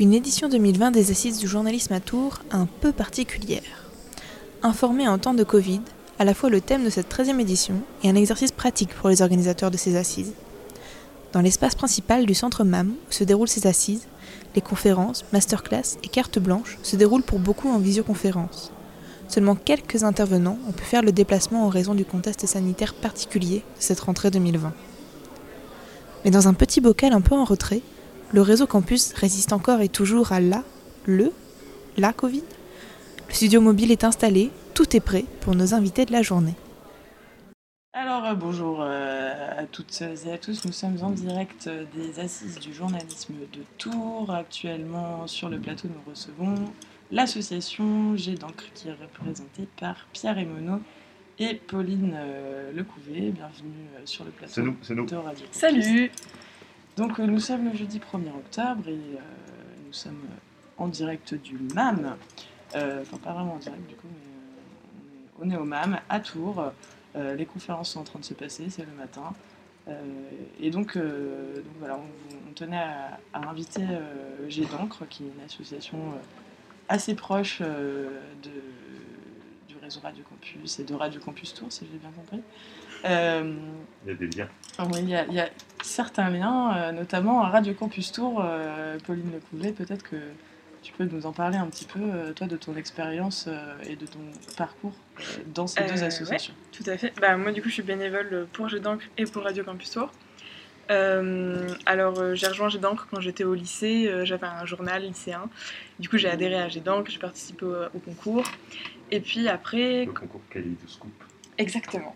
Une 0.00 0.12
édition 0.12 0.48
2020 0.48 0.90
des 0.90 1.12
Assises 1.12 1.38
du 1.38 1.46
journalisme 1.46 1.92
à 1.92 2.00
Tours 2.00 2.40
un 2.50 2.66
peu 2.66 2.90
particulière. 2.90 3.84
Informer 4.64 5.06
en 5.06 5.18
temps 5.18 5.34
de 5.34 5.44
Covid, 5.44 5.82
à 6.18 6.24
la 6.24 6.34
fois 6.34 6.50
le 6.50 6.60
thème 6.60 6.82
de 6.82 6.90
cette 6.90 7.08
13e 7.08 7.38
édition 7.38 7.76
et 8.02 8.10
un 8.10 8.16
exercice 8.16 8.50
pratique 8.50 8.92
pour 8.92 9.08
les 9.08 9.22
organisateurs 9.22 9.70
de 9.70 9.76
ces 9.76 9.94
assises. 9.94 10.32
Dans 11.32 11.42
l'espace 11.42 11.76
principal 11.76 12.26
du 12.26 12.34
centre 12.34 12.64
MAM, 12.64 12.88
où 12.88 13.12
se 13.12 13.22
déroulent 13.22 13.46
ces 13.46 13.68
assises, 13.68 14.08
les 14.56 14.62
conférences, 14.62 15.24
masterclass 15.32 15.96
et 16.02 16.08
cartes 16.08 16.40
blanches 16.40 16.76
se 16.82 16.96
déroulent 16.96 17.22
pour 17.22 17.38
beaucoup 17.38 17.68
en 17.68 17.78
visioconférence. 17.78 18.72
Seulement 19.28 19.54
quelques 19.54 20.02
intervenants 20.02 20.58
ont 20.68 20.72
pu 20.72 20.82
faire 20.82 21.02
le 21.02 21.12
déplacement 21.12 21.66
en 21.66 21.68
raison 21.68 21.94
du 21.94 22.04
contexte 22.04 22.46
sanitaire 22.46 22.94
particulier 22.94 23.58
de 23.58 23.82
cette 23.82 24.00
rentrée 24.00 24.32
2020. 24.32 24.72
Mais 26.24 26.32
dans 26.32 26.48
un 26.48 26.54
petit 26.54 26.80
bocal 26.80 27.12
un 27.12 27.20
peu 27.20 27.36
en 27.36 27.44
retrait, 27.44 27.82
le 28.34 28.42
réseau 28.42 28.66
campus 28.66 29.12
résiste 29.12 29.52
encore 29.52 29.80
et 29.80 29.88
toujours 29.88 30.32
à 30.32 30.40
la, 30.40 30.64
le, 31.06 31.32
la 31.96 32.12
Covid. 32.12 32.42
Le 33.28 33.32
studio 33.32 33.60
mobile 33.60 33.92
est 33.92 34.02
installé, 34.02 34.50
tout 34.74 34.96
est 34.96 35.00
prêt 35.00 35.24
pour 35.40 35.54
nos 35.54 35.72
invités 35.72 36.04
de 36.04 36.10
la 36.10 36.22
journée. 36.22 36.54
Alors 37.92 38.24
euh, 38.24 38.34
bonjour 38.34 38.78
euh, 38.80 39.60
à 39.62 39.66
toutes 39.66 40.02
et 40.26 40.32
à 40.32 40.38
tous, 40.38 40.64
nous 40.64 40.72
sommes 40.72 40.98
en 41.02 41.10
direct 41.10 41.68
euh, 41.68 41.84
des 41.94 42.18
assises 42.18 42.58
du 42.58 42.74
journalisme 42.74 43.34
de 43.52 43.60
Tours. 43.78 44.34
Actuellement 44.34 45.28
sur 45.28 45.48
le 45.48 45.60
plateau 45.60 45.86
nous 45.86 46.10
recevons 46.10 46.56
l'association 47.12 48.16
G 48.16 48.34
d'encre 48.34 48.64
qui 48.74 48.88
est 48.88 48.94
représentée 48.94 49.68
par 49.78 50.08
Pierre 50.12 50.38
Emono 50.38 50.80
et 51.38 51.54
Pauline 51.54 52.16
Lecouvé. 52.74 53.30
Bienvenue 53.30 53.86
sur 54.06 54.24
le 54.24 54.32
plateau 54.32 54.60
de 54.62 55.16
Radio. 55.16 55.46
Salut 55.52 56.10
donc 56.96 57.18
euh, 57.18 57.26
nous 57.26 57.40
sommes 57.40 57.70
le 57.70 57.76
jeudi 57.76 57.98
1er 57.98 58.30
octobre 58.30 58.88
et 58.88 58.92
euh, 58.92 59.18
nous 59.86 59.92
sommes 59.92 60.22
en 60.78 60.88
direct 60.88 61.34
du 61.34 61.58
MAM. 61.74 62.16
Euh, 62.74 63.02
enfin 63.02 63.18
pas 63.18 63.32
vraiment 63.32 63.54
en 63.54 63.58
direct 63.58 63.86
du 63.88 63.94
coup, 63.94 64.08
mais 64.12 65.46
on 65.46 65.50
est, 65.50 65.56
au 65.56 65.64
MAM 65.64 65.98
à 66.08 66.20
Tours. 66.20 66.72
les 67.14 67.46
conférences 67.46 67.90
sont 67.90 68.00
en 68.00 68.04
train 68.04 68.18
de 68.18 68.24
se 68.24 68.34
passer, 68.34 68.70
c'est 68.70 68.84
le 68.84 68.92
matin. 68.92 69.32
et 70.60 70.70
donc, 70.70 70.96
voilà, 71.78 71.98
on, 71.98 72.52
tenait 72.54 72.76
à, 73.32 73.48
inviter 73.48 73.84
G 74.48 74.64
d'encre, 74.64 75.06
qui 75.08 75.24
est 75.24 75.32
une 75.36 75.44
association 75.44 75.98
assez 76.88 77.14
proche 77.14 77.60
de, 77.60 78.08
du 79.68 79.76
réseau 79.82 80.00
Radio 80.00 80.24
Campus 80.28 80.78
et 80.78 80.84
de 80.84 80.94
Radio 80.94 81.20
Campus 81.20 81.54
Tours, 81.54 81.72
si 81.72 81.86
j'ai 81.90 81.98
bien 81.98 82.10
compris. 82.10 82.42
Il 83.04 84.08
y 84.08 84.12
a 84.12 84.14
des 84.14 84.28
liens. 84.28 84.48
il, 85.00 85.08
y 85.34 85.40
a, 85.40 85.48
certains 85.84 86.30
liens, 86.30 86.76
euh, 86.76 86.92
notamment 86.92 87.42
à 87.42 87.48
Radio 87.48 87.74
Campus 87.74 88.12
Tour. 88.12 88.42
Euh, 88.44 88.98
Pauline 89.06 89.30
Lecouvet, 89.32 89.72
peut-être 89.72 90.02
que 90.02 90.16
tu 90.82 90.92
peux 90.92 91.04
nous 91.04 91.26
en 91.26 91.32
parler 91.32 91.56
un 91.56 91.66
petit 91.66 91.86
peu, 91.86 92.00
toi, 92.34 92.46
de 92.46 92.56
ton 92.56 92.76
expérience 92.76 93.48
et 93.88 93.96
de 93.96 94.04
ton 94.04 94.18
parcours 94.54 94.92
dans 95.46 95.66
ces 95.66 95.82
deux 95.84 96.04
associations. 96.04 96.52
tout 96.72 96.84
à 96.86 96.98
fait. 96.98 97.14
Bah, 97.22 97.38
moi, 97.38 97.52
du 97.52 97.62
coup, 97.62 97.68
je 97.68 97.74
suis 97.74 97.82
bénévole 97.82 98.46
pour 98.52 98.68
d'encre 98.68 99.04
et 99.16 99.24
pour 99.24 99.44
Radio 99.44 99.64
Campus 99.64 99.92
Tour. 99.92 100.12
alors, 100.90 102.34
j'ai 102.34 102.46
rejoint 102.48 102.68
Jet 102.68 102.80
d'encre 102.80 103.08
quand 103.10 103.18
j'étais 103.18 103.44
au 103.44 103.54
lycée. 103.54 104.12
J'avais 104.24 104.46
un 104.46 104.66
journal 104.66 105.02
lycéen. 105.04 105.48
Du 105.98 106.10
coup, 106.10 106.18
j'ai 106.18 106.28
adhéré 106.28 106.56
à 106.56 106.68
Jet 106.68 106.80
d'encre. 106.80 107.10
J'ai 107.10 107.18
participé 107.18 107.64
au, 107.64 107.98
concours. 108.00 108.44
Et 109.10 109.20
puis 109.20 109.48
après. 109.48 110.04
Le 110.04 110.12
concours 110.12 110.42
Scoop. 110.86 111.12
Exactement. 111.56 112.14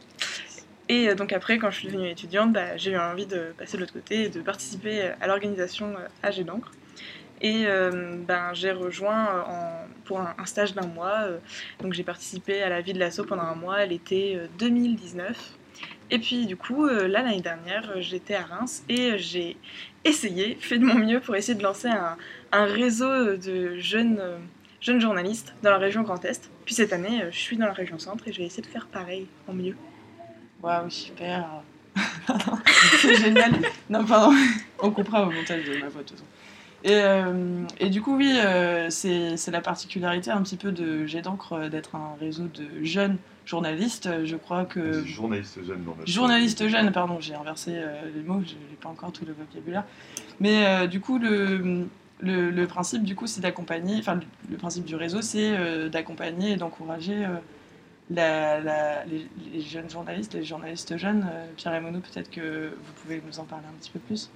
Et 0.88 1.08
euh, 1.08 1.14
donc 1.14 1.32
après, 1.32 1.58
quand 1.58 1.70
je 1.70 1.78
suis 1.78 1.88
devenue 1.88 2.08
étudiante, 2.08 2.52
bah, 2.52 2.76
j'ai 2.76 2.92
eu 2.92 2.98
envie 2.98 3.26
de 3.26 3.52
passer 3.58 3.76
de 3.76 3.82
l'autre 3.82 3.92
côté 3.92 4.24
et 4.24 4.28
de 4.28 4.40
participer 4.40 5.12
à 5.20 5.26
l'organisation 5.26 5.94
AG 6.22 6.40
euh, 6.40 6.44
d'encre. 6.44 6.72
Et 7.40 7.66
euh, 7.66 8.16
ben, 8.26 8.52
j'ai 8.52 8.72
rejoint 8.72 9.44
pour 10.04 10.20
un, 10.20 10.44
stage 10.44 10.74
d'un 10.74 10.88
mois. 10.88 11.28
donc 11.80 11.92
j'ai 11.92 12.02
participé 12.02 12.62
à 12.62 12.68
la 12.68 12.80
vie 12.80 12.92
de 12.92 12.98
l'assaut 12.98 13.24
pendant 13.24 13.42
un 13.42 13.54
mois, 13.54 13.84
l'été 13.86 14.40
2019. 14.58 15.54
Et 16.10 16.18
puis 16.18 16.46
du 16.46 16.56
coup, 16.56 16.86
là 16.88 17.06
l'année 17.06 17.40
dernière, 17.40 17.92
j'étais 18.00 18.34
à 18.34 18.42
Reims 18.42 18.82
et 18.88 19.18
j'ai 19.18 19.56
essayé, 20.04 20.56
fait 20.60 20.78
de 20.78 20.84
mon 20.84 20.96
mieux 20.96 21.20
pour 21.20 21.36
essayer 21.36 21.56
de 21.56 21.62
lancer 21.62 21.86
un, 21.86 22.16
un 22.50 22.64
réseau 22.64 23.36
de 23.36 23.76
jeunes, 23.78 24.20
jeunes 24.80 25.00
journalistes 25.00 25.54
dans 25.62 25.70
la 25.70 25.78
région 25.78 26.02
Grand 26.02 26.24
Est. 26.24 26.50
Puis 26.64 26.74
cette 26.74 26.92
année, 26.92 27.22
je 27.30 27.38
suis 27.38 27.56
dans 27.56 27.66
la 27.66 27.72
région 27.72 28.00
Centre 28.00 28.26
et 28.26 28.32
je 28.32 28.38
vais 28.38 28.46
essayer 28.46 28.64
de 28.64 28.68
faire 28.68 28.88
pareil 28.88 29.28
en 29.46 29.52
mieux. 29.52 29.76
Waouh, 30.62 30.90
super. 30.90 31.62
c'est 33.00 33.14
génial. 33.22 33.52
Non, 33.88 34.04
pardon. 34.04 34.36
On 34.80 34.90
comprend 34.90 35.22
au 35.22 35.30
montage 35.30 35.64
de 35.64 35.78
ma 35.80 35.88
voix, 35.88 36.02
de 36.02 36.08
toute 36.08 36.18
façon. 36.18 36.24
Et, 36.84 36.92
euh, 36.92 37.64
et, 37.80 37.90
du 37.90 38.02
coup, 38.02 38.16
oui, 38.16 38.32
euh, 38.38 38.88
c'est 38.90 39.50
la 39.50 39.60
particularité 39.60 40.30
un 40.30 40.42
petit 40.42 40.56
peu 40.56 40.70
de 40.70 41.06
Jet 41.06 41.22
d'encre 41.22 41.54
euh, 41.54 41.68
d'être 41.68 41.96
un 41.96 42.14
réseau 42.20 42.44
de 42.44 42.84
jeunes 42.84 43.16
journalistes. 43.44 44.08
Je 44.24 44.36
crois 44.36 44.64
que. 44.64 45.04
Journalistes 45.04 45.64
jeunes 45.64 45.82
dans 45.84 45.96
Journalistes 46.06 46.68
jeunes, 46.68 46.92
pardon, 46.92 47.18
j'ai 47.20 47.34
inversé 47.34 47.72
les 48.14 48.22
mots, 48.22 48.42
je 48.46 48.52
n'ai 48.52 48.76
pas 48.80 48.88
encore 48.88 49.10
tout 49.12 49.24
le 49.24 49.32
vocabulaire. 49.32 49.84
Mais 50.38 50.86
du 50.86 51.00
coup, 51.00 51.18
le, 51.18 51.86
le, 52.20 52.50
le, 52.50 52.66
principe, 52.66 53.02
du 53.02 53.16
coup, 53.16 53.26
c'est 53.26 53.40
d'accompagner, 53.40 53.96
enfin, 53.98 54.20
le, 54.50 54.56
principe 54.56 54.84
du 54.84 54.94
réseau, 54.94 55.22
c'est 55.22 55.88
d'accompagner 55.88 56.52
et 56.52 56.56
d'encourager 56.56 57.26
la, 58.10 59.04
les, 59.04 59.60
jeunes 59.60 59.90
journalistes, 59.90 60.34
les 60.34 60.44
journalistes 60.44 60.96
jeunes. 60.96 61.28
Euh, 61.30 61.46
Pierre 61.56 61.74
et 61.74 61.80
Mono, 61.80 62.00
peut-être 62.00 62.30
que 62.30 62.70
vous 62.70 62.92
pouvez 63.02 63.22
nous 63.26 63.38
en 63.38 63.44
parler 63.44 63.66
un 63.66 63.78
petit 63.78 63.90
peu 63.90 63.98
plus. 63.98 64.30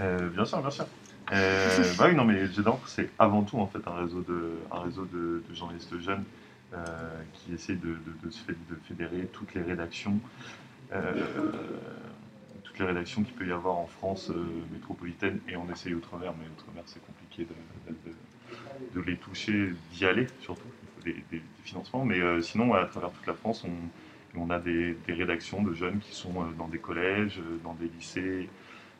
Euh, 0.00 0.28
bien 0.30 0.44
sûr, 0.44 0.60
bien 0.60 0.70
sûr. 0.70 0.86
Euh, 1.32 1.84
bah 1.96 2.06
oui, 2.08 2.14
non, 2.14 2.24
mais 2.24 2.42
c'est 2.86 3.10
avant 3.18 3.42
tout 3.42 3.58
en 3.58 3.66
fait 3.66 3.78
un 3.86 3.94
réseau 3.94 4.20
de, 4.20 4.58
un 4.70 4.80
réseau 4.80 5.06
de, 5.06 5.42
journalistes 5.54 5.98
jeunes 6.00 6.24
qui 7.32 7.54
essaie 7.54 7.76
de, 7.76 7.90
de, 7.90 8.28
de, 8.28 8.76
fédérer 8.88 9.28
toutes 9.32 9.54
les 9.54 9.62
rédactions, 9.62 10.18
toutes 12.64 12.78
les 12.78 12.84
rédactions 12.84 13.22
qu'il 13.22 13.32
peut 13.34 13.46
y 13.46 13.52
avoir 13.52 13.76
en 13.76 13.86
France 13.86 14.30
métropolitaine 14.72 15.38
et 15.48 15.56
on 15.56 15.70
essaye 15.72 15.94
outre-mer, 15.94 16.34
mais 16.38 16.46
outre-mer 16.46 16.82
c'est 16.84 17.00
compliqué 17.06 17.46
de, 18.94 19.00
les 19.00 19.16
toucher, 19.16 19.72
d'y 19.92 20.04
aller 20.04 20.26
surtout 20.40 20.68
des, 21.04 21.42
financements, 21.64 22.04
mais 22.04 22.20
euh, 22.20 22.40
sinon, 22.40 22.74
à 22.74 22.84
travers 22.84 23.10
toute 23.10 23.26
la 23.26 23.34
France, 23.34 23.64
on, 24.36 24.50
a 24.50 24.58
des, 24.58 24.96
rédactions 25.08 25.62
de 25.62 25.72
jeunes 25.74 25.98
qui 26.00 26.14
sont 26.14 26.42
euh, 26.42 26.52
dans 26.58 26.68
des 26.68 26.78
collèges, 26.78 27.38
euh, 27.38 27.58
dans 27.62 27.74
des 27.74 27.88
lycées, 27.88 28.48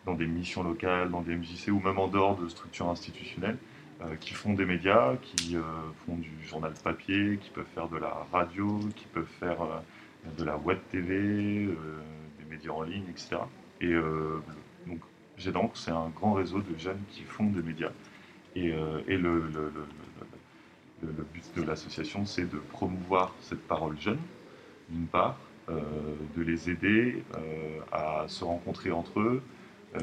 dans 0.06 0.14
des 0.14 0.26
missions 0.26 0.62
locales, 0.62 1.10
dans 1.10 1.22
des 1.22 1.34
MJC 1.34 1.69
ou 1.69 1.81
même 1.81 1.98
en 1.98 2.09
dehors 2.09 2.37
de 2.37 2.48
structures 2.48 2.88
institutionnelles, 2.88 3.56
qui 4.20 4.34
font 4.34 4.53
des 4.53 4.66
médias, 4.66 5.16
qui 5.22 5.56
font 6.04 6.16
du 6.16 6.31
journal 6.47 6.75
papier, 6.82 7.38
qui 7.41 7.48
peuvent 7.48 7.64
faire 7.75 7.88
de 7.88 7.97
la 7.97 8.12
radio, 8.31 8.81
qui 8.94 9.06
peuvent 9.06 9.31
faire 9.41 9.56
de 10.37 10.44
la 10.44 10.59
web 10.59 10.76
TV, 10.91 11.69
des 12.38 12.44
médias 12.50 12.72
en 12.72 12.82
ligne, 12.82 13.04
etc. 13.09 13.37
Et 13.81 13.94
donc, 14.87 15.00
donc 15.54 15.70
c'est 15.72 15.93
un 15.93 16.10
grand 16.10 16.34
réseau 16.34 16.60
de 16.60 16.76
jeunes 16.76 17.00
qui 17.09 17.22
font 17.22 17.47
des 17.47 17.62
médias. 17.62 17.93
Et, 18.56 18.69
le 18.69 19.50
but 21.03 21.44
de 21.56 21.62
l'association, 21.62 22.27
c'est 22.27 22.50
de 22.50 22.59
promouvoir 22.59 23.34
cette 23.41 23.62
parole 23.66 23.99
jeune, 24.00 24.19
d'une 24.88 25.06
part, 25.06 25.37
euh, 25.71 25.81
de 26.37 26.43
les 26.43 26.69
aider 26.69 27.25
euh, 27.37 27.81
à 27.91 28.27
se 28.28 28.44
rencontrer 28.44 28.91
entre 28.91 29.19
eux, 29.21 29.43
euh, 29.94 29.99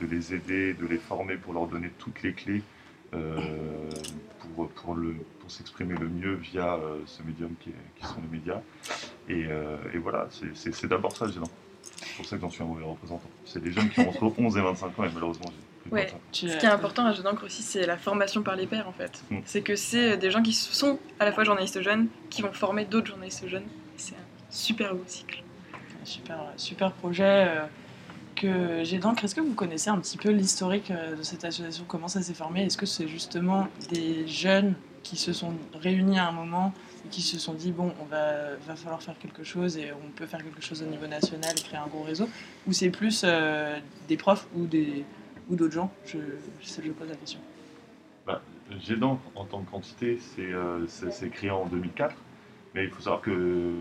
de 0.00 0.06
les 0.06 0.32
aider, 0.32 0.74
de 0.74 0.86
les 0.86 0.98
former 0.98 1.36
pour 1.36 1.54
leur 1.54 1.66
donner 1.66 1.90
toutes 1.98 2.22
les 2.22 2.32
clés 2.32 2.62
pour, 3.10 4.68
pour, 4.68 4.96
pour 5.40 5.50
s'exprimer 5.50 5.94
le 5.94 6.08
mieux 6.08 6.34
via 6.34 6.78
ce 7.06 7.22
médium 7.22 7.54
qui, 7.60 7.70
sont 8.02 8.20
les 8.20 8.38
médias. 8.38 8.60
Et, 9.28 9.98
voilà, 9.98 10.28
c'est 10.54 10.86
d'abord 10.86 11.16
ça, 11.16 11.26
C'est 11.32 12.16
pour 12.16 12.26
ça 12.26 12.36
que 12.36 12.42
j'en 12.42 12.50
suis 12.50 12.62
un 12.62 12.66
mauvais 12.66 12.84
représentant. 12.84 13.30
C'est 13.46 13.62
des 13.62 13.72
jeunes 13.72 13.88
qui 13.88 14.00
ont 14.00 14.10
entre 14.10 14.30
11 14.38 14.56
et 14.58 14.60
25 14.60 14.98
ans 14.98 15.04
et 15.04 15.10
malheureusement, 15.14 15.50
Ouais. 15.90 16.12
Ce 16.32 16.46
qui 16.46 16.66
est 16.66 16.66
important 16.66 17.06
à 17.06 17.12
Jeune 17.12 17.24
d'encre 17.24 17.44
aussi, 17.44 17.62
c'est 17.62 17.86
la 17.86 17.96
formation 17.96 18.42
par 18.42 18.56
les 18.56 18.66
pairs 18.66 18.88
en 18.88 18.92
fait. 18.92 19.22
Mm. 19.30 19.38
C'est 19.44 19.62
que 19.62 19.76
c'est 19.76 20.16
des 20.16 20.30
gens 20.30 20.42
qui 20.42 20.52
sont 20.52 20.98
à 21.20 21.24
la 21.24 21.32
fois 21.32 21.44
journalistes 21.44 21.80
jeunes, 21.82 22.08
qui 22.30 22.42
vont 22.42 22.52
former 22.52 22.84
d'autres 22.84 23.08
journalistes 23.08 23.46
jeunes. 23.46 23.66
C'est 23.96 24.14
un 24.14 24.26
super 24.50 24.94
beau 24.94 25.04
cycle. 25.06 25.42
super, 26.04 26.38
super 26.56 26.92
projet 26.92 27.46
euh, 27.48 27.66
que 28.34 28.84
j'ai 28.84 28.98
d'encre. 28.98 29.24
Est-ce 29.24 29.34
que 29.34 29.40
vous 29.40 29.54
connaissez 29.54 29.90
un 29.90 29.98
petit 29.98 30.18
peu 30.18 30.30
l'historique 30.30 30.90
euh, 30.90 31.16
de 31.16 31.22
cette 31.22 31.44
association? 31.44 31.84
Comment 31.86 32.08
ça 32.08 32.22
s'est 32.22 32.34
formé? 32.34 32.64
Est-ce 32.64 32.76
que 32.76 32.86
c'est 32.86 33.08
justement 33.08 33.68
des 33.90 34.26
jeunes 34.26 34.74
qui 35.02 35.16
se 35.16 35.32
sont 35.32 35.54
réunis 35.74 36.18
à 36.18 36.28
un 36.28 36.32
moment 36.32 36.72
et 37.04 37.08
qui 37.08 37.22
se 37.22 37.38
sont 37.38 37.54
dit 37.54 37.70
bon, 37.70 37.92
on 38.00 38.04
va, 38.06 38.56
va 38.66 38.76
falloir 38.76 39.02
faire 39.02 39.18
quelque 39.18 39.44
chose 39.44 39.76
et 39.76 39.92
on 39.92 40.10
peut 40.10 40.26
faire 40.26 40.42
quelque 40.42 40.62
chose 40.62 40.82
au 40.82 40.86
niveau 40.86 41.06
national 41.06 41.52
et 41.56 41.62
créer 41.62 41.78
un 41.78 41.86
gros 41.86 42.02
réseau? 42.02 42.28
Ou 42.66 42.72
c'est 42.72 42.90
plus 42.90 43.22
euh, 43.24 43.78
des 44.08 44.16
profs 44.16 44.46
ou 44.56 44.66
des 44.66 45.04
ou 45.48 45.56
d'autres 45.56 45.74
gens 45.74 45.92
je, 46.04 46.18
je, 46.60 46.90
pose 46.90 47.08
la 47.08 47.16
question. 47.16 47.38
Bah, 48.26 48.42
Gédant, 48.80 49.20
en 49.36 49.44
tant 49.44 49.62
que 49.62 49.70
quantité, 49.70 50.18
euh, 50.38 50.84
c'est 50.88 51.30
créé 51.30 51.50
en 51.50 51.66
2004, 51.66 52.14
mais 52.74 52.84
il 52.84 52.90
faut 52.90 53.00
savoir 53.00 53.22
que 53.22 53.72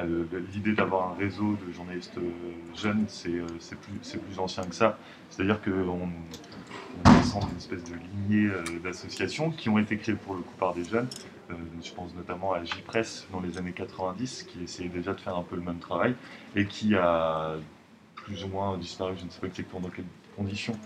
euh, 0.00 0.24
l'idée 0.52 0.72
d'avoir 0.72 1.12
un 1.12 1.14
réseau 1.14 1.56
de 1.66 1.72
journalistes 1.72 2.18
euh, 2.18 2.30
jeunes, 2.76 3.04
c'est 3.08 3.30
plus, 3.76 4.38
ancien 4.38 4.64
que 4.64 4.74
ça. 4.74 4.98
C'est-à-dire 5.30 5.60
qu'on 5.62 6.08
on 7.04 7.10
ensemble 7.10 7.46
une 7.52 7.58
espèce 7.58 7.84
de 7.84 7.94
lignée 7.94 8.50
d'associations 8.82 9.50
qui 9.50 9.68
ont 9.68 9.78
été 9.78 9.96
créées 9.96 10.16
pour 10.16 10.34
le 10.34 10.40
coup 10.40 10.54
par 10.58 10.74
des 10.74 10.84
jeunes. 10.84 11.08
je 11.82 11.92
pense 11.92 12.14
notamment 12.14 12.52
à 12.52 12.64
J-Press 12.64 13.28
dans 13.32 13.40
les 13.40 13.56
années 13.56 13.72
90 13.72 14.44
qui 14.44 14.64
essayait 14.64 14.88
déjà 14.88 15.14
de 15.14 15.20
faire 15.20 15.36
un 15.36 15.42
peu 15.42 15.54
le 15.54 15.62
même 15.62 15.78
travail 15.78 16.14
et 16.56 16.66
qui 16.66 16.94
a 16.96 17.56
plus 18.16 18.44
ou 18.44 18.48
moins 18.48 18.76
disparu, 18.76 19.14
je 19.18 19.24
ne 19.24 19.30
sais 19.30 19.40
pas 19.40 19.46
exactement 19.46 19.80
dans 19.80 19.90
quelles 19.90 20.04
conditions, 20.38 20.78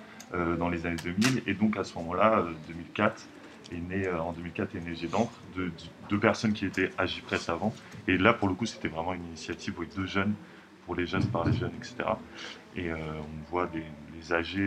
dans 0.58 0.70
les 0.70 0.86
années 0.86 0.96
2000. 1.04 1.42
Et 1.46 1.54
donc 1.54 1.76
à 1.76 1.84
ce 1.84 1.94
moment-là, 1.98 2.46
2004, 2.68 3.28
est 3.70 3.80
né, 3.80 4.08
en 4.08 4.32
2004 4.32 4.74
est 4.76 4.80
né 4.80 4.94
G 4.94 5.06
d'encre, 5.06 5.32
de, 5.56 5.70
deux 6.08 6.18
personnes 6.18 6.52
qui 6.52 6.66
étaient 6.66 6.90
à 6.98 7.06
J-Press 7.06 7.48
avant. 7.48 7.74
Et 8.08 8.18
là, 8.18 8.32
pour 8.32 8.48
le 8.48 8.54
coup, 8.54 8.66
c'était 8.66 8.88
vraiment 8.88 9.14
une 9.14 9.24
initiative 9.26 9.74
avec 9.76 9.94
deux 9.94 10.06
jeunes, 10.06 10.34
pour 10.86 10.94
les 10.94 11.06
jeunes, 11.06 11.26
par 11.26 11.44
les 11.44 11.52
jeunes, 11.52 11.72
etc. 11.76 11.96
Et 12.76 12.92
on 12.92 13.50
voit 13.50 13.66
des, 13.66 13.84
les 14.14 14.32
AG. 14.32 14.58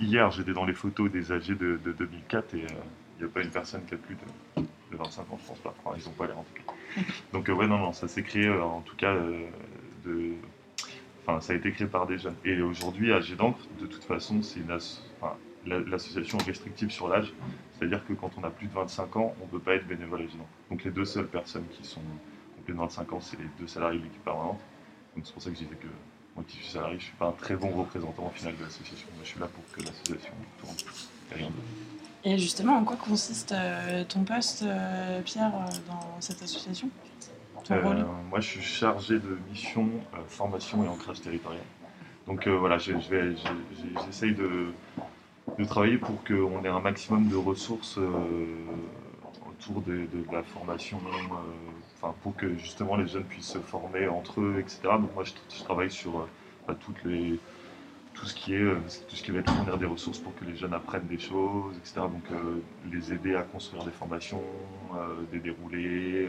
hier, 0.00 0.30
j'étais 0.30 0.52
dans 0.52 0.64
les 0.64 0.74
photos 0.74 1.10
des 1.10 1.32
AG 1.32 1.56
de, 1.56 1.78
2004 1.84 2.54
et 2.54 2.58
il 2.58 3.24
n'y 3.24 3.24
a 3.24 3.28
pas 3.32 3.42
une 3.42 3.50
personne 3.50 3.84
qui 3.84 3.94
a 3.94 3.98
plus 3.98 4.14
de, 4.14 4.96
25 4.96 5.22
ans, 5.22 5.38
je 5.42 5.48
pense 5.48 5.58
pas. 5.58 5.74
ils 5.96 6.04
n'ont 6.04 6.10
pas 6.10 6.26
l'air 6.26 6.38
en 6.38 6.44
tout 6.44 6.62
cas. 6.62 7.02
Donc, 7.32 7.48
ouais, 7.48 7.66
non, 7.66 7.78
non, 7.78 7.92
ça 7.92 8.08
s'est 8.08 8.22
créé 8.22 8.50
en 8.50 8.80
tout 8.80 8.96
cas 8.96 9.14
de. 10.04 10.32
Enfin, 11.26 11.40
ça 11.40 11.52
a 11.52 11.56
été 11.56 11.70
créé 11.72 11.86
par 11.86 12.06
des 12.06 12.18
jeunes. 12.18 12.34
Et 12.44 12.60
aujourd'hui, 12.60 13.12
AG 13.12 13.36
d'encre, 13.36 13.60
de 13.80 13.86
toute 13.86 14.04
façon, 14.04 14.42
c'est 14.42 14.60
l'association 15.66 16.38
restrictive 16.38 16.90
sur 16.90 17.08
l'âge, 17.08 17.32
c'est-à-dire 17.78 18.04
que 18.06 18.12
quand 18.12 18.30
on 18.38 18.44
a 18.44 18.50
plus 18.50 18.66
de 18.66 18.74
25 18.74 19.16
ans, 19.16 19.34
on 19.40 19.44
ne 19.46 19.50
peut 19.50 19.60
pas 19.60 19.74
être 19.74 19.86
bénévole 19.86 20.22
agent. 20.22 20.46
Donc 20.70 20.84
les 20.84 20.90
deux 20.90 21.04
seules 21.04 21.28
personnes 21.28 21.66
qui 21.70 21.86
sont 21.86 22.00
plus 22.64 22.74
de 22.74 22.78
25 22.78 23.12
ans, 23.12 23.20
c'est 23.20 23.38
les 23.38 23.48
deux 23.58 23.66
salariés 23.66 23.98
de 23.98 24.04
l'équipe 24.04 24.24
permanente. 24.24 24.60
Donc 25.14 25.26
c'est 25.26 25.32
pour 25.32 25.42
ça 25.42 25.50
que 25.50 25.56
j'ai 25.56 25.64
dit 25.64 25.76
que 25.80 25.88
moi 26.34 26.44
qui 26.46 26.56
suis 26.56 26.66
salarié, 26.66 26.94
je 26.98 27.04
ne 27.04 27.08
suis 27.08 27.16
pas 27.16 27.26
un 27.26 27.32
très 27.32 27.56
bon 27.56 27.70
représentant 27.70 28.26
au 28.26 28.30
final 28.30 28.56
de 28.56 28.64
l'association. 28.64 29.08
Je 29.22 29.28
suis 29.28 29.40
là 29.40 29.46
pour 29.46 29.64
que 29.72 29.80
l'association 29.84 30.32
tourne 30.60 30.76
et 31.30 31.34
rien 31.34 31.46
d'autre. 31.46 31.62
Et 32.24 32.38
justement, 32.38 32.76
en 32.76 32.84
quoi 32.84 32.96
consiste 32.96 33.52
euh, 33.52 34.04
ton 34.04 34.22
poste, 34.22 34.62
euh, 34.62 35.20
Pierre, 35.22 35.52
euh, 35.54 35.76
dans 35.88 36.20
cette 36.20 36.40
association? 36.42 36.88
Moi, 38.30 38.40
je 38.40 38.46
suis 38.46 38.62
chargé 38.62 39.18
de 39.18 39.38
mission, 39.50 39.88
formation 40.28 40.84
et 40.84 40.88
ancrage 40.88 41.20
territorial. 41.20 41.62
Donc 42.26 42.46
voilà, 42.46 42.78
j'essaye 42.78 44.34
de 44.34 44.72
de 45.58 45.64
travailler 45.64 45.98
pour 45.98 46.22
qu'on 46.24 46.64
ait 46.64 46.68
un 46.68 46.80
maximum 46.80 47.28
de 47.28 47.36
ressources 47.36 47.98
euh, 47.98 48.10
autour 49.48 49.82
de, 49.82 50.06
la 50.30 50.42
formation, 50.42 50.98
euh, 51.06 51.36
enfin, 51.96 52.14
pour 52.22 52.36
que 52.36 52.56
justement 52.56 52.96
les 52.96 53.06
jeunes 53.06 53.24
puissent 53.24 53.52
se 53.52 53.58
former 53.58 54.08
entre 54.08 54.40
eux, 54.40 54.56
etc. 54.58 54.80
Donc 54.84 55.14
moi 55.14 55.24
je, 55.24 55.62
travaille 55.64 55.90
sur 55.90 56.20
euh, 56.20 56.28
bah, 56.66 56.76
toutes 56.78 57.02
les, 57.04 57.38
tout 58.14 58.26
ce 58.26 58.34
qui 58.34 58.54
est 58.54 58.64
tout 59.08 59.16
ce 59.16 59.22
qui 59.22 59.30
va 59.30 59.40
être 59.40 59.52
fournir 59.52 59.78
des 59.78 59.86
ressources 59.86 60.18
pour 60.18 60.34
que 60.36 60.44
les 60.44 60.56
jeunes 60.56 60.74
apprennent 60.74 61.06
des 61.06 61.18
choses, 61.18 61.76
etc. 61.78 62.00
Donc 62.00 62.40
les 62.90 63.12
aider 63.12 63.34
à 63.34 63.42
construire 63.42 63.84
des 63.84 63.90
formations, 63.90 64.42
des 65.32 65.38
déroulés, 65.38 66.28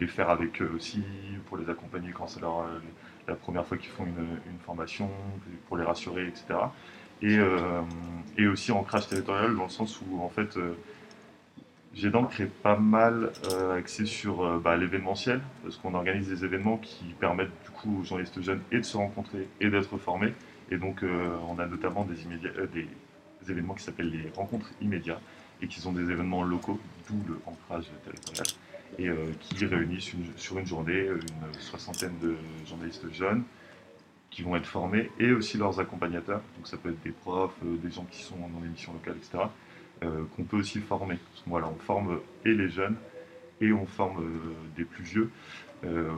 les 0.00 0.06
faire 0.06 0.30
avec 0.30 0.60
eux 0.62 0.70
aussi, 0.74 1.02
pour 1.46 1.56
les 1.56 1.68
accompagner 1.68 2.10
quand 2.12 2.26
c'est 2.26 2.40
la 2.40 3.34
première 3.34 3.66
fois 3.66 3.76
qu'ils 3.76 3.90
font 3.90 4.04
une, 4.04 4.38
une, 4.50 4.58
formation, 4.60 5.10
pour 5.68 5.76
les 5.76 5.84
rassurer, 5.84 6.26
etc 6.26 6.56
et, 7.22 7.38
euh, 7.38 7.82
et 8.36 8.46
aussi 8.46 8.72
ancrage 8.72 9.08
territorial 9.08 9.56
dans 9.56 9.64
le 9.64 9.68
sens 9.68 10.00
où 10.00 10.20
en 10.20 10.28
fait 10.28 10.56
euh, 10.56 10.74
j'ai 11.94 12.10
donc 12.10 12.30
créé 12.30 12.46
pas 12.46 12.76
mal 12.76 13.32
euh, 13.52 13.76
axé 13.76 14.06
sur 14.06 14.60
bah, 14.60 14.76
l'événementiel, 14.76 15.40
parce 15.62 15.76
qu'on 15.76 15.94
organise 15.94 16.28
des 16.28 16.44
événements 16.44 16.76
qui 16.76 17.04
permettent 17.18 17.50
du 17.64 17.70
coup 17.70 18.00
aux 18.00 18.04
journalistes 18.04 18.40
jeunes 18.40 18.60
et 18.70 18.76
de 18.78 18.82
se 18.82 18.96
rencontrer 18.96 19.48
et 19.60 19.68
d'être 19.68 19.96
formés. 19.96 20.32
Et 20.70 20.76
donc 20.76 21.02
on 21.48 21.58
a 21.58 21.66
notamment 21.66 22.04
des, 22.04 22.14
des 22.66 23.50
événements 23.50 23.72
qui 23.72 23.82
s'appellent 23.82 24.10
les 24.10 24.30
rencontres 24.36 24.70
immédiats 24.82 25.18
et 25.62 25.66
qui 25.66 25.80
sont 25.80 25.92
des 25.92 26.02
événements 26.02 26.44
locaux, 26.44 26.78
d'où 27.08 27.16
le 27.26 27.40
ancrage 27.46 27.86
territorial, 28.04 28.46
et 28.98 29.08
qui 29.40 29.66
réunissent 29.66 30.12
sur 30.36 30.58
une 30.58 30.66
journée 30.66 31.06
une 31.06 31.60
soixantaine 31.60 32.18
de 32.20 32.36
journalistes 32.66 33.12
jeunes 33.12 33.44
qui 34.30 34.42
vont 34.42 34.56
être 34.56 34.66
formés 34.66 35.10
et 35.18 35.32
aussi 35.32 35.56
leurs 35.56 35.80
accompagnateurs. 35.80 36.42
Donc 36.56 36.66
ça 36.66 36.76
peut 36.76 36.90
être 36.90 37.02
des 37.02 37.10
profs, 37.10 37.52
euh, 37.64 37.76
des 37.82 37.90
gens 37.90 38.06
qui 38.10 38.22
sont 38.22 38.36
dans 38.36 38.60
les 38.62 38.68
missions 38.68 38.92
locales, 38.92 39.16
etc. 39.16 39.44
Euh, 40.04 40.24
qu'on 40.36 40.44
peut 40.44 40.58
aussi 40.58 40.78
former. 40.80 41.18
Voilà, 41.46 41.68
on 41.68 41.76
forme 41.76 42.20
et 42.44 42.52
les 42.52 42.68
jeunes 42.68 42.96
et 43.60 43.72
on 43.72 43.86
forme 43.86 44.22
euh, 44.22 44.54
des 44.76 44.84
plus 44.84 45.04
vieux 45.04 45.30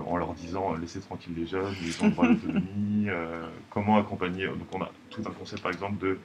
en 0.07 0.17
leur 0.17 0.33
disant 0.33 0.75
laissez 0.75 1.01
tranquille 1.01 1.35
les 1.37 1.45
jeunes, 1.45 1.75
droit 2.13 2.25
à 2.25 2.29
l'autonomie, 2.29 3.09
comment 3.69 3.99
accompagner. 3.99 4.47
Donc 4.47 4.75
on 4.75 4.81
a 4.81 4.91
tout 5.11 5.21
un 5.27 5.31
concept 5.33 5.61
par 5.61 5.71
exemple 5.71 5.99
de 5.99 6.19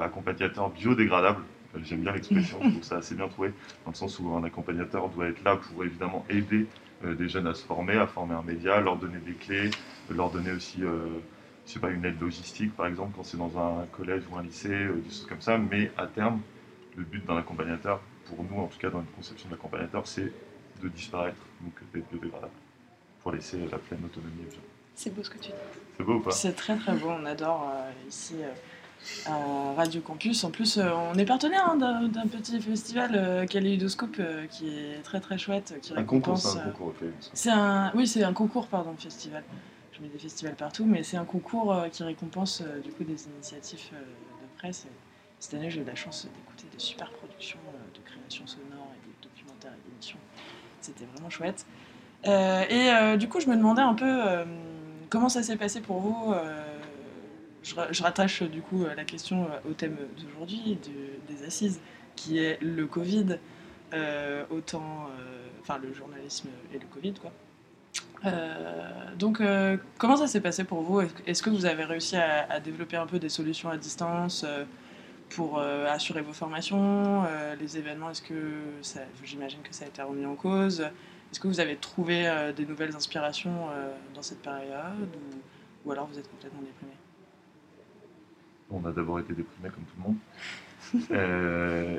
accompagnateur 0.00 0.68
biodégradable. 0.68 1.44
J'aime 1.84 2.00
bien 2.00 2.12
l'expression, 2.12 2.58
je 2.62 2.70
trouve 2.70 2.82
ça 2.82 2.96
assez 2.96 3.14
bien 3.14 3.28
trouvé, 3.28 3.52
dans 3.84 3.92
le 3.92 3.96
sens 3.96 4.18
où 4.18 4.28
un 4.34 4.44
accompagnateur 4.44 5.08
doit 5.08 5.28
être 5.28 5.42
là 5.42 5.56
pour 5.56 5.84
évidemment 5.84 6.24
aider 6.28 6.66
des 7.02 7.28
jeunes 7.28 7.46
à 7.46 7.54
se 7.54 7.64
former, 7.64 7.96
à 7.96 8.06
former 8.06 8.34
un 8.34 8.42
média, 8.42 8.80
leur 8.80 8.96
donner 8.96 9.18
des 9.18 9.32
clés, 9.32 9.70
leur 10.10 10.30
donner 10.30 10.52
aussi, 10.52 10.84
euh, 10.84 11.06
je 11.66 11.72
sais 11.72 11.80
pas, 11.80 11.90
une 11.90 12.04
aide 12.04 12.20
logistique 12.20 12.74
par 12.76 12.86
exemple 12.86 13.12
quand 13.16 13.24
c'est 13.24 13.36
dans 13.36 13.58
un 13.58 13.86
collège 13.86 14.22
ou 14.30 14.36
un 14.36 14.42
lycée, 14.42 14.68
euh, 14.68 14.94
des 14.94 15.08
choses 15.08 15.26
comme 15.26 15.40
ça. 15.40 15.58
Mais 15.58 15.90
à 15.96 16.06
terme, 16.06 16.40
le 16.96 17.04
but 17.04 17.24
d'un 17.26 17.36
accompagnateur, 17.38 18.00
pour 18.26 18.44
nous 18.44 18.60
en 18.60 18.66
tout 18.66 18.78
cas 18.78 18.90
dans 18.90 19.00
une 19.00 19.06
conception 19.16 19.48
d'accompagnateur, 19.48 20.06
c'est 20.06 20.32
de 20.82 20.88
disparaître, 20.88 21.40
donc 21.60 21.74
d'être 21.92 22.08
biodégradable, 22.10 22.52
pour 23.22 23.32
laisser 23.32 23.58
la 23.70 23.78
pleine 23.78 24.04
autonomie 24.04 24.44
aux 24.48 24.54
gens. 24.54 24.60
C'est 24.94 25.14
beau 25.14 25.22
ce 25.22 25.30
que 25.30 25.38
tu 25.38 25.50
dis. 25.50 25.56
C'est 25.96 26.04
beau 26.04 26.14
ou 26.16 26.20
pas? 26.20 26.30
C'est 26.30 26.52
très 26.52 26.76
très 26.76 26.94
beau, 26.94 27.08
on 27.08 27.24
adore 27.24 27.70
euh, 27.74 28.08
ici 28.08 28.36
à 29.26 29.74
Radio 29.76 30.00
Campus. 30.00 30.44
En 30.44 30.50
plus, 30.50 30.78
on 30.78 31.18
est 31.18 31.24
partenaire 31.24 31.68
hein, 31.70 31.76
d'un 31.76 32.26
petit 32.26 32.60
festival 32.60 33.12
euh, 33.14 33.46
Kaléidoscope 33.46 34.20
qui 34.50 34.68
est 34.68 35.02
très 35.02 35.20
très 35.20 35.38
chouette. 35.38 35.74
Qui 35.82 35.94
un 35.94 36.04
concours, 36.04 36.38
c'est 36.38 36.58
un 36.58 36.70
concours, 36.70 36.94
C'est 37.32 37.50
un, 37.50 37.92
oui, 37.94 38.06
c'est 38.06 38.24
un 38.24 38.32
concours, 38.32 38.66
pardon, 38.66 38.94
festival 38.98 39.42
je 39.92 40.00
mets 40.00 40.08
des 40.08 40.18
festivals 40.18 40.54
partout, 40.54 40.84
mais 40.84 41.02
c'est 41.02 41.16
un 41.16 41.24
concours 41.24 41.72
euh, 41.72 41.88
qui 41.88 42.02
récompense 42.02 42.62
euh, 42.62 42.80
du 42.80 42.90
coup 42.90 43.04
des 43.04 43.26
initiatives 43.26 43.90
euh, 43.92 43.98
de 43.98 44.58
presse. 44.58 44.86
cette 45.38 45.54
année, 45.54 45.70
j'ai 45.70 45.80
eu 45.80 45.84
la 45.84 45.94
chance 45.94 46.26
d'écouter 46.26 46.66
de 46.74 46.80
super 46.80 47.10
productions 47.10 47.58
de 47.94 48.00
création 48.00 48.46
sonore 48.46 48.88
et 48.96 49.06
des 49.06 49.28
documentaires 49.28 49.72
et 49.72 49.88
d'émissions. 49.88 50.18
C'était 50.80 51.04
vraiment 51.04 51.30
chouette. 51.30 51.66
et 52.24 53.16
du 53.18 53.28
coup, 53.28 53.40
je 53.40 53.48
me 53.48 53.56
demandais 53.56 53.82
un 53.82 53.94
peu 53.94 54.44
comment 55.10 55.28
ça 55.28 55.42
s'est 55.42 55.56
passé 55.56 55.80
pour 55.80 56.00
vous. 56.00 56.34
Je, 57.62 58.02
rattache 58.02 58.42
du 58.42 58.60
coup 58.60 58.84
la 58.84 59.04
question 59.04 59.48
au 59.68 59.72
thème 59.72 59.96
d'aujourd'hui, 60.20 60.78
des 61.28 61.44
assises, 61.44 61.80
qui 62.16 62.38
est 62.38 62.58
le 62.60 62.86
Covid, 62.86 63.38
autant, 64.50 65.08
enfin 65.60 65.78
le 65.78 65.92
journalisme 65.92 66.48
et 66.74 66.78
le 66.78 66.86
Covid, 66.86 67.14
quoi. 67.14 67.32
Euh, 68.24 69.14
donc, 69.18 69.40
euh, 69.40 69.76
comment 69.98 70.16
ça 70.16 70.26
s'est 70.26 70.40
passé 70.40 70.64
pour 70.64 70.82
vous? 70.82 71.00
Est-ce 71.26 71.42
que 71.42 71.50
vous 71.50 71.66
avez 71.66 71.84
réussi 71.84 72.16
à, 72.16 72.60
développer 72.60 72.96
un 72.96 73.06
peu 73.06 73.18
des 73.18 73.28
solutions 73.28 73.68
à 73.70 73.76
distance 73.76 74.44
euh, 74.46 74.64
pour 75.30 75.58
assurer 75.58 76.20
vos 76.20 76.34
formations 76.34 77.24
Les 77.58 77.78
événements, 77.78 78.10
est-ce 78.10 78.20
que 78.20 78.34
j'imagine 79.24 79.60
que 79.62 79.74
ça 79.74 79.86
a 79.86 79.88
été 79.88 80.02
remis 80.02 80.26
en 80.26 80.34
cause? 80.34 80.80
Est-ce 80.80 81.40
que 81.40 81.48
vous 81.48 81.60
avez 81.60 81.76
trouvé 81.76 82.30
des 82.54 82.66
nouvelles 82.66 82.94
inspirations 82.94 83.68
dans 84.14 84.20
cette 84.20 84.42
période? 84.42 85.08
Ou, 85.86 85.92
alors 85.92 86.06
vous 86.06 86.18
êtes 86.18 86.30
complètement 86.30 86.60
déprimé? 86.60 86.92
On 88.72 88.84
a 88.86 88.92
d'abord 88.92 89.20
été 89.20 89.34
déprimé 89.34 89.68
comme 89.70 89.84
tout 89.84 89.96
le 89.98 90.02
monde. 90.02 90.16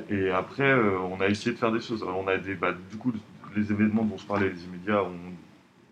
et 0.10 0.30
après, 0.30 0.74
on 0.74 1.20
a 1.20 1.28
essayé 1.28 1.52
de 1.52 1.58
faire 1.58 1.72
des 1.72 1.80
choses. 1.80 2.02
On 2.02 2.28
a 2.28 2.36
bah, 2.60 2.74
du 2.90 2.96
coup, 2.96 3.12
les 3.56 3.70
événements 3.70 4.04
dont 4.04 4.18
je 4.18 4.26
parlais, 4.26 4.50
les 4.50 4.64
immédiats, 4.64 5.02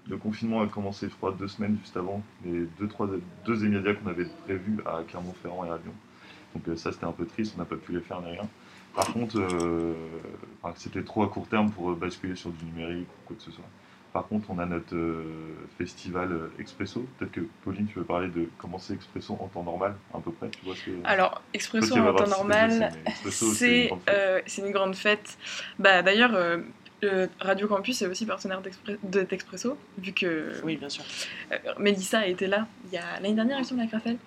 le 0.09 0.17
confinement 0.17 0.63
a 0.63 0.67
commencé, 0.67 1.09
je 1.09 1.15
crois, 1.15 1.33
deux 1.33 1.49
semaines 1.49 1.77
juste 1.81 1.97
avant 1.97 2.23
les 2.45 2.67
deux, 2.79 2.89
trois, 2.89 3.09
deux 3.45 3.65
immédiats 3.65 3.95
qu'on 3.95 4.09
avait 4.09 4.27
prévus 4.45 4.79
à 4.85 5.03
Clermont-Ferrand 5.07 5.65
et 5.65 5.71
à 5.71 5.77
Lyon. 5.77 5.95
Donc 6.55 6.69
euh, 6.69 6.77
ça, 6.77 6.93
c'était 6.93 7.05
un 7.05 7.13
peu 7.13 7.25
triste, 7.25 7.55
on 7.57 7.61
n'a 7.61 7.65
pas 7.65 7.77
pu 7.77 7.93
les 7.93 8.01
faire 8.01 8.21
ni 8.21 8.31
rien. 8.33 8.49
Par 8.95 9.07
contre, 9.07 9.39
euh, 9.39 9.95
c'était 10.77 11.03
trop 11.03 11.23
à 11.23 11.29
court 11.29 11.49
terme 11.49 11.71
pour 11.71 11.95
basculer 11.97 12.37
sur 12.37 12.51
du 12.51 12.65
numérique 12.67 13.09
ou 13.09 13.27
quoi 13.29 13.37
que 13.37 13.43
ce 13.43 13.51
soit. 13.51 13.65
Par 14.13 14.27
contre, 14.27 14.51
on 14.51 14.59
a 14.59 14.67
notre 14.67 14.95
euh, 14.95 15.25
festival 15.79 16.51
Expresso. 16.59 17.07
Peut-être 17.19 17.33
que 17.33 17.41
Pauline, 17.65 17.87
tu 17.87 17.99
veux 17.99 18.05
parler 18.05 18.29
de 18.29 18.49
comment 18.59 18.79
c'est 18.79 18.93
Expresso 18.95 19.39
en 19.41 19.49
temps 19.49 19.63
normal, 19.63 19.95
à 20.13 20.19
peu 20.19 20.33
près 20.33 20.51
tu 20.51 20.65
vois 20.65 20.75
ce 20.77 20.85
que... 20.85 20.91
Alors, 21.05 21.41
Expresso 21.55 21.97
en 21.97 22.15
temps 22.15 22.27
normal, 22.27 22.93
c'est 23.31 23.91
une, 24.59 24.67
une, 24.67 24.73
grande 24.73 24.95
fête. 24.95 25.39
Bah, 25.79 26.03
D'ailleurs, 26.03 26.35
Radio 27.41 27.67
Campus 27.67 28.01
est 28.03 28.07
aussi 28.07 28.27
partenaire 28.27 28.63
d'Expresso, 29.03 29.77
vu 29.99 30.13
que 30.13 30.53
Oui, 30.63 30.77
bien 30.77 30.89
sûr. 30.89 31.03
euh, 31.51 31.57
Mélissa 31.79 32.27
était 32.27 32.47
là 32.47 32.67
il 32.87 32.93
y 32.95 32.99
a 32.99 33.15
l'année 33.21 33.35
dernière, 33.35 33.57
il 33.59 33.63
me 33.63 33.67
semble, 33.67 33.81
avec 33.81 33.93
Raphaël. 33.93 34.19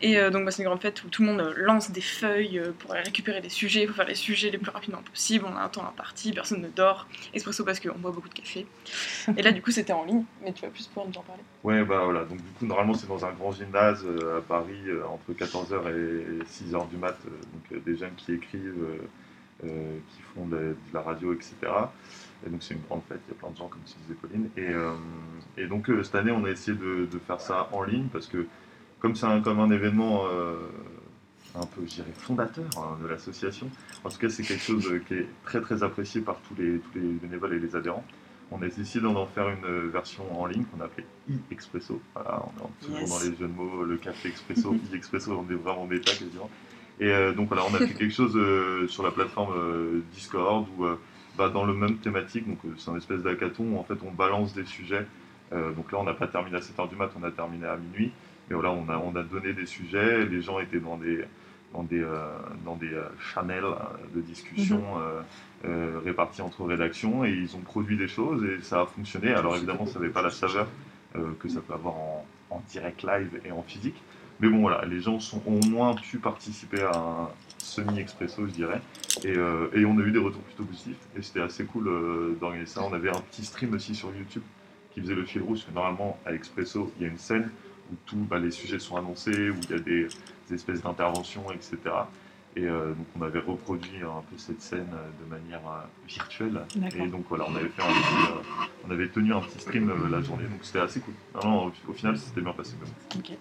Et 0.00 0.16
euh, 0.18 0.30
donc, 0.30 0.44
bah, 0.44 0.50
c'est 0.50 0.62
une 0.62 0.68
grande 0.68 0.80
fête 0.80 1.02
où 1.04 1.08
tout 1.08 1.22
le 1.22 1.28
monde 1.28 1.52
lance 1.56 1.90
des 1.90 2.00
feuilles 2.00 2.58
euh, 2.58 2.72
pour 2.78 2.92
aller 2.92 3.02
récupérer 3.02 3.40
des 3.40 3.48
sujets, 3.48 3.86
pour 3.86 3.96
faire 3.96 4.06
les 4.06 4.14
sujets 4.14 4.50
les 4.50 4.58
plus 4.58 4.70
rapidement 4.70 5.02
possible. 5.02 5.44
On 5.46 5.56
a 5.56 5.60
un 5.60 5.68
temps 5.68 5.84
imparti, 5.86 6.32
personne 6.32 6.62
ne 6.62 6.68
dort. 6.68 7.06
Expresso 7.34 7.64
parce 7.64 7.80
qu'on 7.80 7.98
boit 7.98 8.12
beaucoup 8.12 8.28
de 8.28 8.34
café. 8.34 8.66
Et 9.36 9.42
là, 9.42 9.52
du 9.52 9.60
coup, 9.60 9.70
c'était 9.72 9.92
en 9.92 10.04
ligne, 10.04 10.24
mais 10.42 10.52
tu 10.52 10.62
vas 10.62 10.68
plus 10.70 10.86
pouvoir 10.86 11.06
nous 11.08 11.18
en 11.18 11.22
parler. 11.22 11.42
Ouais, 11.64 11.84
bah 11.84 12.02
voilà. 12.04 12.24
Donc, 12.24 12.38
du 12.38 12.50
coup, 12.58 12.64
normalement, 12.66 12.94
c'est 12.94 13.08
dans 13.08 13.24
un 13.24 13.32
grand 13.32 13.52
gymnase 13.52 14.04
euh, 14.06 14.38
à 14.38 14.40
Paris 14.40 14.80
euh, 14.86 15.02
entre 15.06 15.32
14h 15.32 15.88
et 15.90 16.44
6h 16.44 16.88
du 16.88 16.96
mat. 16.96 17.16
euh, 17.26 17.30
donc, 17.30 17.72
euh, 17.72 17.80
des 17.84 17.96
jeunes 17.98 18.14
qui 18.16 18.32
écrivent, 18.34 18.86
euh, 19.64 19.98
qui 20.10 20.22
font 20.34 20.46
de, 20.46 20.56
de 20.56 20.76
la 20.94 21.00
radio, 21.02 21.32
etc. 21.32 21.54
Et 22.46 22.50
donc, 22.50 22.62
c'est 22.62 22.74
une 22.74 22.80
grande 22.88 23.02
fête. 23.08 23.20
Il 23.28 23.34
y 23.34 23.36
a 23.36 23.40
plein 23.40 23.50
de 23.50 23.56
gens, 23.56 23.68
comme 23.68 23.82
tu 23.86 23.94
disais, 24.02 24.14
Pauline. 24.14 24.48
Et, 24.56 24.68
euh, 24.68 24.92
et 25.56 25.66
donc, 25.66 25.88
euh, 25.90 26.02
cette 26.02 26.14
année, 26.16 26.32
on 26.32 26.44
a 26.44 26.50
essayé 26.50 26.76
de, 26.76 27.06
de 27.06 27.18
faire 27.18 27.40
ça 27.40 27.68
en 27.72 27.82
ligne 27.82 28.08
parce 28.12 28.26
que, 28.26 28.46
comme 29.00 29.14
c'est 29.14 29.26
un, 29.26 29.40
comme 29.40 29.60
un 29.60 29.70
événement 29.70 30.26
un 31.54 31.66
peu, 31.66 31.82
je 31.82 31.94
dirais, 31.96 32.12
fondateur 32.14 32.64
hein, 32.78 32.98
de 33.02 33.06
l'association, 33.08 33.68
en 34.04 34.08
tout 34.08 34.18
cas, 34.18 34.28
c'est 34.28 34.42
quelque 34.42 34.62
chose 34.62 34.88
qui 35.06 35.14
est 35.14 35.26
très, 35.44 35.60
très 35.60 35.82
apprécié 35.82 36.20
par 36.20 36.36
tous 36.40 36.54
les, 36.60 36.78
tous 36.78 36.98
les 36.98 37.02
bénévoles 37.12 37.54
et 37.54 37.58
les 37.58 37.76
adhérents. 37.76 38.04
On 38.50 38.60
a 38.62 38.68
décidé 38.68 39.00
d'en 39.00 39.26
faire 39.26 39.48
une 39.48 39.88
version 39.90 40.24
en 40.40 40.46
ligne 40.46 40.64
qu'on 40.64 40.80
appelait 40.84 41.06
e-expresso. 41.30 42.00
Voilà, 42.14 42.42
on 42.60 42.66
est 42.68 42.84
toujours 42.86 43.00
Yes. 43.00 43.10
dans 43.10 43.18
les 43.20 43.36
jeux 43.36 43.48
de 43.48 43.52
mots, 43.52 43.84
le 43.84 43.96
café 43.96 44.28
expresso, 44.28 44.74
e-expresso, 44.92 45.32
on 45.32 45.50
est 45.50 45.56
vraiment 45.56 45.86
méta 45.86 46.12
quasiment. 46.12 46.50
Et 47.00 47.08
euh, 47.08 47.32
donc 47.32 47.48
voilà, 47.48 47.64
on 47.64 47.74
a 47.74 47.78
fait 47.78 47.94
quelque 47.94 48.12
chose 48.12 48.36
euh, 48.36 48.86
sur 48.88 49.02
la 49.02 49.10
plateforme 49.10 49.54
euh, 49.56 50.00
Discord 50.12 50.66
où 50.76 50.86
bah, 51.36 51.48
dans 51.48 51.64
le 51.64 51.72
même 51.72 51.96
thématique, 51.96 52.46
donc 52.46 52.58
c'est 52.78 52.90
un 52.90 52.96
espèce 52.96 53.22
d'hackathon 53.22 53.64
où 53.64 53.78
en 53.78 53.84
fait 53.84 53.98
on 54.06 54.10
balance 54.10 54.54
des 54.54 54.66
sujets. 54.66 55.06
Donc 55.50 55.92
là 55.92 55.98
on 55.98 56.04
n'a 56.04 56.14
pas 56.14 56.26
terminé 56.26 56.56
à 56.56 56.60
7h 56.60 56.88
du 56.88 56.96
mat, 56.96 57.10
on 57.18 57.22
a 57.24 57.30
terminé 57.30 57.66
à 57.66 57.76
minuit. 57.76 58.10
Mais 58.48 58.54
voilà, 58.54 58.70
on 58.70 58.88
a, 58.88 58.96
on 58.96 59.14
a 59.16 59.22
donné 59.22 59.52
des 59.52 59.66
sujets, 59.66 60.24
les 60.24 60.40
gens 60.40 60.58
étaient 60.60 60.80
dans 60.80 60.96
des, 60.96 61.24
dans 61.72 61.82
des, 61.82 62.02
euh, 62.02 62.26
dans 62.64 62.76
des 62.76 62.92
euh, 62.92 63.04
channels 63.34 63.64
de 64.14 64.20
discussion 64.20 64.82
euh, 65.64 66.00
répartis 66.04 66.42
entre 66.42 66.64
rédactions 66.64 67.24
et 67.24 67.30
ils 67.30 67.56
ont 67.56 67.60
produit 67.60 67.96
des 67.96 68.08
choses 68.08 68.44
et 68.44 68.62
ça 68.62 68.82
a 68.82 68.86
fonctionné. 68.86 69.32
Alors 69.32 69.56
évidemment, 69.56 69.86
ça 69.86 69.98
n'avait 69.98 70.12
pas 70.12 70.22
la 70.22 70.30
saveur 70.30 70.66
que 71.38 71.48
ça 71.48 71.60
peut 71.60 71.74
avoir 71.74 71.94
en, 71.94 72.26
en 72.50 72.62
direct 72.70 73.02
live 73.02 73.40
et 73.44 73.52
en 73.52 73.62
physique. 73.62 74.02
Mais 74.42 74.48
bon, 74.48 74.60
voilà, 74.60 74.84
les 74.84 75.00
gens 75.00 75.20
sont, 75.20 75.40
ont 75.46 75.60
au 75.60 75.66
moins 75.68 75.94
pu 75.94 76.18
participer 76.18 76.82
à 76.82 76.96
un 76.96 77.28
semi-expresso, 77.58 78.46
je 78.46 78.52
dirais. 78.52 78.80
Et, 79.24 79.36
euh, 79.36 79.68
et 79.72 79.84
on 79.84 79.96
a 79.98 80.02
eu 80.02 80.10
des 80.10 80.18
retours 80.18 80.42
plutôt 80.42 80.64
positifs. 80.64 80.96
Et 81.16 81.22
c'était 81.22 81.40
assez 81.40 81.64
cool 81.64 81.88
euh, 81.88 82.36
d'organiser 82.40 82.72
ça. 82.72 82.82
On 82.82 82.92
avait 82.92 83.08
un 83.10 83.20
petit 83.20 83.44
stream 83.44 83.72
aussi 83.74 83.94
sur 83.94 84.14
YouTube 84.14 84.42
qui 84.92 85.00
faisait 85.00 85.14
le 85.14 85.24
fil 85.24 85.42
rouge. 85.42 85.60
Parce 85.60 85.70
que 85.70 85.74
normalement, 85.74 86.18
à 86.26 86.34
Expresso, 86.34 86.92
il 86.98 87.02
y 87.02 87.08
a 87.08 87.08
une 87.08 87.18
scène 87.18 87.50
où 87.92 87.94
tous 88.04 88.16
bah, 88.16 88.38
les 88.40 88.50
sujets 88.50 88.80
sont 88.80 88.96
annoncés, 88.96 89.50
où 89.50 89.56
il 89.62 89.70
y 89.70 89.74
a 89.74 89.78
des, 89.78 90.08
des 90.48 90.54
espèces 90.54 90.82
d'interventions, 90.82 91.44
etc. 91.52 91.78
Et 92.54 92.64
euh, 92.64 92.92
donc 92.92 93.06
on 93.18 93.22
avait 93.22 93.38
reproduit 93.38 94.02
un 94.02 94.22
peu 94.30 94.36
cette 94.36 94.60
scène 94.60 94.88
euh, 94.92 95.24
de 95.24 95.30
manière 95.30 95.60
virtuelle. 96.06 96.62
Et 96.96 97.06
donc 97.06 97.24
voilà, 97.28 97.46
on 97.48 97.54
avait 97.56 97.68
fait 97.68 97.82
un 97.82 97.86
petit, 97.86 98.30
euh, 98.30 98.66
on 98.86 98.90
avait 98.90 99.08
tenu 99.08 99.32
un 99.32 99.40
petit 99.40 99.58
stream 99.58 99.88
euh, 99.88 100.08
la 100.10 100.20
journée. 100.20 100.44
Donc 100.44 100.58
c'était 100.62 100.80
assez 100.80 101.00
cool. 101.00 101.14
Non, 101.42 101.50
non, 101.50 101.66
au, 101.66 101.90
au 101.90 101.92
final, 101.94 102.18
c'était 102.18 102.42
bien 102.42 102.52
passé. 102.52 102.74
même. 102.78 102.90
Donc, 103.14 103.38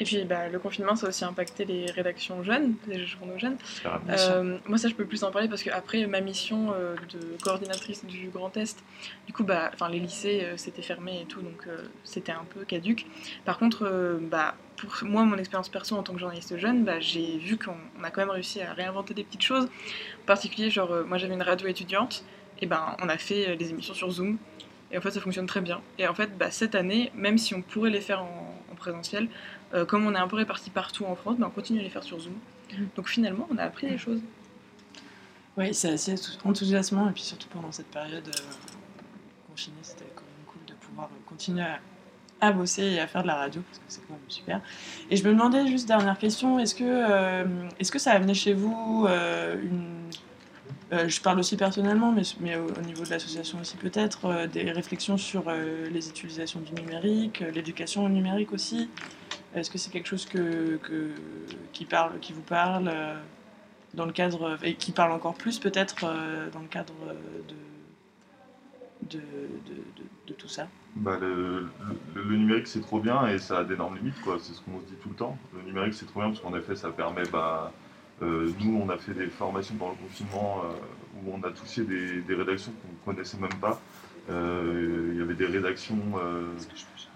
Et 0.00 0.04
puis, 0.04 0.24
bah, 0.24 0.48
le 0.48 0.58
confinement, 0.58 0.96
ça 0.96 1.06
a 1.06 1.08
aussi 1.10 1.24
impacté 1.24 1.64
les 1.64 1.86
rédactions 1.86 2.42
jeunes, 2.42 2.74
les 2.88 3.06
journaux 3.06 3.38
jeunes. 3.38 3.56
Euh, 4.08 4.58
moi, 4.66 4.76
ça, 4.76 4.88
je 4.88 4.94
peux 4.94 5.06
plus 5.06 5.22
en 5.22 5.30
parler 5.30 5.48
parce 5.48 5.62
que 5.62 5.70
après 5.70 6.04
ma 6.06 6.20
mission 6.20 6.72
euh, 6.72 6.96
de 7.12 7.36
coordinatrice 7.42 8.04
du 8.04 8.28
Grand 8.28 8.56
Est, 8.56 8.82
du 9.26 9.32
coup, 9.32 9.44
bah, 9.44 9.70
les 9.90 10.00
lycées 10.00 10.40
euh, 10.42 10.56
s'étaient 10.56 10.82
fermés 10.82 11.20
et 11.22 11.26
tout, 11.26 11.42
donc 11.42 11.68
euh, 11.68 11.78
c'était 12.02 12.32
un 12.32 12.44
peu 12.52 12.64
caduque. 12.64 13.06
Par 13.44 13.56
contre, 13.58 14.18
bah, 14.22 14.56
pour 14.76 14.92
moi, 15.08 15.22
mon 15.24 15.38
expérience 15.38 15.68
perso 15.68 15.94
en 15.96 16.02
tant 16.02 16.12
que 16.12 16.18
journaliste 16.18 16.56
jeune, 16.58 16.84
bah, 16.84 16.98
j'ai 16.98 17.38
vu 17.38 17.56
qu'on 17.56 17.76
on 18.00 18.02
a 18.02 18.10
quand 18.10 18.22
même 18.22 18.30
réussi 18.30 18.60
à 18.62 18.72
réinventer 18.72 19.14
des 19.14 19.22
petites 19.22 19.42
choses. 19.42 19.66
En 19.66 20.26
particulier, 20.26 20.70
genre, 20.70 21.04
moi, 21.06 21.18
j'avais 21.18 21.34
une 21.34 21.42
radio 21.42 21.68
étudiante, 21.68 22.24
et 22.60 22.66
ben, 22.66 22.96
on 23.00 23.08
a 23.08 23.16
fait 23.16 23.56
des 23.56 23.70
émissions 23.70 23.94
sur 23.94 24.10
Zoom. 24.10 24.38
Et 24.90 24.98
en 24.98 25.00
fait, 25.00 25.10
ça 25.10 25.20
fonctionne 25.20 25.46
très 25.46 25.60
bien. 25.60 25.80
Et 25.98 26.06
en 26.06 26.14
fait, 26.14 26.36
bah, 26.38 26.50
cette 26.50 26.74
année, 26.74 27.10
même 27.14 27.38
si 27.38 27.54
on 27.54 27.62
pourrait 27.62 27.90
les 27.90 28.00
faire 28.00 28.22
en, 28.22 28.54
en 28.70 28.74
présentiel, 28.76 29.28
euh, 29.74 29.84
comme 29.84 30.06
on 30.06 30.14
est 30.14 30.18
un 30.18 30.28
peu 30.28 30.36
répartis 30.36 30.70
partout 30.70 31.04
en 31.04 31.16
France, 31.16 31.36
bah, 31.38 31.46
on 31.48 31.50
continue 31.50 31.80
à 31.80 31.82
les 31.82 31.90
faire 31.90 32.04
sur 32.04 32.18
Zoom. 32.18 32.34
Donc 32.96 33.08
finalement, 33.08 33.46
on 33.50 33.58
a 33.58 33.62
appris 33.62 33.88
des 33.88 33.98
choses. 33.98 34.20
Oui, 35.56 35.72
c'est 35.72 35.90
assez 35.90 36.14
enthousiasmant 36.44 37.08
et 37.08 37.12
puis 37.12 37.22
surtout 37.22 37.48
pendant 37.48 37.70
cette 37.70 37.86
période 37.86 38.26
euh, 38.26 39.48
confinée, 39.48 39.76
c'était 39.82 40.06
quand 40.14 40.22
même 40.22 40.46
cool 40.46 40.64
de 40.66 40.74
pouvoir 40.74 41.06
euh, 41.06 41.18
continuer 41.26 41.64
à, 42.40 42.52
bosser 42.52 42.82
et 42.82 43.00
à 43.00 43.06
faire 43.06 43.22
de 43.22 43.28
la 43.28 43.36
radio 43.36 43.62
parce 43.62 43.78
que 43.78 43.84
c'est 43.86 44.00
quand 44.06 44.14
même 44.14 44.22
super. 44.28 44.60
Et 45.10 45.16
je 45.16 45.24
me 45.24 45.32
demandais 45.32 45.66
juste 45.66 45.86
dernière 45.86 46.18
question, 46.18 46.58
est-ce 46.58 46.74
que 46.74 46.84
euh, 46.84 47.44
est-ce 47.78 47.92
que 47.92 47.98
ça 47.98 48.12
a 48.12 48.16
amené 48.16 48.34
chez 48.34 48.52
vous 48.52 49.06
je 51.08 51.20
parle 51.22 51.40
aussi 51.40 51.56
personnellement, 51.56 52.14
mais, 52.40 52.54
au, 52.54 52.66
au 52.68 52.82
niveau 52.82 53.02
de 53.02 53.10
l'association 53.10 53.58
aussi 53.60 53.76
peut-être, 53.76 54.46
des 54.46 54.70
réflexions 54.70 55.16
sur 55.16 55.50
les 55.50 56.08
utilisations 56.08 56.60
du 56.60 56.72
numérique, 56.72 57.40
l'éducation 57.52 58.04
au 58.04 58.08
numérique 58.08 58.52
aussi? 58.52 58.88
Est-ce 59.54 59.70
que 59.70 59.78
c'est 59.78 59.90
quelque 59.90 60.08
chose 60.08 60.26
que, 60.26 60.76
que- 60.82 61.14
qui, 61.72 61.84
parle, 61.84 62.18
qui 62.20 62.32
vous 62.32 62.42
parle 62.42 62.88
euh, 62.92 63.14
dans 63.94 64.04
le 64.06 64.12
cadre, 64.12 64.58
et 64.64 64.74
qui 64.74 64.90
parle 64.92 65.12
encore 65.12 65.34
plus 65.34 65.58
peut-être 65.58 66.04
euh, 66.04 66.50
dans 66.50 66.60
le 66.60 66.66
cadre 66.66 66.94
euh, 67.06 67.14
de, 69.08 69.16
de, 69.18 69.18
de, 69.18 69.74
de- 69.74 70.08
de 70.28 70.32
tout 70.34 70.48
ça? 70.48 70.66
Bah, 70.96 71.18
le, 71.20 71.68
le- 72.14 72.22
le 72.22 72.36
numérique 72.36 72.66
c'est 72.68 72.80
trop 72.80 73.00
bien 73.00 73.26
et 73.28 73.38
ça 73.38 73.58
a 73.58 73.64
d'énormes 73.64 73.96
limites 73.96 74.20
quoi. 74.22 74.38
C'est 74.40 74.54
ce 74.54 74.60
qu'on 74.60 74.80
se 74.80 74.86
dit 74.86 74.96
tout 75.02 75.08
le 75.08 75.14
temps. 75.16 75.36
Le 75.56 75.62
numérique 75.62 75.94
c'est 75.94 76.06
trop 76.06 76.20
bien 76.20 76.30
parce 76.30 76.40
qu'en 76.40 76.56
effet 76.56 76.76
ça 76.76 76.90
permet 76.90 77.24
bah, 77.32 77.72
euh, 78.22 78.50
nous 78.60 78.80
on 78.80 78.88
a 78.88 78.96
fait 78.96 79.12
des 79.14 79.26
formations 79.26 79.74
pendant 79.76 79.92
le 79.92 79.98
confinement 79.98 80.62
euh, 80.64 80.68
où 81.24 81.32
on 81.34 81.42
a 81.46 81.50
touché 81.50 81.82
des, 81.82 82.20
des 82.22 82.34
rédactions 82.34 82.72
qu'on 82.72 83.12
ne 83.12 83.14
connaissait 83.16 83.38
même 83.38 83.54
pas. 83.60 83.80
Euh, 84.30 85.10
Il 85.12 85.18
y 85.18 85.22
avait 85.22 85.34
des 85.34 85.46
rédactions 85.46 86.00
euh, 86.16 86.46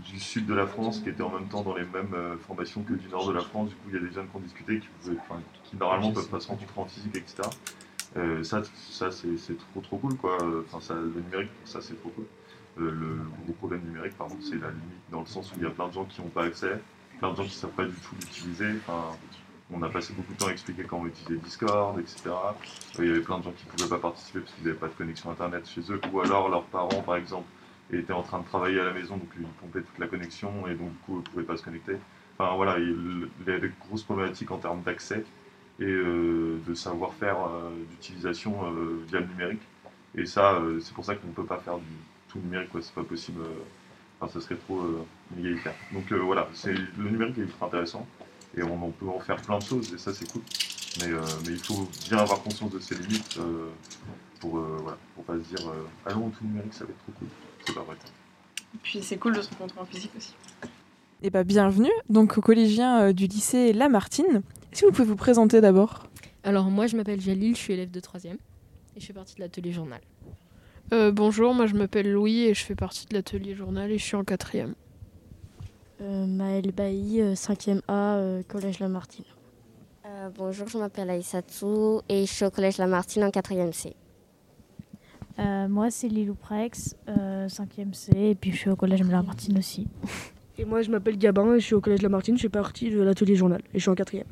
du 0.00 0.18
sud 0.20 0.46
de 0.46 0.54
la 0.54 0.66
France 0.66 1.00
qui 1.00 1.08
étaient 1.08 1.22
en 1.22 1.30
même 1.30 1.48
temps 1.48 1.62
dans 1.62 1.74
les 1.74 1.84
mêmes 1.84 2.14
euh, 2.14 2.36
formations 2.38 2.82
que 2.82 2.94
du 2.94 3.08
nord 3.08 3.26
de 3.28 3.32
la 3.32 3.40
France. 3.40 3.70
Du 3.70 3.74
coup 3.76 3.88
il 3.88 3.94
y 3.94 3.96
a 3.96 4.00
des 4.00 4.12
jeunes 4.12 4.28
qui 4.28 4.36
ont 4.36 4.40
discuté 4.40 4.78
qui, 4.78 4.88
pouvaient- 5.00 5.16
qui 5.64 5.76
normalement 5.76 6.12
peuvent 6.12 6.28
pas 6.28 6.40
se 6.40 6.48
rencontrer 6.48 6.80
en 6.80 6.84
physique 6.86 7.16
etc. 7.16 7.42
Euh, 8.16 8.42
ça, 8.42 8.62
ça 8.90 9.10
c'est 9.10 9.58
trop 9.58 9.80
trop 9.80 9.98
cool 9.98 10.16
quoi. 10.16 10.38
Enfin, 10.66 10.80
ça, 10.80 10.94
le 10.94 11.20
numérique 11.20 11.50
ça 11.64 11.80
c'est 11.80 11.94
trop 12.00 12.10
cool. 12.10 12.24
Euh, 12.80 12.90
le 12.92 13.18
gros 13.44 13.52
problème 13.54 13.80
numérique, 13.82 14.16
pardon, 14.16 14.36
c'est 14.40 14.54
la 14.54 14.68
limite 14.70 15.02
dans 15.10 15.20
le 15.20 15.26
sens 15.26 15.50
où 15.52 15.54
il 15.56 15.64
y 15.64 15.66
a 15.66 15.70
plein 15.70 15.88
de 15.88 15.92
gens 15.92 16.04
qui 16.04 16.20
n'ont 16.22 16.28
pas 16.28 16.44
accès, 16.44 16.80
plein 17.18 17.32
de 17.32 17.36
gens 17.36 17.42
qui 17.42 17.48
ne 17.48 17.54
savent 17.54 17.70
pas 17.70 17.84
du 17.84 17.94
tout 17.94 18.14
l'utiliser. 18.14 18.70
Enfin, 18.86 19.16
on 19.72 19.82
a 19.82 19.88
passé 19.88 20.14
beaucoup 20.14 20.32
de 20.32 20.38
temps 20.38 20.46
à 20.46 20.52
expliquer 20.52 20.84
comment 20.84 21.06
utiliser 21.06 21.36
Discord, 21.42 21.98
etc. 21.98 22.30
Il 23.00 23.04
y 23.06 23.10
avait 23.10 23.20
plein 23.20 23.38
de 23.38 23.42
gens 23.44 23.50
qui 23.52 23.66
ne 23.66 23.70
pouvaient 23.72 23.88
pas 23.90 23.98
participer 23.98 24.40
parce 24.40 24.52
qu'ils 24.54 24.64
n'avaient 24.64 24.78
pas 24.78 24.86
de 24.86 24.92
connexion 24.92 25.30
internet 25.30 25.68
chez 25.68 25.80
eux, 25.90 26.00
ou 26.12 26.20
alors 26.20 26.48
leurs 26.48 26.62
parents, 26.64 27.02
par 27.02 27.16
exemple, 27.16 27.46
étaient 27.92 28.12
en 28.12 28.22
train 28.22 28.40
de 28.40 28.44
travailler 28.44 28.80
à 28.80 28.84
la 28.84 28.92
maison, 28.92 29.16
donc 29.16 29.28
ils 29.38 29.46
pompaient 29.60 29.82
toute 29.82 29.98
la 29.98 30.06
connexion 30.06 30.66
et 30.68 30.74
donc 30.74 30.90
du 30.90 30.98
coup, 31.06 31.14
ils 31.14 31.18
ne 31.18 31.22
pouvaient 31.22 31.44
pas 31.44 31.56
se 31.56 31.62
connecter. 31.62 31.96
Enfin 32.38 32.54
voilà, 32.54 32.78
il 32.78 33.28
il 33.40 33.46
y 33.46 33.50
avait 33.50 33.68
de 33.68 33.72
grosses 33.88 34.02
problématiques 34.02 34.50
en 34.50 34.58
termes 34.58 34.82
d'accès 34.82 35.24
et 35.80 35.84
euh, 35.84 36.58
de 36.66 36.74
savoir-faire 36.74 37.36
euh, 37.46 37.70
d'utilisation 37.90 38.66
euh, 38.66 39.04
via 39.08 39.20
le 39.20 39.26
numérique. 39.26 39.62
Et 40.14 40.26
ça, 40.26 40.60
c'est 40.80 40.94
pour 40.94 41.04
ça 41.04 41.14
qu'on 41.14 41.28
ne 41.28 41.32
peut 41.32 41.44
pas 41.44 41.58
faire 41.58 41.76
du 41.76 41.84
tout 42.28 42.38
numérique, 42.38 42.70
quoi. 42.70 42.80
C'est 42.82 42.94
pas 42.94 43.04
possible. 43.04 43.42
Enfin, 44.20 44.32
ça 44.32 44.40
serait 44.44 44.56
trop 44.56 44.82
inégalitaire. 45.36 45.74
Donc 45.92 46.10
voilà, 46.12 46.48
le 46.64 47.10
numérique 47.10 47.38
est 47.38 47.42
ultra 47.42 47.66
intéressant 47.66 48.06
et 48.56 48.62
on, 48.62 48.90
peut 48.90 49.06
en 49.06 49.20
faire 49.20 49.36
plein 49.36 49.58
de 49.58 49.62
choses 49.62 49.92
et 49.92 49.98
ça 49.98 50.12
c'est 50.14 50.28
cool. 50.32 50.42
Mais, 51.00 51.12
il 51.46 51.58
faut 51.58 51.88
bien 52.08 52.18
avoir 52.18 52.42
conscience 52.42 52.72
de 52.72 52.80
ses 52.80 52.96
limites 52.96 53.38
pour 54.40 54.66
pour 55.14 55.24
pas 55.24 55.34
se 55.34 55.54
dire 55.54 55.70
allons 56.06 56.30
tout 56.30 56.44
numérique 56.44 56.72
ça 56.72 56.84
va 56.84 56.90
être 56.90 56.98
trop 56.98 57.12
cool. 57.18 57.28
Vrai. 57.74 57.96
Et 58.74 58.78
puis 58.82 59.02
c'est 59.02 59.16
cool 59.16 59.36
de 59.36 59.42
se 59.42 59.50
rencontrer 59.50 59.80
en 59.80 59.84
physique 59.84 60.12
aussi. 60.16 60.34
Eh 61.22 61.30
ben, 61.30 61.42
bienvenue 61.42 61.90
donc 62.08 62.38
aux 62.38 62.40
collégiens 62.40 63.08
euh, 63.08 63.12
du 63.12 63.26
lycée 63.26 63.72
Lamartine. 63.72 64.42
Est-ce 64.72 64.82
que 64.82 64.86
vous 64.86 64.92
pouvez 64.92 65.08
vous 65.08 65.16
présenter 65.16 65.60
d'abord? 65.60 66.04
Alors 66.44 66.64
moi 66.70 66.86
je 66.86 66.96
m'appelle 66.96 67.20
Jalil, 67.20 67.56
je 67.56 67.60
suis 67.60 67.74
élève 67.74 67.90
de 67.90 68.00
3 68.00 68.20
et 68.26 69.00
je 69.00 69.06
fais 69.06 69.12
partie 69.12 69.34
de 69.34 69.40
l'atelier 69.40 69.72
journal. 69.72 70.00
Euh, 70.92 71.12
bonjour, 71.12 71.54
moi 71.54 71.66
je 71.66 71.74
m'appelle 71.74 72.10
Louis 72.10 72.44
et 72.44 72.54
je 72.54 72.64
fais 72.64 72.74
partie 72.74 73.06
de 73.06 73.14
l'atelier 73.14 73.54
journal 73.54 73.90
et 73.90 73.98
je 73.98 74.04
suis 74.04 74.16
en 74.16 74.24
quatrième. 74.24 74.74
Euh, 76.00 76.26
Maëlle 76.26 76.72
Bailly, 76.72 77.20
euh, 77.20 77.34
5e 77.34 77.80
A, 77.88 78.16
euh, 78.16 78.42
Collège 78.46 78.78
Lamartine. 78.78 79.24
Euh, 80.06 80.30
bonjour, 80.34 80.68
je 80.68 80.78
m'appelle 80.78 81.10
Aïssatou 81.10 82.00
et 82.08 82.24
je 82.24 82.32
suis 82.32 82.44
au 82.44 82.50
collège 82.50 82.78
Lamartine 82.78 83.24
en 83.24 83.30
4e 83.30 83.72
C. 83.72 83.94
Euh, 85.38 85.68
moi, 85.68 85.90
c'est 85.90 86.08
Lilou 86.08 86.34
Prex, 86.34 86.96
euh, 87.08 87.48
5e 87.48 87.92
C, 87.92 88.12
et 88.14 88.34
puis 88.34 88.52
je 88.52 88.56
suis 88.56 88.70
au 88.70 88.76
collège 88.76 89.02
Lamartine 89.02 89.58
aussi. 89.58 89.86
Et 90.58 90.64
moi, 90.64 90.82
je 90.82 90.90
m'appelle 90.90 91.16
Gabin 91.16 91.54
et 91.54 91.60
je 91.60 91.64
suis 91.64 91.74
au 91.74 91.80
collège 91.80 92.02
Lamartine. 92.02 92.36
Je 92.36 92.42
fais 92.42 92.48
partie 92.48 92.90
de 92.90 93.00
l'atelier 93.00 93.36
journal 93.36 93.60
et 93.72 93.78
je 93.78 93.82
suis 93.82 93.90
en 93.90 93.94
quatrième. 93.94 94.26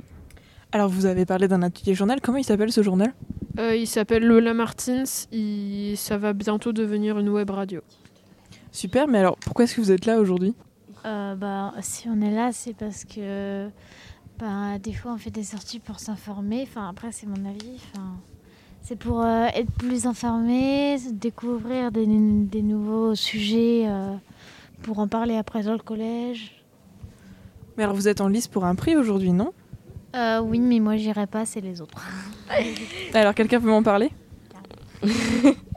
Alors 0.73 0.89
vous 0.89 1.07
avez 1.07 1.25
parlé 1.25 1.49
d'un 1.49 1.63
atelier 1.63 1.95
journal, 1.95 2.21
comment 2.21 2.39
il 2.39 2.45
s'appelle 2.45 2.73
ce 2.73 2.83
journal? 2.83 3.15
Euh, 3.59 3.77
il 3.77 3.87
s'appelle 3.87 4.27
Lola 4.27 4.53
Martins. 4.53 5.05
Il... 5.33 5.97
Ça 5.97 6.19
va 6.19 6.33
bientôt 6.33 6.73
devenir 6.73 7.19
une 7.19 7.29
web 7.29 7.49
radio. 7.51 7.81
Super, 8.73 9.09
mais 9.09 9.19
alors 9.19 9.37
pourquoi 9.39 9.65
est-ce 9.65 9.77
que 9.77 9.81
vous 9.81 9.93
êtes 9.93 10.05
là 10.07 10.19
aujourd'hui? 10.19 10.55
Euh, 11.07 11.35
bah, 11.37 11.73
si 11.81 12.09
on 12.09 12.21
est 12.21 12.33
là, 12.33 12.51
c'est 12.53 12.75
parce 12.75 13.05
que 13.05 13.69
bah, 14.39 14.79
des 14.81 14.93
fois 14.93 15.13
on 15.13 15.19
fait 15.19 15.31
des 15.31 15.45
sorties 15.45 15.79
pour 15.79 16.01
s'informer. 16.01 16.63
Enfin, 16.69 16.89
après, 16.89 17.13
c'est 17.13 17.27
mon 17.27 17.49
avis. 17.49 17.77
Enfin, 17.77 18.17
c'est 18.87 18.97
pour 18.97 19.21
euh, 19.21 19.47
être 19.53 19.71
plus 19.73 20.07
informé, 20.07 20.97
découvrir 21.11 21.91
des, 21.91 22.07
des 22.07 22.63
nouveaux 22.63 23.17
sujets 23.17 23.85
euh, 23.89 24.15
pour 24.83 25.01
en 25.01 25.09
parler 25.09 25.37
après 25.37 25.65
dans 25.65 25.73
le 25.73 25.81
collège. 25.81 26.63
Mais 27.77 27.83
alors 27.83 27.97
vous 27.97 28.07
êtes 28.07 28.21
en 28.21 28.29
lice 28.29 28.47
pour 28.47 28.65
un 28.65 28.77
prix 28.77 28.95
aujourd'hui, 28.95 29.33
non? 29.33 29.53
Euh, 30.15 30.41
oui, 30.41 30.61
mais 30.61 30.79
moi 30.79 30.97
j'irai 30.97 31.27
pas, 31.27 31.45
c'est 31.45 31.61
les 31.61 31.81
autres. 31.81 32.01
Alors 33.13 33.35
quelqu'un 33.35 33.61
peut 33.61 33.69
m'en 33.69 33.83
parler? 33.83 34.11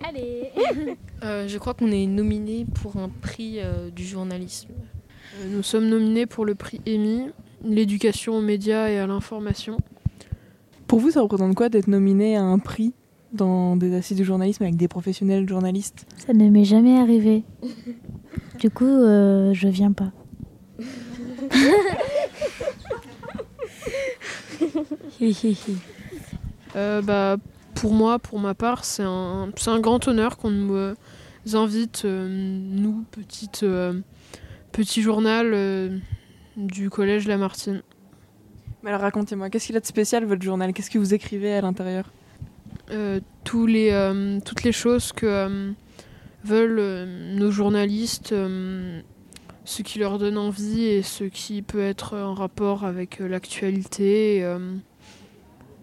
Allez 0.08 0.52
Euh, 1.22 1.50
je 1.50 1.58
crois 1.58 1.74
qu'on 1.74 1.92
est 1.92 2.06
nominé 2.06 2.66
pour 2.76 2.96
un 2.96 3.10
prix 3.10 3.60
euh, 3.60 3.90
du 3.90 4.06
journalisme. 4.06 4.70
Nous 5.50 5.64
sommes 5.64 5.90
nominés 5.90 6.26
pour 6.26 6.46
le 6.46 6.56
prix 6.56 6.80
EMI, 6.86 7.32
l'éducation 7.66 8.38
aux 8.38 8.42
médias 8.42 8.88
et 8.88 9.00
à 9.00 9.06
l'information. 9.06 9.76
Pour 10.88 11.00
vous, 11.00 11.12
ça 11.12 11.22
représente 11.22 11.56
quoi 11.56 11.68
d'être 11.68 11.88
nominé 11.88 12.38
à 12.38 12.44
un 12.44 12.58
prix? 12.58 12.94
Dans 13.34 13.76
des 13.76 13.94
assises 13.96 14.18
du 14.18 14.24
journalisme 14.24 14.64
avec 14.64 14.76
des 14.76 14.88
professionnels 14.88 15.48
journalistes 15.48 16.06
Ça 16.18 16.34
ne 16.34 16.50
m'est 16.50 16.66
jamais 16.66 16.98
arrivé. 16.98 17.44
Du 18.60 18.70
coup, 18.70 18.86
euh, 18.86 19.54
je 19.54 19.68
viens 19.68 19.92
pas. 19.92 20.12
Euh, 26.76 27.02
bah, 27.02 27.38
pour 27.76 27.94
moi, 27.94 28.20
pour 28.20 28.40
ma 28.40 28.54
part, 28.54 28.86
c'est 28.86 29.04
un, 29.04 29.52
c'est 29.58 29.70
un 29.70 29.80
grand 29.80 30.08
honneur 30.08 30.38
qu'on 30.38 30.52
nous 30.52 30.76
euh, 30.76 30.96
invite, 31.54 32.04
euh, 32.06 32.28
nous, 32.30 33.04
petite, 33.12 33.64
euh, 33.64 34.00
petit 34.72 35.02
journal 35.02 35.52
euh, 35.54 35.98
du 36.58 36.90
collège 36.90 37.28
Lamartine. 37.28 37.82
Mais 38.84 38.90
alors 38.90 39.02
racontez-moi, 39.02 39.50
qu'est-ce 39.50 39.68
qu'il 39.68 39.78
a 39.78 39.80
de 39.80 39.86
spécial 39.86 40.26
votre 40.26 40.42
journal? 40.42 40.74
Qu'est-ce 40.74 40.90
que 40.90 41.00
vous 41.00 41.14
écrivez 41.14 41.54
à 41.54 41.62
l'intérieur? 41.62 42.12
Tous 43.44 43.66
les, 43.66 43.90
euh, 43.92 44.40
toutes 44.46 44.64
les 44.64 44.72
choses 44.72 45.12
que 45.12 45.26
euh, 45.26 45.72
veulent 46.44 46.80
euh, 46.80 47.36
nos 47.38 47.52
journalistes, 47.52 48.32
euh, 48.32 49.02
ce 49.66 49.82
qui 49.82 50.00
leur 50.00 50.20
donne 50.20 50.38
envie 50.38 50.86
et 50.86 51.02
ce 51.02 51.24
qui 51.24 51.62
peut 51.62 51.82
être 51.82 52.18
en 52.18 52.34
rapport 52.34 52.86
avec 52.86 53.22
euh, 53.22 53.28
l'actualité, 53.28 54.44
euh, 54.44 54.76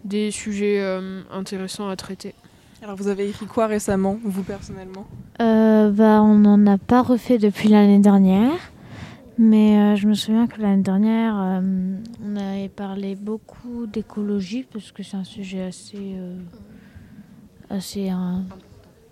des 0.03 0.31
sujets 0.31 0.79
euh, 0.79 1.21
intéressants 1.31 1.89
à 1.89 1.95
traiter. 1.95 2.33
Alors 2.81 2.95
vous 2.95 3.07
avez 3.07 3.27
écrit 3.29 3.47
quoi 3.47 3.67
récemment, 3.67 4.19
vous 4.23 4.43
personnellement? 4.43 5.07
Euh, 5.41 5.89
bah, 5.91 6.21
on 6.21 6.35
n'en 6.35 6.65
a 6.67 6.77
pas 6.77 7.01
refait 7.01 7.37
depuis 7.37 7.69
l'année 7.69 7.99
dernière. 7.99 8.71
Mais 9.39 9.77
euh, 9.77 9.95
je 9.95 10.07
me 10.07 10.15
souviens 10.15 10.47
que 10.47 10.59
l'année 10.59 10.81
dernière, 10.81 11.35
euh, 11.39 11.61
on 12.25 12.35
avait 12.35 12.69
parlé 12.69 13.15
beaucoup 13.15 13.85
d'écologie 13.85 14.65
parce 14.71 14.91
que 14.91 15.03
c'est 15.03 15.15
un 15.17 15.23
sujet 15.23 15.61
assez. 15.61 16.15
Euh, 17.71 17.77
assez 17.77 18.09
euh, 18.11 18.39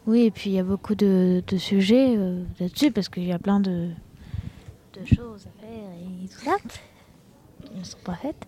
Oui, 0.07 0.21
et 0.23 0.31
puis 0.31 0.49
il 0.49 0.53
y 0.53 0.59
a 0.59 0.63
beaucoup 0.63 0.95
de, 0.95 1.43
de 1.45 1.57
sujets 1.57 2.15
euh, 2.17 2.43
là-dessus 2.59 2.91
parce 2.91 3.09
qu'il 3.09 3.25
y 3.25 3.31
a 3.31 3.39
plein 3.39 3.59
de, 3.59 3.89
choses 5.05 5.47
à 5.47 5.61
faire 5.61 5.89
et 5.99 6.27
tout 6.27 6.45
ça 6.45 6.57
qui 7.63 7.77
ne 7.79 7.83
sont 7.83 7.97
pas 8.03 8.15
faites. 8.15 8.47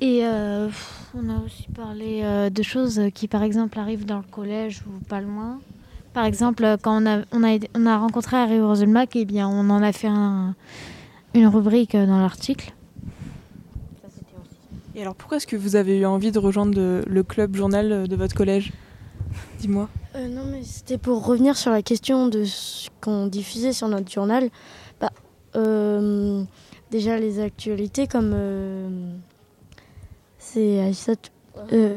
Et 0.00 0.20
euh, 0.24 0.68
on 1.14 1.30
a 1.30 1.40
aussi 1.44 1.68
parlé 1.74 2.20
euh, 2.22 2.50
de 2.50 2.62
choses 2.62 3.00
qui, 3.14 3.28
par 3.28 3.42
exemple, 3.42 3.78
arrivent 3.78 4.04
dans 4.04 4.18
le 4.18 4.24
collège 4.30 4.82
ou 4.86 5.02
pas 5.04 5.20
loin. 5.20 5.58
Par 6.12 6.24
exemple, 6.24 6.76
quand 6.82 7.02
on 7.02 7.06
a, 7.06 7.22
on 7.32 7.86
a, 7.86 7.98
rencontré 7.98 8.36
Harry 8.36 8.60
Roselmack, 8.60 9.16
eh 9.16 9.24
bien, 9.24 9.48
on 9.48 9.70
en 9.70 9.82
a 9.82 9.92
fait 9.92 10.08
un- 10.08 10.54
une 11.34 11.46
rubrique 11.46 11.96
dans 11.96 12.20
l'article. 12.20 12.74
Et 14.94 15.02
alors 15.02 15.14
pourquoi 15.14 15.36
est-ce 15.36 15.46
que 15.46 15.56
vous 15.56 15.76
avez 15.76 15.98
eu 15.98 16.06
envie 16.06 16.32
de 16.32 16.38
rejoindre 16.38 17.02
le 17.06 17.22
club 17.22 17.54
journal 17.54 18.08
de 18.08 18.16
votre 18.16 18.34
collège? 18.34 18.72
Dis-moi. 19.58 19.88
Euh, 20.14 20.28
non, 20.28 20.42
mais 20.50 20.62
c'était 20.64 20.98
pour 20.98 21.24
revenir 21.24 21.56
sur 21.56 21.70
la 21.70 21.82
question 21.82 22.28
de 22.28 22.44
ce 22.44 22.88
qu'on 23.00 23.26
diffusait 23.26 23.72
sur 23.72 23.88
notre 23.88 24.10
journal. 24.10 24.48
Bah, 25.00 25.10
euh, 25.56 26.42
déjà, 26.90 27.18
les 27.18 27.40
actualités, 27.40 28.06
comme 28.06 28.32
euh, 28.34 28.88
c'est 30.38 30.80
euh, 31.72 31.94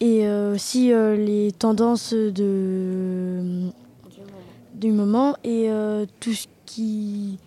et 0.00 0.26
euh, 0.26 0.54
aussi 0.54 0.92
euh, 0.92 1.16
les 1.16 1.52
tendances 1.52 2.12
de, 2.14 3.68
du 4.74 4.90
moment 4.92 5.36
et 5.44 5.70
euh, 5.70 6.06
tout 6.20 6.32
ce 6.32 6.46
qui 6.66 7.38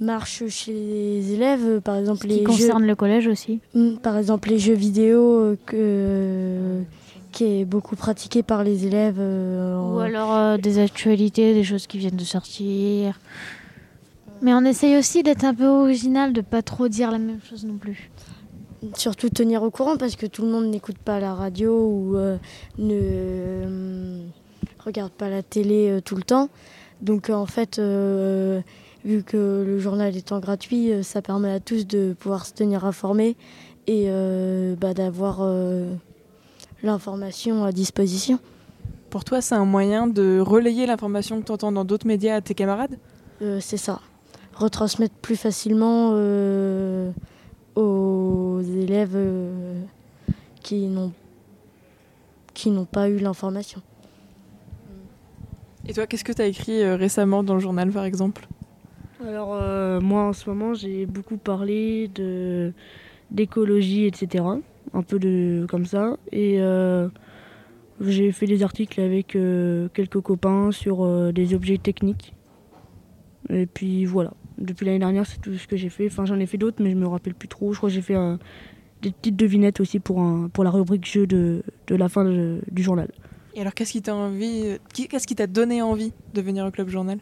marche 0.00 0.46
chez 0.48 0.72
les 0.72 1.32
élèves, 1.32 1.80
par 1.80 1.96
exemple 1.96 2.22
Ce 2.22 2.26
les 2.28 2.34
qui 2.36 2.40
jeux- 2.40 2.46
concerne 2.46 2.86
le 2.86 2.94
collège 2.94 3.26
aussi. 3.26 3.60
Mm, 3.74 3.96
Par 3.96 4.16
exemple, 4.16 4.48
les 4.50 4.58
jeux 4.58 4.74
vidéo 4.74 5.20
euh, 5.40 5.56
que, 5.66 6.82
qui 7.32 7.44
est 7.44 7.64
beaucoup 7.64 7.96
pratiqué 7.96 8.42
par 8.42 8.64
les 8.64 8.86
élèves. 8.86 9.18
euh, 9.18 9.80
Ou 9.80 9.98
alors 9.98 10.34
euh, 10.34 10.56
des 10.56 10.78
actualités, 10.78 11.54
des 11.54 11.64
choses 11.64 11.86
qui 11.86 11.98
viennent 11.98 12.16
de 12.16 12.24
sortir. 12.24 13.18
Mais 14.40 14.54
on 14.54 14.64
essaye 14.64 14.96
aussi 14.96 15.22
d'être 15.22 15.44
un 15.44 15.54
peu 15.54 15.66
original, 15.66 16.32
de 16.32 16.40
pas 16.40 16.62
trop 16.62 16.88
dire 16.88 17.10
la 17.10 17.18
même 17.18 17.40
chose 17.48 17.64
non 17.64 17.76
plus. 17.76 18.10
Surtout 18.94 19.28
tenir 19.28 19.64
au 19.64 19.70
courant 19.70 19.96
parce 19.96 20.14
que 20.14 20.26
tout 20.26 20.42
le 20.42 20.48
monde 20.48 20.66
n'écoute 20.66 20.98
pas 20.98 21.18
la 21.18 21.34
radio 21.34 21.72
ou 21.72 22.16
euh, 22.16 22.36
ne 22.78 22.94
euh, 22.94 24.20
regarde 24.84 25.10
pas 25.10 25.28
la 25.28 25.42
télé 25.42 25.90
euh, 25.90 26.00
tout 26.00 26.14
le 26.14 26.22
temps. 26.22 26.48
Donc 27.02 27.30
en 27.30 27.46
fait, 27.46 27.78
vu 27.78 29.22
que 29.22 29.64
le 29.66 29.78
journal 29.78 30.16
étant 30.16 30.40
gratuit, 30.40 30.90
ça 31.04 31.22
permet 31.22 31.52
à 31.52 31.60
tous 31.60 31.86
de 31.86 32.14
pouvoir 32.18 32.44
se 32.44 32.52
tenir 32.52 32.84
informés 32.84 33.36
et 33.86 34.08
bah, 34.80 34.94
d'avoir 34.94 35.38
l'information 36.82 37.64
à 37.64 37.72
disposition. 37.72 38.38
Pour 39.10 39.24
toi, 39.24 39.40
c'est 39.40 39.54
un 39.54 39.64
moyen 39.64 40.06
de 40.06 40.38
relayer 40.40 40.86
l'information 40.86 41.40
que 41.40 41.46
tu 41.46 41.52
entends 41.52 41.72
dans 41.72 41.84
d'autres 41.84 42.06
médias 42.06 42.36
à 42.36 42.40
tes 42.40 42.54
camarades? 42.54 42.98
Euh, 43.42 43.58
c'est 43.60 43.76
ça. 43.76 44.00
Retransmettre 44.54 45.14
plus 45.14 45.36
facilement 45.36 46.10
euh, 46.12 47.10
aux 47.74 48.60
élèves 48.60 49.14
euh, 49.14 49.80
qui 50.62 50.86
n'ont 50.86 51.12
qui 52.54 52.70
n'ont 52.70 52.86
pas 52.86 53.08
eu 53.08 53.18
l'information. 53.18 53.80
Et 55.86 55.92
toi, 55.92 56.08
qu'est-ce 56.08 56.24
que 56.24 56.32
tu 56.32 56.42
as 56.42 56.46
écrit 56.46 56.82
euh, 56.82 56.96
récemment 56.96 57.44
dans 57.44 57.54
le 57.54 57.60
journal, 57.60 57.90
par 57.90 58.04
exemple? 58.04 58.48
Alors 59.26 59.50
euh, 59.52 60.00
moi 60.00 60.22
en 60.22 60.32
ce 60.32 60.48
moment 60.48 60.74
j'ai 60.74 61.04
beaucoup 61.04 61.38
parlé 61.38 62.06
de 62.08 62.72
d'écologie 63.32 64.06
etc. 64.06 64.44
Un 64.94 65.02
peu 65.02 65.18
de 65.18 65.66
comme 65.68 65.86
ça 65.86 66.16
et 66.32 66.60
euh, 66.60 67.08
j'ai 68.00 68.32
fait 68.32 68.46
des 68.46 68.62
articles 68.62 69.00
avec 69.00 69.36
euh, 69.36 69.88
quelques 69.92 70.20
copains 70.20 70.70
sur 70.72 71.04
euh, 71.04 71.32
des 71.32 71.54
objets 71.54 71.78
techniques. 71.78 72.34
Et 73.50 73.66
puis 73.66 74.04
voilà. 74.04 74.32
Depuis 74.58 74.86
l'année 74.86 74.98
dernière 74.98 75.26
c'est 75.26 75.40
tout 75.40 75.54
ce 75.54 75.66
que 75.66 75.76
j'ai 75.76 75.88
fait. 75.90 76.06
Enfin 76.06 76.24
j'en 76.24 76.38
ai 76.40 76.46
fait 76.46 76.58
d'autres 76.58 76.82
mais 76.82 76.90
je 76.90 76.96
me 76.96 77.06
rappelle 77.06 77.34
plus 77.34 77.48
trop. 77.48 77.72
Je 77.72 77.78
crois 77.78 77.88
que 77.90 77.94
j'ai 77.94 78.02
fait 78.02 78.16
des 79.02 79.10
petites 79.12 79.36
devinettes 79.36 79.80
aussi 79.80 80.00
pour 80.00 80.20
un, 80.20 80.48
pour 80.48 80.64
la 80.64 80.70
rubrique 80.70 81.06
jeu 81.06 81.26
de, 81.26 81.62
de 81.86 81.94
la 81.94 82.08
fin 82.08 82.24
de- 82.24 82.60
du 82.70 82.82
journal. 82.82 83.08
Et 83.54 83.60
alors, 83.60 83.74
qu'est-ce 83.74 83.92
qui 83.92 84.02
t'a 84.02 84.14
envie, 84.14 84.78
qu'est-ce 84.92 85.26
qui 85.26 85.34
t'a 85.34 85.46
donné 85.46 85.82
envie 85.82 86.12
de 86.34 86.40
venir 86.40 86.64
au 86.66 86.70
club 86.70 86.88
journal? 86.88 87.18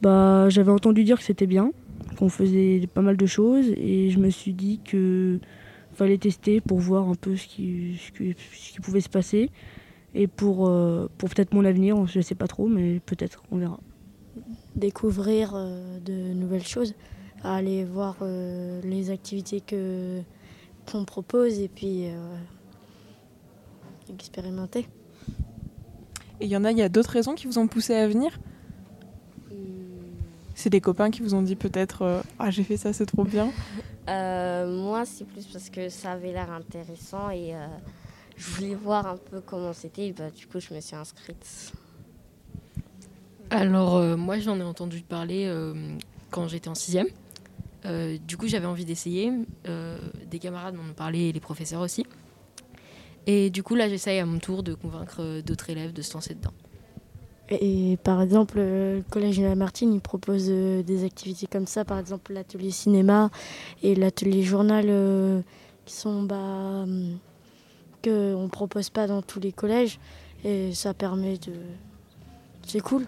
Bah, 0.00 0.48
j'avais 0.48 0.70
entendu 0.70 1.04
dire 1.04 1.18
que 1.18 1.24
c'était 1.24 1.46
bien, 1.46 1.72
qu'on 2.18 2.28
faisait 2.28 2.86
pas 2.92 3.02
mal 3.02 3.16
de 3.16 3.26
choses, 3.26 3.66
et 3.76 4.10
je 4.10 4.18
me 4.18 4.30
suis 4.30 4.52
dit 4.52 4.80
que 4.84 5.38
fallait 5.96 6.18
tester 6.18 6.60
pour 6.60 6.78
voir 6.78 7.08
un 7.08 7.14
peu 7.14 7.36
ce 7.36 7.46
qui, 7.46 7.98
ce 7.98 8.12
qui, 8.12 8.36
ce 8.54 8.72
qui 8.72 8.80
pouvait 8.80 9.00
se 9.00 9.08
passer, 9.08 9.50
et 10.14 10.26
pour, 10.26 10.68
euh, 10.68 11.08
pour 11.18 11.28
peut-être 11.28 11.52
mon 11.52 11.64
avenir, 11.64 12.06
je 12.06 12.20
sais 12.20 12.34
pas 12.34 12.46
trop, 12.46 12.68
mais 12.68 13.00
peut-être, 13.00 13.42
on 13.50 13.58
verra. 13.58 13.80
Découvrir 14.74 15.52
euh, 15.54 15.98
de 16.00 16.32
nouvelles 16.34 16.66
choses, 16.66 16.94
aller 17.42 17.84
voir 17.84 18.16
euh, 18.22 18.80
les 18.82 19.10
activités 19.10 19.60
que 19.60 20.20
qu'on 20.90 21.04
propose 21.04 21.58
et 21.58 21.68
puis 21.68 22.06
euh, 22.06 22.36
expérimenter. 24.08 24.86
Et 26.40 26.44
il 26.44 26.48
y 26.48 26.56
en 26.56 26.64
a, 26.64 26.70
il 26.70 26.78
y 26.78 26.82
a 26.82 26.88
d'autres 26.88 27.10
raisons 27.10 27.34
qui 27.34 27.46
vous 27.46 27.58
ont 27.58 27.66
poussé 27.66 27.94
à 27.94 28.06
venir? 28.06 28.38
C'est 30.54 30.70
des 30.70 30.80
copains 30.80 31.10
qui 31.10 31.20
vous 31.20 31.34
ont 31.34 31.42
dit 31.42 31.54
peut-être 31.54 32.02
euh, 32.02 32.22
Ah, 32.38 32.50
j'ai 32.50 32.64
fait 32.64 32.78
ça, 32.78 32.92
c'est 32.92 33.06
trop 33.06 33.24
bien. 33.24 33.50
Euh, 34.08 34.66
moi, 34.66 35.04
c'est 35.04 35.24
plus 35.24 35.46
parce 35.46 35.68
que 35.68 35.88
ça 35.88 36.12
avait 36.12 36.32
l'air 36.32 36.50
intéressant 36.52 37.30
et 37.30 37.54
euh, 37.54 37.66
je 38.36 38.50
voulais 38.50 38.74
voir 38.74 39.06
un 39.06 39.16
peu 39.16 39.40
comment 39.40 39.72
c'était. 39.72 40.12
Bah, 40.12 40.30
du 40.30 40.46
coup, 40.46 40.60
je 40.60 40.72
me 40.72 40.80
suis 40.80 40.96
inscrite. 40.96 41.72
Alors, 43.50 43.96
euh, 43.96 44.16
moi, 44.16 44.38
j'en 44.38 44.58
ai 44.58 44.62
entendu 44.62 45.00
parler 45.02 45.52
quand 46.30 46.48
j'étais 46.48 46.68
en 46.68 46.74
sixième. 46.74 47.08
Du 48.26 48.36
coup, 48.36 48.48
j'avais 48.48 48.66
envie 48.66 48.84
d'essayer. 48.84 49.32
Des 50.30 50.38
camarades 50.38 50.74
m'en 50.74 50.90
ont 50.90 50.94
parlé 50.94 51.28
et 51.28 51.32
les 51.32 51.40
professeurs 51.40 51.80
aussi. 51.80 52.06
Et 53.26 53.50
du 53.50 53.62
coup, 53.62 53.74
là, 53.74 53.88
j'essaye 53.88 54.18
à 54.20 54.26
mon 54.26 54.38
tour 54.38 54.62
de 54.62 54.74
convaincre 54.74 55.40
d'autres 55.40 55.70
élèves 55.70 55.92
de 55.92 56.02
se 56.02 56.14
lancer 56.14 56.34
dedans. 56.34 56.52
Et 57.50 57.96
par 58.02 58.22
exemple, 58.22 58.56
euh, 58.58 58.96
le 58.96 59.02
collège 59.10 59.38
de 59.38 59.44
Lamartine, 59.44 59.92
il 59.92 60.00
propose 60.00 60.46
euh, 60.48 60.82
des 60.82 61.04
activités 61.04 61.46
comme 61.46 61.66
ça, 61.66 61.84
par 61.84 61.98
exemple 61.98 62.32
l'atelier 62.32 62.70
cinéma 62.70 63.30
et 63.82 63.94
l'atelier 63.94 64.42
journal 64.42 64.86
euh, 64.88 65.40
qui 65.84 65.94
sont 65.94 66.22
bah, 66.24 66.34
hum, 66.36 67.18
que 68.02 68.34
on 68.34 68.48
propose 68.48 68.90
pas 68.90 69.06
dans 69.06 69.22
tous 69.22 69.38
les 69.38 69.52
collèges 69.52 70.00
et 70.44 70.74
ça 70.74 70.92
permet 70.92 71.38
de 71.38 71.52
c'est 72.66 72.80
cool. 72.80 73.06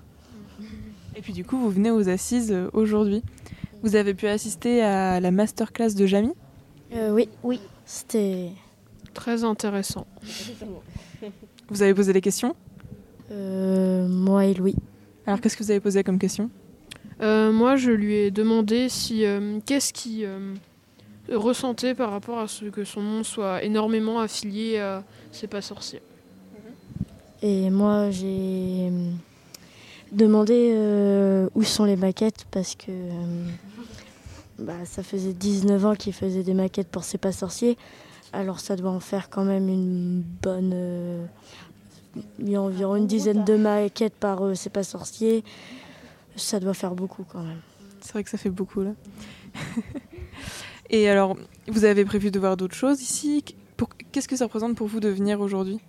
Et 1.17 1.21
puis 1.21 1.33
du 1.33 1.45
coup, 1.45 1.59
vous 1.59 1.71
venez 1.71 1.91
aux 1.91 2.09
assises 2.09 2.57
aujourd'hui. 2.73 3.25
Vous 3.83 3.97
avez 3.97 4.15
pu 4.15 4.29
assister 4.29 4.83
à 4.83 5.19
la 5.19 5.31
masterclass 5.33 5.95
de 5.95 6.07
Jamie 6.07 6.35
Euh, 6.95 7.13
oui, 7.13 7.29
oui, 7.43 7.61
c'était 7.85 8.51
Très 9.15 9.43
intéressant. 9.43 10.07
Vous 11.69 11.83
avez 11.83 11.93
posé 11.93 12.13
des 12.13 12.21
questions? 12.21 12.55
Moi 13.31 14.47
et 14.47 14.55
Louis. 14.55 14.77
Alors 15.27 15.41
qu'est-ce 15.41 15.57
que 15.57 15.63
vous 15.63 15.71
avez 15.71 15.81
posé 15.81 16.03
comme 16.03 16.19
question? 16.19 16.51
Euh, 17.21 17.53
moi, 17.53 17.77
je 17.77 17.91
lui 17.91 18.15
ai 18.15 18.31
demandé 18.31 18.89
si 18.89 19.25
euh, 19.25 19.59
qu'est-ce 19.67 19.93
qu'il 19.93 20.25
euh, 20.25 20.55
ressentait 21.33 21.95
par 21.95 22.11
rapport 22.11 22.39
à 22.39 22.49
ce 22.49 22.67
que 22.67 22.85
son 22.85 23.03
nom 23.03 23.25
soit 23.25 23.63
énormément 23.65 24.21
affilié 24.21 24.79
à 24.79 25.05
C'est 25.33 25.49
pas 25.49 25.61
sorcier. 25.61 26.01
Et 27.43 27.71
moi, 27.71 28.11
j'ai 28.11 28.91
demandé 30.13 30.71
euh, 30.73 31.49
où 31.55 31.63
sont 31.63 31.85
les 31.85 31.97
maquettes 31.97 32.47
parce 32.51 32.75
que 32.75 32.93
bah, 34.59 34.85
ça 34.85 35.03
faisait 35.03 35.33
19 35.33 35.85
ans 35.87 35.95
qu'il 35.95 36.13
faisait 36.13 36.43
des 36.43 36.55
maquettes 36.55 36.89
pour 36.89 37.05
C'est 37.05 37.19
pas 37.19 37.33
sorcier. 37.33 37.77
Alors 38.33 38.61
ça 38.61 38.77
doit 38.77 38.91
en 38.91 39.01
faire 39.01 39.31
quand 39.31 39.45
même 39.45 39.69
une 39.69 40.23
bonne... 40.43 40.73
euh, 40.75 41.27
il 42.39 42.49
y 42.51 42.57
a 42.57 42.63
environ 42.63 42.97
une 42.97 43.07
dizaine 43.07 43.45
de 43.45 43.57
maquettes 43.57 44.15
par 44.15 44.43
euh, 44.45 44.55
C'est 44.55 44.71
pas 44.71 44.83
sorcier. 44.83 45.45
Ça 46.37 46.61
doit 46.61 46.75
faire 46.75 46.95
beaucoup 46.95 47.25
quand 47.25 47.43
même. 47.43 47.61
C'est 48.01 48.13
vrai 48.13 48.25
que 48.25 48.31
ça 48.31 48.39
fait 48.39 48.51
beaucoup 48.51 48.83
là. 48.83 48.93
Et 50.91 51.09
alors, 51.09 51.37
vous 51.67 51.85
avez 51.85 52.05
prévu 52.05 52.31
de 52.31 52.39
voir 52.39 52.57
d'autres 52.57 52.75
choses 52.75 53.03
ici? 53.03 53.45
Qu'est-ce 54.13 54.29
que 54.29 54.37
ça 54.37 54.45
représente 54.45 54.75
pour 54.77 54.87
vous 54.87 55.01
de 55.01 55.09
venir 55.09 55.41
aujourd'hui? 55.41 55.81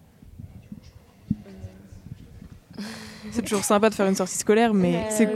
C'est 3.32 3.44
toujours 3.44 3.64
sympa 3.64 3.90
de 3.90 3.96
faire 3.96 4.08
une 4.08 4.16
sortie 4.16 4.38
scolaire, 4.38 4.74
mais 4.74 5.06
c'est 5.10 5.30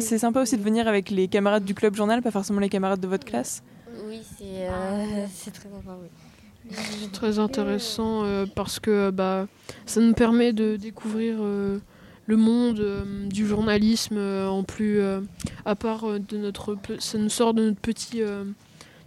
c'est 0.00 0.18
sympa 0.18 0.40
aussi 0.40 0.56
de 0.56 0.62
venir 0.62 0.88
avec 0.88 1.10
les 1.10 1.28
camarades 1.28 1.64
du 1.64 1.74
club 1.74 1.94
journal, 1.94 2.22
pas 2.22 2.30
forcément 2.30 2.60
les 2.60 2.68
camarades 2.68 3.00
de 3.00 3.06
votre 3.06 3.24
classe? 3.24 3.62
Oui, 4.06 4.22
c'est 4.38 4.68
euh, 4.68 5.26
c'est 5.32 5.52
très 5.52 5.68
sympa, 5.68 5.96
oui. 6.00 6.08
C'est 6.70 7.12
très 7.12 7.38
intéressant 7.38 8.24
euh, 8.24 8.46
parce 8.46 8.80
que 8.80 9.10
bah, 9.10 9.46
ça 9.86 10.00
nous 10.00 10.14
permet 10.14 10.52
de 10.52 10.76
découvrir 10.76 11.36
euh, 11.40 11.78
le 12.26 12.36
monde 12.36 12.80
euh, 12.80 13.26
du 13.26 13.46
journalisme 13.46 14.16
euh, 14.16 14.48
en 14.48 14.62
plus 14.62 15.00
euh, 15.00 15.20
à 15.64 15.74
part 15.74 16.04
euh, 16.04 16.18
de 16.18 16.38
notre 16.38 16.76
ça 16.98 17.18
nous 17.18 17.28
sort 17.28 17.52
de 17.52 17.64
notre 17.66 17.80
petit 17.80 18.22
euh, 18.22 18.44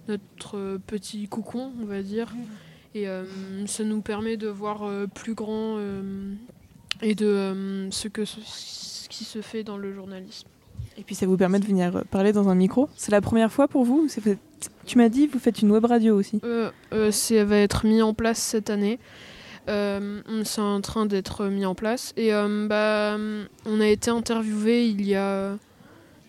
notre 0.08 0.58
euh, 0.58 0.78
petit 0.86 1.28
cocon 1.28 1.72
on 1.82 1.86
va 1.86 2.04
dire 2.04 2.32
et 2.94 3.08
euh, 3.08 3.26
ça 3.66 3.84
nous 3.84 4.02
permet 4.02 4.38
de 4.38 4.48
voir 4.48 4.84
euh, 4.84 5.08
plus 5.08 5.34
grand 5.34 5.78
euh, 5.78 6.34
et 7.02 7.16
de 7.16 7.26
euh, 7.26 7.92
ce 7.92 8.08
que 8.08 8.24
ce 8.26 9.10
qui 9.10 9.24
se 9.24 9.42
fait 9.42 9.64
dans 9.64 9.78
le 9.78 9.94
journalisme. 9.94 10.48
Et 10.98 11.04
puis 11.04 11.16
ça 11.16 11.26
vous 11.28 11.38
permet 11.38 11.60
de 11.60 11.66
venir 11.66 12.04
parler 12.10 12.34
dans 12.34 12.50
un 12.50 12.56
micro. 12.56 12.90
C'est 12.96 13.12
la 13.12 13.22
première 13.22 13.52
fois 13.52 13.68
pour 13.68 13.86
vous 13.86 14.08
Tu 14.86 14.98
m'as 14.98 15.10
dit, 15.10 15.28
vous 15.28 15.40
faites 15.40 15.62
une 15.62 15.72
web 15.72 15.86
radio 15.86 16.18
aussi. 16.18 16.40
Euh, 16.44 16.72
euh, 16.94 17.12
ça 17.12 17.44
va 17.46 17.58
être 17.58 17.86
mis 17.86 18.02
en 18.02 18.14
place 18.14 18.40
cette 18.40 18.70
année. 18.70 19.00
Euh, 19.70 20.22
c'est 20.44 20.62
en 20.62 20.82
train 20.82 21.06
d'être 21.06 21.46
mis 21.48 21.66
en 21.66 21.76
place. 21.76 22.14
Et 22.18 22.34
euh, 22.34 22.68
bah, 22.68 23.18
on 23.66 23.82
a 23.82 23.88
été 23.88 24.10
interviewé 24.10 24.88
il 24.88 25.06
y 25.06 25.16
a 25.16 25.56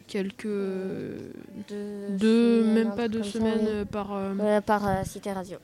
quelques. 0.07 0.47
deux, 0.47 2.63
semaines, 2.63 2.75
même 2.75 2.95
pas 2.95 3.09
deux 3.09 3.23
ça, 3.23 3.31
semaines 3.33 3.59
oui. 3.63 3.69
euh, 3.69 3.85
par. 3.85 4.13
euh, 4.13 4.35
Euh, 4.41 4.61
par 4.61 4.87
euh, 4.87 5.03
Cité 5.05 5.33
Radio. 5.33 5.57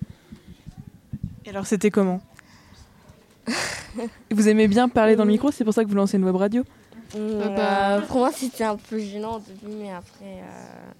Et 1.44 1.50
alors 1.50 1.66
c'était 1.66 1.90
comment? 1.90 2.22
Vous 4.30 4.48
aimez 4.48 4.66
bien 4.66 4.88
parler 4.88 5.14
dans 5.14 5.24
le 5.24 5.30
micro, 5.30 5.50
c'est 5.50 5.64
pour 5.64 5.74
ça 5.74 5.84
que 5.84 5.88
vous 5.90 5.94
lancez 5.94 6.16
une 6.16 6.24
web 6.24 6.36
radio? 6.36 6.64
Euh, 7.16 7.48
bah- 7.56 8.06
pour 8.06 8.18
moi, 8.18 8.32
c'était 8.32 8.64
un 8.64 8.76
peu 8.76 8.98
gênant 8.98 9.36
au 9.36 9.40
début, 9.40 9.74
mais 9.80 9.92
après, 9.92 10.24
euh... 10.24 10.90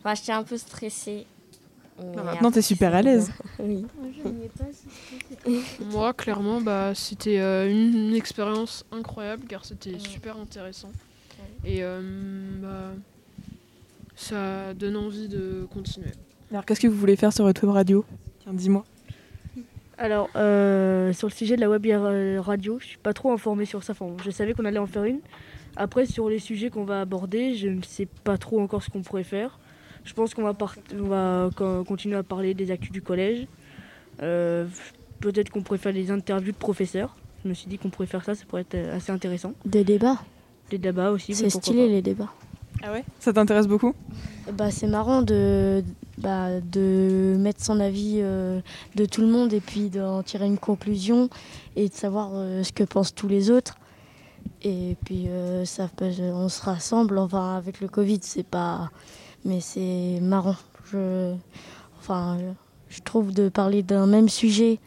enfin, 0.00 0.14
j'étais 0.14 0.32
un 0.32 0.42
peu 0.42 0.56
stressée. 0.56 1.26
Bah, 1.98 2.22
maintenant, 2.24 2.50
t'es 2.50 2.62
super 2.62 2.94
à 2.94 3.02
l'aise. 3.02 3.30
oui. 3.60 3.86
Moi, 5.92 6.12
clairement, 6.12 6.60
bah, 6.60 6.92
c'était 6.94 7.38
euh, 7.38 7.70
une, 7.70 8.08
une 8.08 8.14
expérience 8.14 8.84
incroyable 8.90 9.44
car 9.48 9.64
c'était 9.64 9.98
super 9.98 10.36
intéressant. 10.36 10.90
Et 11.64 11.78
euh, 11.82 12.00
bah, 12.60 12.90
ça 14.16 14.74
donne 14.74 14.96
envie 14.96 15.28
de 15.28 15.66
continuer. 15.72 16.10
Alors 16.50 16.64
qu'est-ce 16.64 16.80
que 16.80 16.88
vous 16.88 16.96
voulez 16.96 17.16
faire 17.16 17.32
sur 17.32 17.44
votre 17.44 17.64
web 17.64 17.74
radio? 17.74 18.04
Tiens, 18.42 18.52
dis-moi. 18.54 18.84
Alors, 19.96 20.28
euh, 20.34 21.12
sur 21.12 21.28
le 21.28 21.32
sujet 21.32 21.54
de 21.54 21.60
la 21.60 21.70
web 21.70 21.86
radio, 22.40 22.78
je 22.80 22.86
suis 22.86 22.98
pas 22.98 23.12
trop 23.12 23.32
informée 23.32 23.64
sur 23.66 23.84
ça. 23.84 23.92
Enfin, 23.92 24.06
je 24.24 24.30
savais 24.30 24.52
qu'on 24.52 24.64
allait 24.64 24.78
en 24.78 24.86
faire 24.86 25.04
une. 25.04 25.20
Après, 25.76 26.06
sur 26.06 26.28
les 26.28 26.38
sujets 26.38 26.70
qu'on 26.70 26.84
va 26.84 27.00
aborder, 27.00 27.54
je 27.54 27.68
ne 27.68 27.82
sais 27.82 28.06
pas 28.06 28.38
trop 28.38 28.60
encore 28.60 28.82
ce 28.82 28.90
qu'on 28.90 29.02
pourrait 29.02 29.24
faire. 29.24 29.58
Je 30.04 30.12
pense 30.12 30.34
qu'on 30.34 30.42
va, 30.42 30.54
va 30.92 31.50
co- 31.56 31.82
continuer 31.84 32.16
à 32.16 32.22
parler 32.22 32.54
des 32.54 32.70
actus 32.70 32.92
du 32.92 33.02
collège. 33.02 33.46
Euh, 34.22 34.66
Peut-être 35.20 35.48
qu'on 35.48 35.62
pourrait 35.62 35.78
faire 35.78 35.92
des 35.94 36.10
interviews 36.10 36.52
de 36.52 36.56
professeurs. 36.56 37.16
Je 37.44 37.48
me 37.48 37.54
suis 37.54 37.66
dit 37.68 37.78
qu'on 37.78 37.88
pourrait 37.88 38.06
faire 38.06 38.22
ça, 38.24 38.34
ça 38.34 38.44
pourrait 38.46 38.62
être 38.62 38.74
euh, 38.74 38.96
assez 38.96 39.10
intéressant. 39.10 39.52
Des 39.64 39.82
débats. 39.84 40.18
Des 40.70 40.76
débats 40.78 41.10
aussi. 41.12 41.34
C'est 41.34 41.48
stylé 41.50 41.86
pas. 41.86 41.92
les 41.92 42.02
débats. 42.02 42.30
Ah 42.82 42.92
ouais? 42.92 43.04
Ça 43.20 43.32
t'intéresse 43.32 43.66
beaucoup? 43.66 43.94
Bah, 44.52 44.70
c'est 44.70 44.88
marrant 44.88 45.22
de, 45.22 45.82
bah, 46.18 46.60
de 46.60 47.36
mettre 47.38 47.64
son 47.64 47.80
avis 47.80 48.18
euh, 48.20 48.60
de 48.96 49.06
tout 49.06 49.22
le 49.22 49.28
monde 49.28 49.52
et 49.54 49.60
puis 49.60 49.88
d'en 49.88 50.22
tirer 50.22 50.46
une 50.46 50.58
conclusion 50.58 51.30
et 51.76 51.88
de 51.88 51.94
savoir 51.94 52.30
euh, 52.34 52.62
ce 52.62 52.72
que 52.72 52.84
pensent 52.84 53.14
tous 53.14 53.28
les 53.28 53.50
autres. 53.50 53.76
Et 54.64 54.96
puis 55.04 55.28
euh, 55.28 55.64
ça, 55.66 55.88
peut- 55.94 56.10
on 56.20 56.48
se 56.48 56.62
rassemble, 56.62 57.18
enfin 57.18 57.56
avec 57.56 57.80
le 57.80 57.88
Covid, 57.88 58.20
c'est 58.22 58.42
pas. 58.46 58.90
Mais 59.44 59.60
c'est 59.60 60.18
marrant. 60.22 60.56
Je, 60.90 61.34
enfin, 61.98 62.38
je 62.88 63.00
trouve 63.02 63.32
de 63.34 63.48
parler 63.50 63.82
d'un 63.82 64.06
même 64.06 64.28
sujet 64.30 64.78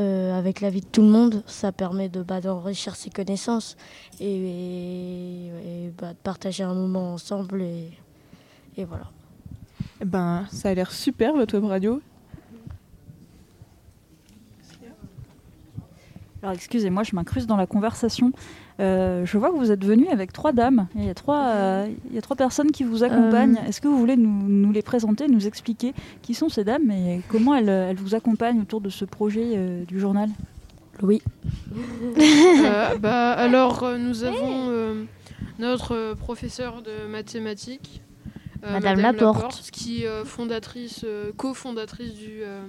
euh, 0.00 0.36
avec 0.36 0.60
l'avis 0.60 0.80
de 0.80 0.86
tout 0.86 1.02
le 1.02 1.08
monde, 1.08 1.42
ça 1.46 1.72
permet 1.72 2.08
de 2.08 2.22
bah, 2.22 2.40
d'enrichir 2.40 2.96
ses 2.96 3.10
connaissances 3.10 3.76
et, 4.18 4.24
et- 4.26 5.46
et, 5.86 5.92
bah, 5.98 6.10
de 6.12 6.18
partager 6.22 6.62
un 6.64 6.74
moment 6.74 7.12
ensemble 7.14 7.60
et, 7.62 7.90
et 8.76 8.84
voilà. 8.84 9.04
Eh 10.00 10.04
Ben, 10.04 10.46
ça 10.50 10.70
a 10.70 10.74
l'air 10.74 10.90
super 10.90 11.34
votre 11.34 11.54
web 11.54 11.64
radio. 11.64 12.00
Alors 16.42 16.54
excusez-moi, 16.54 17.02
je 17.02 17.14
m'incruste 17.14 17.46
dans 17.46 17.56
la 17.56 17.66
conversation. 17.66 18.32
Euh, 18.80 19.26
je 19.26 19.36
vois 19.38 19.50
que 19.50 19.56
vous 19.56 19.70
êtes 19.70 19.84
venu 19.84 20.08
avec 20.08 20.32
trois 20.32 20.52
dames. 20.52 20.86
Il 20.96 21.04
y 21.04 21.10
a 21.10 21.14
trois, 21.14 21.44
euh, 21.48 21.88
il 22.08 22.14
y 22.14 22.18
a 22.18 22.22
trois 22.22 22.36
personnes 22.36 22.70
qui 22.70 22.82
vous 22.84 23.04
accompagnent. 23.04 23.58
Euh. 23.58 23.68
Est-ce 23.68 23.80
que 23.80 23.88
vous 23.88 23.98
voulez 23.98 24.16
nous, 24.16 24.48
nous 24.48 24.72
les 24.72 24.82
présenter, 24.82 25.28
nous 25.28 25.46
expliquer 25.46 25.92
qui 26.22 26.34
sont 26.34 26.48
ces 26.48 26.64
dames 26.64 26.90
et 26.90 27.20
comment 27.28 27.54
elles, 27.54 27.68
elles 27.68 27.96
vous 27.96 28.14
accompagnent 28.14 28.60
autour 28.60 28.80
de 28.80 28.88
ce 28.88 29.04
projet 29.04 29.52
euh, 29.56 29.84
du 29.84 30.00
journal? 30.00 30.30
Louis. 31.02 31.22
Euh, 32.18 32.96
bah, 33.00 33.32
alors, 33.32 33.82
euh, 33.82 33.98
nous 33.98 34.24
avons 34.24 34.68
euh, 34.68 35.04
notre 35.58 35.94
euh, 35.94 36.14
professeure 36.14 36.82
de 36.82 37.06
mathématiques, 37.08 38.02
euh, 38.64 38.72
Madame 38.72 39.00
Laporte. 39.00 39.70
qui 39.72 40.02
est 40.02 40.06
euh, 40.06 40.24
fondatrice, 40.24 41.02
euh, 41.04 41.30
cofondatrice 41.36 42.12
du 42.14 42.42
euh, 42.42 42.60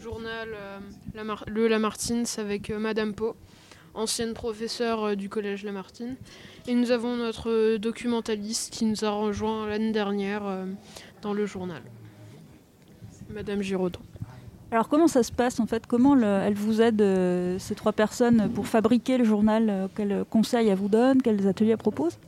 journal 0.00 0.48
euh, 0.54 0.78
Lamar- 1.16 1.44
Le 1.48 1.66
Lamartine 1.66 2.24
avec 2.38 2.70
euh, 2.70 2.78
Madame 2.78 3.12
Pau, 3.14 3.34
ancienne 3.94 4.34
professeure 4.34 5.04
euh, 5.04 5.14
du 5.14 5.28
collège 5.28 5.64
Lamartine. 5.64 6.16
Et 6.66 6.74
nous 6.74 6.90
avons 6.90 7.16
notre 7.16 7.76
documentaliste 7.76 8.72
qui 8.72 8.84
nous 8.86 9.04
a 9.04 9.10
rejoint 9.10 9.66
l'année 9.68 9.92
dernière 9.92 10.42
euh, 10.46 10.64
dans 11.22 11.32
le 11.34 11.46
journal, 11.46 11.82
Madame 13.32 13.62
Giraudon. 13.62 14.00
Alors 14.70 14.88
comment 14.88 15.06
ça 15.08 15.22
se 15.22 15.30
passe 15.30 15.60
en 15.60 15.66
fait? 15.66 15.86
Comment 15.86 16.14
le- 16.14 16.24
elles 16.24 16.54
vous 16.54 16.80
aident, 16.80 17.00
euh, 17.02 17.58
ces 17.58 17.74
trois 17.74 17.92
personnes, 17.92 18.48
pour 18.54 18.66
fabriquer 18.66 19.18
le 19.18 19.24
journal 19.24 19.68
euh, 19.70 19.86
Quels 19.94 20.24
conseils 20.28 20.68
elles 20.68 20.78
vous 20.78 20.88
donnent 20.88 21.22
Quels 21.22 21.46
ateliers 21.46 21.70
elles 21.72 21.76
proposent 21.76 22.18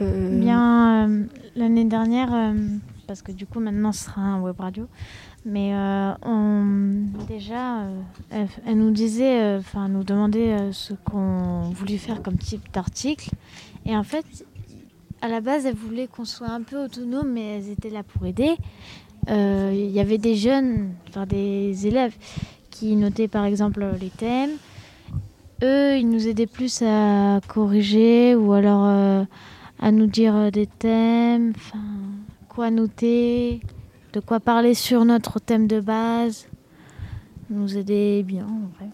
Bien, 0.00 1.08
euh, 1.10 1.24
l'année 1.56 1.84
dernière, 1.84 2.32
euh, 2.32 2.54
parce 3.06 3.20
que 3.20 3.32
du 3.32 3.44
coup 3.46 3.60
maintenant 3.60 3.92
ce 3.92 4.04
sera 4.06 4.22
un 4.22 4.40
web 4.40 4.58
radio, 4.58 4.86
mais 5.46 5.70
euh, 5.72 6.12
déjà, 7.26 7.80
euh, 7.80 8.46
elle, 8.66 8.76
nous 8.76 8.90
disait, 8.90 9.40
euh, 9.40 9.58
enfin 9.58 9.88
nous 9.88 10.04
demandait 10.04 10.70
ce 10.72 10.92
qu'on 10.92 11.70
voulait 11.70 11.96
faire 11.96 12.22
comme 12.22 12.36
type 12.36 12.70
d'article. 12.74 13.30
Et 13.86 13.96
en 13.96 14.02
fait, 14.02 14.26
à 15.22 15.28
la 15.28 15.40
base, 15.40 15.64
elle 15.64 15.74
voulait 15.74 16.08
qu'on 16.08 16.26
soit 16.26 16.50
un 16.50 16.60
peu 16.60 16.84
autonome, 16.84 17.32
mais 17.32 17.56
elles 17.56 17.70
étaient 17.70 17.90
là 17.90 18.02
pour 18.02 18.26
aider. 18.26 18.56
Il 19.28 19.90
y 19.90 20.00
avait 20.00 20.18
des 20.18 20.34
jeunes, 20.34 20.90
enfin 21.08 21.24
des 21.24 21.86
élèves 21.86 22.14
qui 22.70 22.96
notait 22.96 23.28
par 23.28 23.44
exemple 23.44 23.86
les 24.00 24.10
thèmes. 24.10 24.50
Eux, 25.62 25.96
ils 25.96 26.08
nous 26.08 26.26
aidaient 26.26 26.46
plus 26.46 26.82
à 26.82 27.40
corriger 27.46 28.34
ou 28.34 28.52
alors 28.52 28.84
à 29.78 29.92
nous 29.92 30.06
dire 30.06 30.50
des 30.50 30.66
thèmes, 30.66 31.52
quoi 32.48 32.70
noter, 32.70 33.60
de 34.12 34.20
quoi 34.20 34.40
parler 34.40 34.74
sur 34.74 35.04
notre 35.04 35.38
thème 35.40 35.66
de 35.66 35.80
base. 35.80 36.46
Nous 37.48 37.76
aidaient 37.76 38.22
bien 38.22 38.46
en 38.46 38.68
vrai. 38.78 38.90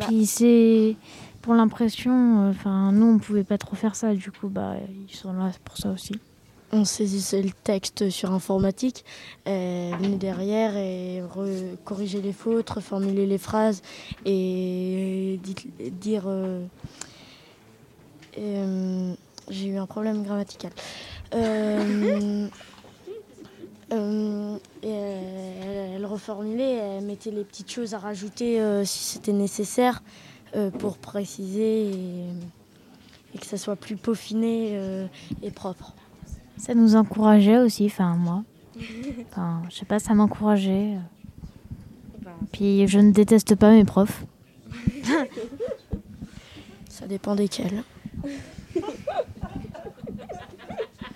Puis 0.00 0.26
c'est 0.26 0.96
pour 1.42 1.54
l'impression, 1.54 2.42
euh, 2.46 2.50
enfin 2.50 2.92
nous 2.92 3.06
on 3.06 3.18
pouvait 3.18 3.44
pas 3.44 3.58
trop 3.58 3.76
faire 3.76 3.94
ça, 3.96 4.14
du 4.14 4.30
coup 4.30 4.48
bah 4.48 4.74
ils 5.08 5.14
sont 5.14 5.32
là 5.32 5.50
pour 5.64 5.76
ça 5.76 5.90
aussi. 5.90 6.12
On 6.72 6.84
saisissait 6.84 7.42
le 7.42 7.50
texte 7.64 8.10
sur 8.10 8.32
informatique, 8.32 9.04
euh, 9.48 9.92
venait 10.00 10.16
derrière 10.16 10.76
et 10.76 11.22
corriger 11.84 12.20
les 12.20 12.32
fautes, 12.32 12.68
reformuler 12.70 13.24
les 13.26 13.38
phrases 13.38 13.82
et 14.24 15.38
dit- 15.42 15.90
dire. 15.92 16.24
euh, 16.26 16.64
euh, 18.38 19.14
J'ai 19.48 19.68
eu 19.68 19.76
un 19.78 19.86
problème 19.86 20.22
grammatical. 20.24 20.72
Euh, 23.92 23.96
euh, 23.96 24.58
et 24.82 24.88
elle, 24.88 25.92
elle 25.96 26.06
reformulait, 26.06 26.74
elle 26.74 27.04
mettait 27.04 27.30
les 27.30 27.44
petites 27.44 27.70
choses 27.70 27.94
à 27.94 27.98
rajouter 27.98 28.60
euh, 28.60 28.84
si 28.84 28.98
c'était 29.04 29.32
nécessaire 29.32 30.02
euh, 30.56 30.70
pour 30.70 30.98
préciser 30.98 31.90
et, 31.90 32.24
et 33.34 33.38
que 33.38 33.46
ça 33.46 33.56
soit 33.58 33.76
plus 33.76 33.96
peaufiné 33.96 35.06
et 35.42 35.50
propre. 35.50 35.94
Ça 36.56 36.74
nous 36.74 36.96
encourageait 36.96 37.58
aussi, 37.58 37.86
enfin 37.86 38.16
moi. 38.16 38.42
Enfin, 39.30 39.62
je 39.70 39.76
sais 39.76 39.84
pas, 39.86 39.98
ça 39.98 40.14
m'encourageait. 40.14 40.98
Puis 42.52 42.86
je 42.86 42.98
ne 42.98 43.10
déteste 43.10 43.54
pas 43.54 43.70
mes 43.70 43.84
profs. 43.84 44.24
Ça 46.88 47.06
dépend 47.06 47.34
desquels. 47.34 47.82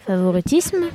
Favoritisme 0.01 0.87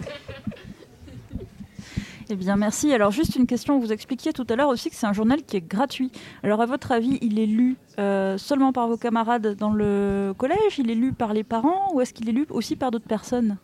Eh 2.30 2.36
bien, 2.36 2.56
merci. 2.56 2.92
Alors, 2.92 3.12
juste 3.12 3.36
une 3.36 3.46
question. 3.46 3.80
Vous 3.80 3.92
expliquiez 3.92 4.34
tout 4.34 4.46
à 4.50 4.56
l'heure 4.56 4.70
aussi 4.70 4.90
que 4.90 4.96
c'est 4.96 5.06
un 5.06 5.14
journal 5.14 5.44
qui 5.44 5.58
est 5.58 5.68
gratuit. 5.68 6.12
Alors, 6.44 6.60
à 6.62 6.66
votre 6.66 6.92
avis, 6.92 7.20
il 7.22 7.38
est 7.40 7.46
lu 7.46 7.76
euh, 8.00 8.38
seulement 8.38 8.74
par 8.74 8.88
vos 8.88 8.98
camarades 8.98 9.56
dans 9.56 9.72
le 9.72 10.34
collège? 10.38 10.80
Il 10.80 10.90
est 10.90 10.96
lu 10.96 11.14
par 11.14 11.34
les 11.34 11.44
parents 11.44 11.94
Ou 11.94 12.02
est-ce 12.02 12.14
qu'il 12.14 12.28
est 12.28 12.32
lu 12.32 12.48
aussi 12.50 12.76
par 12.76 12.90
d'autres 12.90 13.08
personnes? 13.08 13.58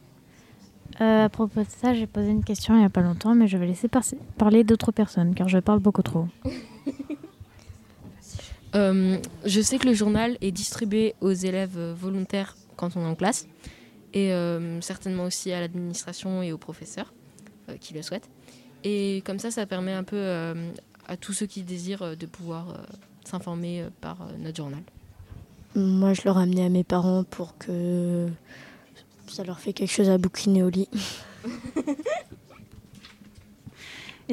Euh, 1.00 1.26
à 1.26 1.30
propos 1.30 1.62
de 1.62 1.66
ça, 1.70 1.94
j'ai 1.94 2.06
posé 2.06 2.30
une 2.30 2.44
question 2.44 2.76
il 2.76 2.80
n'y 2.80 2.86
a 2.86 2.90
pas 2.90 3.02
longtemps, 3.02 3.34
mais 3.34 3.48
je 3.48 3.58
vais 3.58 3.66
laisser 3.66 3.88
par- 3.88 4.04
parler 4.38 4.64
d'autres 4.64 4.92
personnes, 4.92 5.34
car 5.34 5.48
je 5.48 5.58
parle 5.58 5.80
beaucoup 5.80 6.04
trop. 6.04 6.28
Euh, 8.74 9.18
je 9.46 9.60
sais 9.60 9.78
que 9.80 9.86
le 9.86 9.94
journal 9.94 10.38
est 10.40 10.54
distribué 10.54 11.14
aux 11.20 11.34
élèves 11.34 11.78
volontaires 12.00 12.56
quand 12.78 12.96
on 12.96 13.02
est 13.02 13.06
en 13.06 13.16
classe 13.16 13.46
et 14.14 14.32
euh, 14.32 14.80
certainement 14.80 15.26
aussi 15.26 15.52
à 15.52 15.60
l'administration 15.60 16.42
et 16.42 16.54
aux 16.54 16.58
professeurs 16.58 17.14
euh, 17.68 17.76
qui 17.82 17.94
le 17.94 18.02
souhaitent. 18.02 18.30
Et 18.84 19.22
comme 19.26 19.40
ça, 19.40 19.52
ça 19.52 19.66
permet 19.66 19.94
un 19.94 20.04
peu 20.04 20.16
euh, 20.18 20.72
à 21.08 21.18
tous 21.18 21.34
ceux 21.34 21.46
qui 21.46 21.64
désirent 21.64 22.02
euh, 22.04 22.16
de 22.16 22.26
pouvoir 22.26 22.70
euh, 22.70 22.74
s'informer 23.26 23.82
euh, 23.82 23.90
par 24.02 24.22
euh, 24.22 24.26
notre 24.40 24.58
journal. 24.58 24.82
Moi, 25.76 26.14
je 26.14 26.22
le 26.26 26.32
ramenais 26.32 26.66
à 26.66 26.70
mes 26.70 26.84
parents 26.84 27.24
pour 27.24 27.58
que 27.58 28.28
ça 29.28 29.44
leur 29.44 29.60
fait 29.60 29.74
quelque 29.74 29.92
chose 29.92 30.10
à 30.10 30.18
bouquiner 30.18 30.64
au 30.64 30.70
lit. 30.70 30.90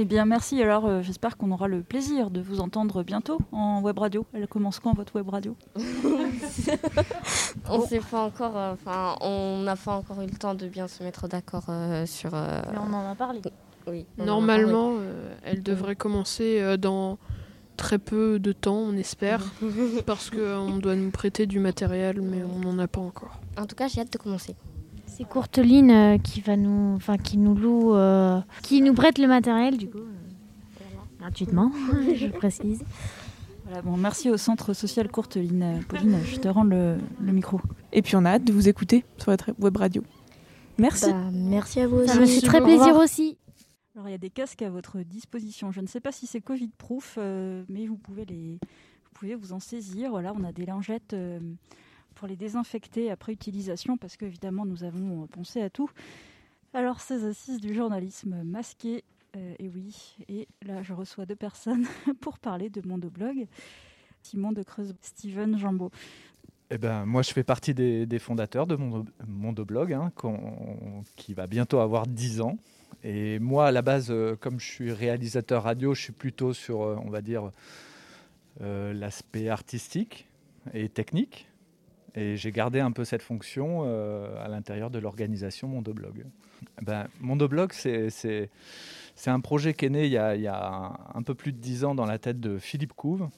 Eh 0.00 0.04
bien, 0.04 0.24
merci. 0.26 0.62
Alors, 0.62 0.86
euh, 0.86 1.02
j'espère 1.02 1.36
qu'on 1.36 1.50
aura 1.50 1.66
le 1.66 1.82
plaisir 1.82 2.30
de 2.30 2.40
vous 2.40 2.60
entendre 2.60 3.02
bientôt 3.02 3.38
en 3.50 3.80
web 3.82 3.98
radio. 3.98 4.24
Elle 4.32 4.46
commence 4.46 4.78
quand, 4.78 4.94
votre 4.94 5.16
web 5.16 5.28
radio? 5.28 5.56
On 7.68 7.84
sait 7.86 8.00
pas 8.00 8.22
encore, 8.22 8.56
euh, 8.56 8.74
enfin, 8.74 9.16
on 9.20 9.62
n'a 9.62 9.74
pas 9.76 9.96
encore 9.96 10.20
eu 10.22 10.26
le 10.26 10.36
temps 10.36 10.54
de 10.54 10.68
bien 10.68 10.86
se 10.86 11.02
mettre 11.02 11.26
d'accord 11.26 11.64
euh, 11.68 12.06
sur. 12.06 12.30
euh, 12.34 12.60
Mais 12.70 12.78
on 12.78 12.92
en 12.94 13.10
a 13.10 13.14
parlé. 13.16 13.40
Oui. 13.86 14.04
Normalement, 14.18 14.96
euh, 14.98 15.34
elle 15.44 15.62
devrait 15.62 15.96
commencer 15.96 16.58
euh, 16.60 16.76
dans 16.76 17.18
très 17.78 17.98
peu 17.98 18.38
de 18.38 18.52
temps, 18.52 18.76
on 18.76 18.96
espère, 18.96 19.52
parce 20.06 20.28
qu'on 20.28 20.76
doit 20.76 20.96
nous 20.96 21.10
prêter 21.10 21.46
du 21.46 21.60
matériel, 21.60 22.20
mais 22.20 22.42
on 22.42 22.58
n'en 22.58 22.78
a 22.78 22.88
pas 22.88 23.00
encore. 23.00 23.40
En 23.56 23.64
tout 23.64 23.76
cas, 23.76 23.88
j'ai 23.88 24.02
hâte 24.02 24.12
de 24.12 24.18
commencer. 24.18 24.54
C'est 25.06 25.26
Courteline 25.26 25.90
euh, 25.90 26.18
qui 26.18 26.40
va 26.42 26.56
nous, 26.56 26.94
enfin 26.96 27.16
qui 27.16 27.38
nous 27.38 27.54
loue, 27.54 27.94
euh, 27.94 28.40
qui 28.62 28.82
nous 28.82 28.92
prête 28.94 29.18
le 29.18 29.26
matériel 29.26 29.78
du 29.78 29.88
coup, 29.88 29.98
euh, 29.98 30.82
gratuitement, 31.18 31.72
je 32.14 32.26
précise. 32.26 32.82
Voilà, 33.64 33.82
bon, 33.82 33.96
merci 33.96 34.30
au 34.30 34.36
Centre 34.36 34.74
social 34.74 35.08
Courteline. 35.08 35.80
Pauline, 35.88 36.18
je 36.24 36.36
te 36.36 36.48
rends 36.48 36.64
le, 36.64 36.96
le 37.20 37.32
micro. 37.32 37.60
Et 37.92 38.02
puis 38.02 38.16
on 38.16 38.24
a 38.24 38.30
hâte 38.30 38.44
de 38.44 38.52
vous 38.52 38.68
écouter 38.68 39.04
sur 39.18 39.30
votre 39.30 39.50
web 39.58 39.76
radio. 39.76 40.02
Merci. 40.78 41.10
Bah, 41.10 41.16
merci 41.32 41.80
à 41.80 41.88
vous 41.88 41.96
aussi. 41.96 42.14
Ça 42.14 42.20
me 42.20 42.26
fait 42.26 42.40
très 42.40 42.60
plaisir 42.60 42.96
aussi. 42.96 43.36
Alors, 43.98 44.08
il 44.08 44.12
y 44.12 44.14
a 44.14 44.18
des 44.18 44.30
casques 44.30 44.62
à 44.62 44.70
votre 44.70 45.00
disposition. 45.00 45.72
Je 45.72 45.80
ne 45.80 45.88
sais 45.88 45.98
pas 45.98 46.12
si 46.12 46.28
c'est 46.28 46.40
Covid-proof, 46.40 47.16
euh, 47.18 47.64
mais 47.68 47.88
vous 47.88 47.96
pouvez, 47.96 49.34
vous 49.34 49.52
en 49.52 49.58
saisir. 49.58 50.10
Voilà, 50.10 50.32
on 50.36 50.44
a 50.44 50.52
des 50.52 50.64
lingettes 50.64 51.14
euh, 51.14 51.40
pour 52.14 52.28
les 52.28 52.36
désinfecter 52.36 53.10
après 53.10 53.32
utilisation, 53.32 53.96
parce 53.96 54.16
qu'évidemment, 54.16 54.64
nous 54.64 54.84
avons 54.84 55.24
euh, 55.24 55.26
pensé 55.26 55.60
à 55.60 55.68
tout. 55.68 55.90
Alors, 56.74 57.00
ces 57.00 57.24
assises 57.24 57.60
du 57.60 57.74
journalisme 57.74 58.44
masqué, 58.44 59.02
et 59.58 59.68
oui, 59.68 60.16
et 60.28 60.46
là, 60.62 60.84
je 60.84 60.92
reçois 60.92 61.26
deux 61.26 61.34
personnes 61.34 61.84
pour 62.20 62.38
parler 62.38 62.70
de 62.70 62.86
Mondoblog. 62.86 63.48
Simon 64.22 64.52
de 64.52 64.62
Creuse, 64.62 64.94
Steven 65.00 65.58
Jambeau. 65.58 65.90
Eh 66.70 66.78
ben, 66.78 67.04
moi, 67.04 67.22
je 67.22 67.32
fais 67.32 67.42
partie 67.42 67.74
des, 67.74 68.18
fondateurs 68.20 68.68
de 68.68 68.76
Mondo- 68.76 69.06
Mondoblog, 69.26 69.92
hein, 69.92 70.12
qui 71.16 71.34
va 71.34 71.48
bientôt 71.48 71.80
avoir 71.80 72.06
10 72.06 72.42
ans. 72.42 72.58
Et 73.04 73.38
moi, 73.38 73.68
à 73.68 73.72
la 73.72 73.82
base, 73.82 74.08
euh, 74.10 74.36
comme 74.36 74.58
je 74.58 74.66
suis 74.66 74.92
réalisateur 74.92 75.62
radio, 75.62 75.94
je 75.94 76.02
suis 76.02 76.12
plutôt 76.12 76.52
sur, 76.52 76.82
euh, 76.82 76.96
on 77.04 77.10
va 77.10 77.22
dire, 77.22 77.52
euh, 78.60 78.92
l'aspect 78.92 79.48
artistique 79.48 80.26
et 80.74 80.88
technique. 80.88 81.48
Et 82.14 82.36
j'ai 82.36 82.50
gardé 82.50 82.80
un 82.80 82.90
peu 82.90 83.04
cette 83.04 83.22
fonction 83.22 83.84
à 83.84 84.48
l'intérieur 84.48 84.90
de 84.90 84.98
l'organisation 84.98 85.68
Mondoblog. 85.68 86.24
Ben, 86.82 87.06
Mondoblog, 87.20 87.72
c'est 87.72 88.50
un 89.26 89.40
projet 89.40 89.72
qui 89.72 89.84
est 89.84 89.90
né 89.90 90.06
il 90.06 90.12
y, 90.12 90.16
a, 90.16 90.98
un, 91.14 91.22
peu 91.22 91.34
plus 91.34 91.52
de 91.52 91.58
10 91.58 91.84
ans 91.84 91.94
dans 91.94 92.06
la 92.06 92.18
tête 92.18 92.40
de 92.40 92.58
Philippe 92.58 92.94
Couve, 92.94 93.28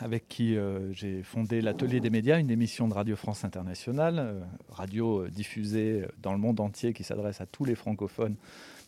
avec 0.00 0.26
qui 0.26 0.56
j'ai 0.92 1.22
fondé 1.22 1.60
l'Atelier 1.60 2.00
des 2.00 2.08
médias, 2.08 2.38
une 2.38 2.50
émission 2.50 2.88
de 2.88 2.94
Radio 2.94 3.14
France 3.14 3.44
Internationale, 3.44 4.46
radio 4.70 5.28
diffusée 5.28 6.06
dans 6.22 6.32
le 6.32 6.38
monde 6.38 6.60
entier 6.60 6.94
qui 6.94 7.04
s'adresse 7.04 7.42
à 7.42 7.46
tous 7.46 7.66
les 7.66 7.74
francophones, 7.74 8.36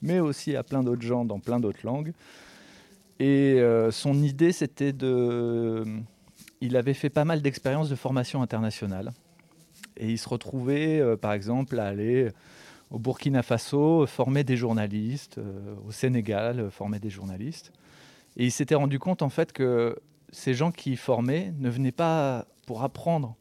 mais 0.03 0.21
aussi 0.21 0.57
à 0.57 0.63
plein 0.63 0.83
d'autres 0.83 1.03
gens 1.03 1.25
dans 1.25 1.39
plein 1.39 1.61
d'autres 1.61 1.85
langues. 1.85 2.13
Et 3.19 3.61
euh, 3.61 3.91
son 3.91 4.23
idée, 4.23 4.51
c'était 4.51 4.93
de... 4.93 5.85
Il 6.63 6.77
avait 6.77 6.95
fait 6.95 7.11
pas 7.11 7.25
mal 7.25 7.43
d'expériences 7.43 7.89
de 7.89 7.95
formation 7.95 8.43
internationale. 8.43 9.13
Et 9.97 10.11
il 10.11 10.19
se 10.19 10.29
retrouvait, 10.29 11.01
euh, 11.01 11.17
par 11.17 11.33
exemple, 11.33 11.79
à 11.79 11.87
aller 11.87 12.29
au 12.91 12.99
Burkina 12.99 13.43
Faso, 13.43 14.07
former 14.07 14.43
des 14.43 14.57
journalistes, 14.57 15.39
euh, 15.39 15.75
au 15.87 15.93
Sénégal, 15.93 16.71
former 16.71 16.99
des 16.99 17.11
journalistes. 17.11 17.73
Et 18.37 18.47
il 18.47 18.51
s'était 18.51 18.75
rendu 18.75 18.99
compte, 18.99 19.23
en 19.23 19.29
fait, 19.29 19.53
que 19.53 19.97
ces 20.33 20.55
gens 20.55 20.71
qui 20.71 20.97
formaient 20.97 21.53
ne 21.59 21.69
venaient 21.69 21.93
pas 21.93 22.47
pour 22.67 22.83
apprendre 22.83 23.37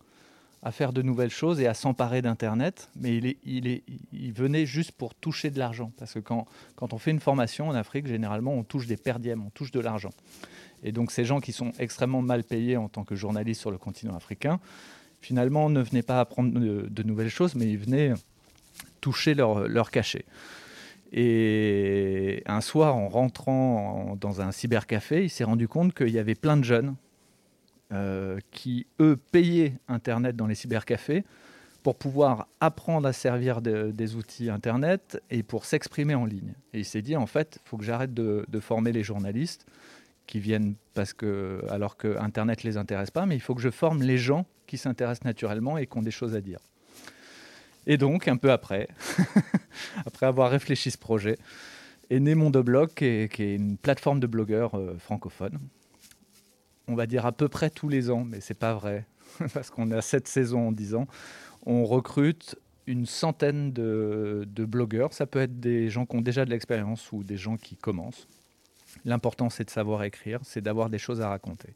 à 0.62 0.72
faire 0.72 0.91
de 0.91 1.02
nouvelles 1.02 1.30
choses 1.30 1.62
et 1.62 1.67
à 1.67 1.74
s'emparer 1.74 2.22
d'Internet, 2.22 2.89
mais 2.95 3.17
il, 3.45 4.34
venait 4.34 4.65
juste 4.65 4.91
pour 4.91 5.15
toucher 5.15 5.52
de 5.52 5.60
l'argent. 5.60 5.91
Parce 5.98 6.13
que 6.13 6.19
quand, 6.19 6.45
on 6.82 6.98
fait 6.98 7.12
une 7.12 7.22
formation 7.22 7.69
en 7.69 7.76
Afrique, 7.76 8.08
généralement, 8.08 8.54
on 8.54 8.63
touche 8.63 8.86
des 8.86 8.98
perdièmes, 8.98 9.45
on 9.45 9.50
touche 9.50 9.72
de 9.72 9.80
l'argent. 9.80 10.12
Et 10.84 10.91
donc 10.91 11.12
ces 11.12 11.26
gens 11.26 11.39
qui 11.39 11.54
sont 11.54 11.72
extrêmement 11.80 12.22
mal 12.22 12.43
payés 12.43 12.78
en 12.78 12.89
tant 12.89 13.04
que 13.04 13.15
journalistes 13.15 13.62
sur 13.62 13.72
le 13.72 13.78
continent 13.78 14.15
africain, 14.15 14.60
finalement, 15.22 15.69
ne 15.69 15.82
venaient 15.82 16.04
pas 16.04 16.19
apprendre 16.19 16.52
de, 16.60 17.04
nouvelles 17.04 17.30
choses, 17.30 17.56
mais 17.56 17.65
ils 17.65 17.78
venaient 17.78 18.13
toucher 19.02 19.34
leur, 19.34 19.91
cachet. 19.91 20.26
Et 21.12 22.43
un 22.45 22.62
soir, 22.62 22.95
en 22.95 23.08
rentrant 23.10 24.12
en- 24.12 24.15
dans 24.15 24.41
un 24.41 24.52
cybercafé, 24.52 25.24
il 25.24 25.30
s'est 25.30 25.43
rendu 25.43 25.67
compte 25.67 25.93
qu'il 25.93 26.10
y 26.10 26.19
avait 26.19 26.36
plein 26.36 26.56
de 26.58 26.63
jeunes 26.63 26.95
euh, 27.91 28.39
qui, 28.52 28.86
eux, 28.99 29.17
payaient 29.32 29.73
Internet 29.88 30.36
dans 30.36 30.47
les 30.47 30.56
cybercafés 30.56 31.23
pour 31.82 31.95
pouvoir 31.95 32.47
apprendre 32.60 33.08
à 33.08 33.13
servir 33.13 33.62
de- 33.62 33.91
des 33.91 34.15
outils 34.15 34.49
Internet 34.49 35.21
et 35.32 35.43
pour 35.43 35.65
s'exprimer 35.65 36.13
en 36.13 36.25
ligne. 36.25 36.54
Et 36.73 36.80
il 36.80 36.86
s'est 36.86 37.02
dit, 37.02 37.15
en 37.15 37.25
fait, 37.25 37.60
il 37.65 37.69
faut 37.69 37.78
que 37.78 37.84
j'arrête 37.84 38.13
de, 38.13 38.45
former 38.60 38.91
les 38.91 39.04
journalistes 39.04 39.65
qui 40.28 40.39
viennent 40.39 40.75
parce 40.93 41.13
que, 41.13 41.63
alors 41.69 41.97
que 41.97 42.17
Internet 42.19 42.63
les 42.63 42.78
intéresse 42.78 43.10
pas, 43.12 43.25
mais 43.25 43.36
il 43.36 43.39
faut 43.41 43.56
que 43.56 43.62
je 43.62 43.71
forme 43.71 44.04
les 44.04 44.17
gens 44.17 44.45
qui 44.67 44.78
s'intéressent 44.78 45.25
naturellement 45.25 45.78
et 45.78 45.88
qui 45.88 45.97
ont 45.97 46.04
des 46.04 46.12
choses 46.12 46.36
à 46.36 46.41
dire. 46.41 46.60
Et 47.88 47.97
donc, 47.97 48.28
un 48.28 48.38
peu 48.38 48.52
après, 48.52 48.88
après 50.06 50.28
avoir 50.28 50.52
réfléchi 50.52 50.91
ce 50.91 50.97
projet, 50.97 51.39
est 52.12 52.19
né 52.19 52.36
Mondoblog, 52.36 52.93
qui 52.93 53.06
est, 53.06 53.34
qui 53.34 53.43
est 53.43 53.56
une 53.56 53.78
plateforme 53.78 54.19
de 54.19 54.28
blogueurs 54.28 54.75
euh, 54.75 54.95
francophones. 54.99 55.60
On 56.89 56.95
va 56.95 57.06
dire 57.06 57.25
à 57.25 57.32
peu 57.32 57.47
près 57.47 57.69
tous 57.69 57.88
les 57.88 58.10
ans, 58.10 58.25
mais 58.25 58.41
c'est 58.41 58.54
pas 58.54 58.73
vrai, 58.73 59.06
parce 59.54 59.69
qu'on 59.69 59.91
a 59.91 60.02
sept 60.02 60.28
saisons 60.28 60.69
en 60.69 60.71
dix 60.71 60.95
ans, 60.95 61.08
on 61.65 61.86
recrute 61.86 62.58
une 62.88 63.06
centaine 63.06 63.71
de, 63.71 64.45
blogueurs. 64.58 65.13
Ça 65.13 65.28
peut 65.28 65.39
être 65.39 65.60
des 65.60 65.89
gens 65.89 66.06
qui 66.06 66.17
ont 66.17 66.21
déjà 66.21 66.43
de 66.43 66.49
l'expérience 66.49 67.12
ou 67.12 67.23
des 67.23 67.38
gens 67.38 67.56
qui 67.56 67.78
commencent. 67.78 68.28
L'important, 69.06 69.52
c'est 69.52 69.63
de 69.63 69.69
savoir 69.69 70.04
écrire, 70.04 70.39
c'est 70.43 70.62
d'avoir 70.62 70.89
des 70.89 70.97
choses 70.97 71.21
à 71.21 71.30
raconter. 71.30 71.75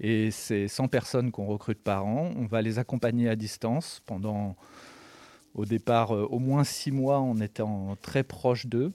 Et 0.00 0.30
ces 0.30 0.68
100 0.68 0.88
personnes 0.88 1.30
qu'on 1.30 1.46
recrute 1.46 1.78
par 1.78 2.04
an, 2.04 2.32
on 2.36 2.44
va 2.44 2.60
les 2.60 2.78
accompagner 2.78 3.30
à 3.30 3.36
distance 3.36 4.02
pendant, 4.04 4.56
au 5.54 5.64
départ, 5.64 6.14
euh, 6.14 6.26
au 6.30 6.38
moins 6.38 6.64
six 6.64 6.90
mois 6.90 7.18
en 7.18 7.40
étant 7.40 7.96
très 8.02 8.24
proche 8.24 8.66
d'eux. 8.66 8.92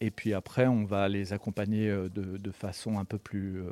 Et 0.00 0.10
puis 0.10 0.32
après, 0.32 0.66
on 0.66 0.84
va 0.84 1.08
les 1.08 1.32
accompagner 1.32 1.88
euh, 1.88 2.08
de, 2.08 2.50
façon 2.52 2.98
un 2.98 3.04
peu 3.04 3.18
plus 3.18 3.60
euh, 3.60 3.70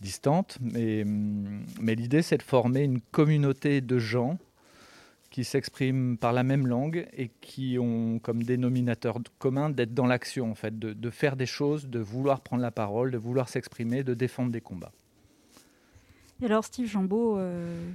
distante. 0.00 0.58
Mais, 0.60 1.02
hum, 1.02 1.64
mais 1.80 1.94
l'idée, 1.94 2.22
c'est 2.22 2.38
de 2.38 2.42
former 2.42 2.82
une 2.82 3.00
communauté 3.00 3.80
de 3.80 3.98
gens 3.98 4.38
qui 5.30 5.44
s'expriment 5.44 6.18
par 6.18 6.32
la 6.34 6.42
même 6.42 6.66
langue 6.66 7.08
et 7.16 7.30
qui 7.40 7.78
ont 7.80 8.18
comme 8.18 8.42
dénominateur 8.42 9.18
commun 9.38 9.70
d'être 9.70 9.94
dans 9.94 10.06
l'action, 10.06 10.50
en 10.50 10.54
fait, 10.54 10.78
de, 10.78 11.10
faire 11.10 11.36
des 11.36 11.46
choses, 11.46 11.88
de 11.88 12.00
vouloir 12.00 12.42
prendre 12.42 12.60
la 12.60 12.70
parole, 12.70 13.10
de 13.10 13.16
vouloir 13.16 13.48
s'exprimer, 13.48 14.04
de 14.04 14.12
défendre 14.12 14.52
des 14.52 14.60
combats. 14.60 14.92
Et 16.42 16.46
alors 16.46 16.64
Steve 16.64 16.88
Jambeau, 16.88 17.38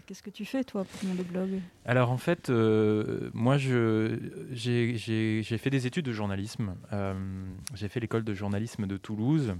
qu'est-ce 0.06 0.24
que 0.24 0.30
tu 0.30 0.46
fais 0.46 0.64
toi 0.64 0.86
pour 0.86 1.10
mon 1.10 1.22
blog? 1.22 1.60
Alors 1.86 2.12
en 2.12 2.18
fait, 2.18 2.50
euh, 2.50 3.30
moi 3.34 3.58
j'ai 3.58 4.18
fait 5.44 5.70
des 5.70 5.86
études 5.86 6.06
de 6.06 6.14
journalisme. 6.14 6.76
Euh, 6.94 7.14
j'ai 7.76 7.90
fait 7.90 8.00
l'école 8.00 8.24
de 8.24 8.34
journalisme 8.34 8.88
de 8.88 8.96
Toulouse. 8.96 9.54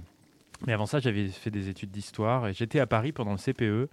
Mais 0.66 0.72
avant 0.72 0.86
ça, 0.86 1.00
j'avais 1.00 1.28
fait 1.28 1.50
des 1.50 1.68
études 1.68 1.90
d'histoire 1.90 2.48
et 2.48 2.54
j'étais 2.54 2.80
à 2.80 2.86
Paris 2.86 3.12
pendant 3.12 3.32
le 3.32 3.36
CPE. 3.36 3.62
Euh, 3.62 3.88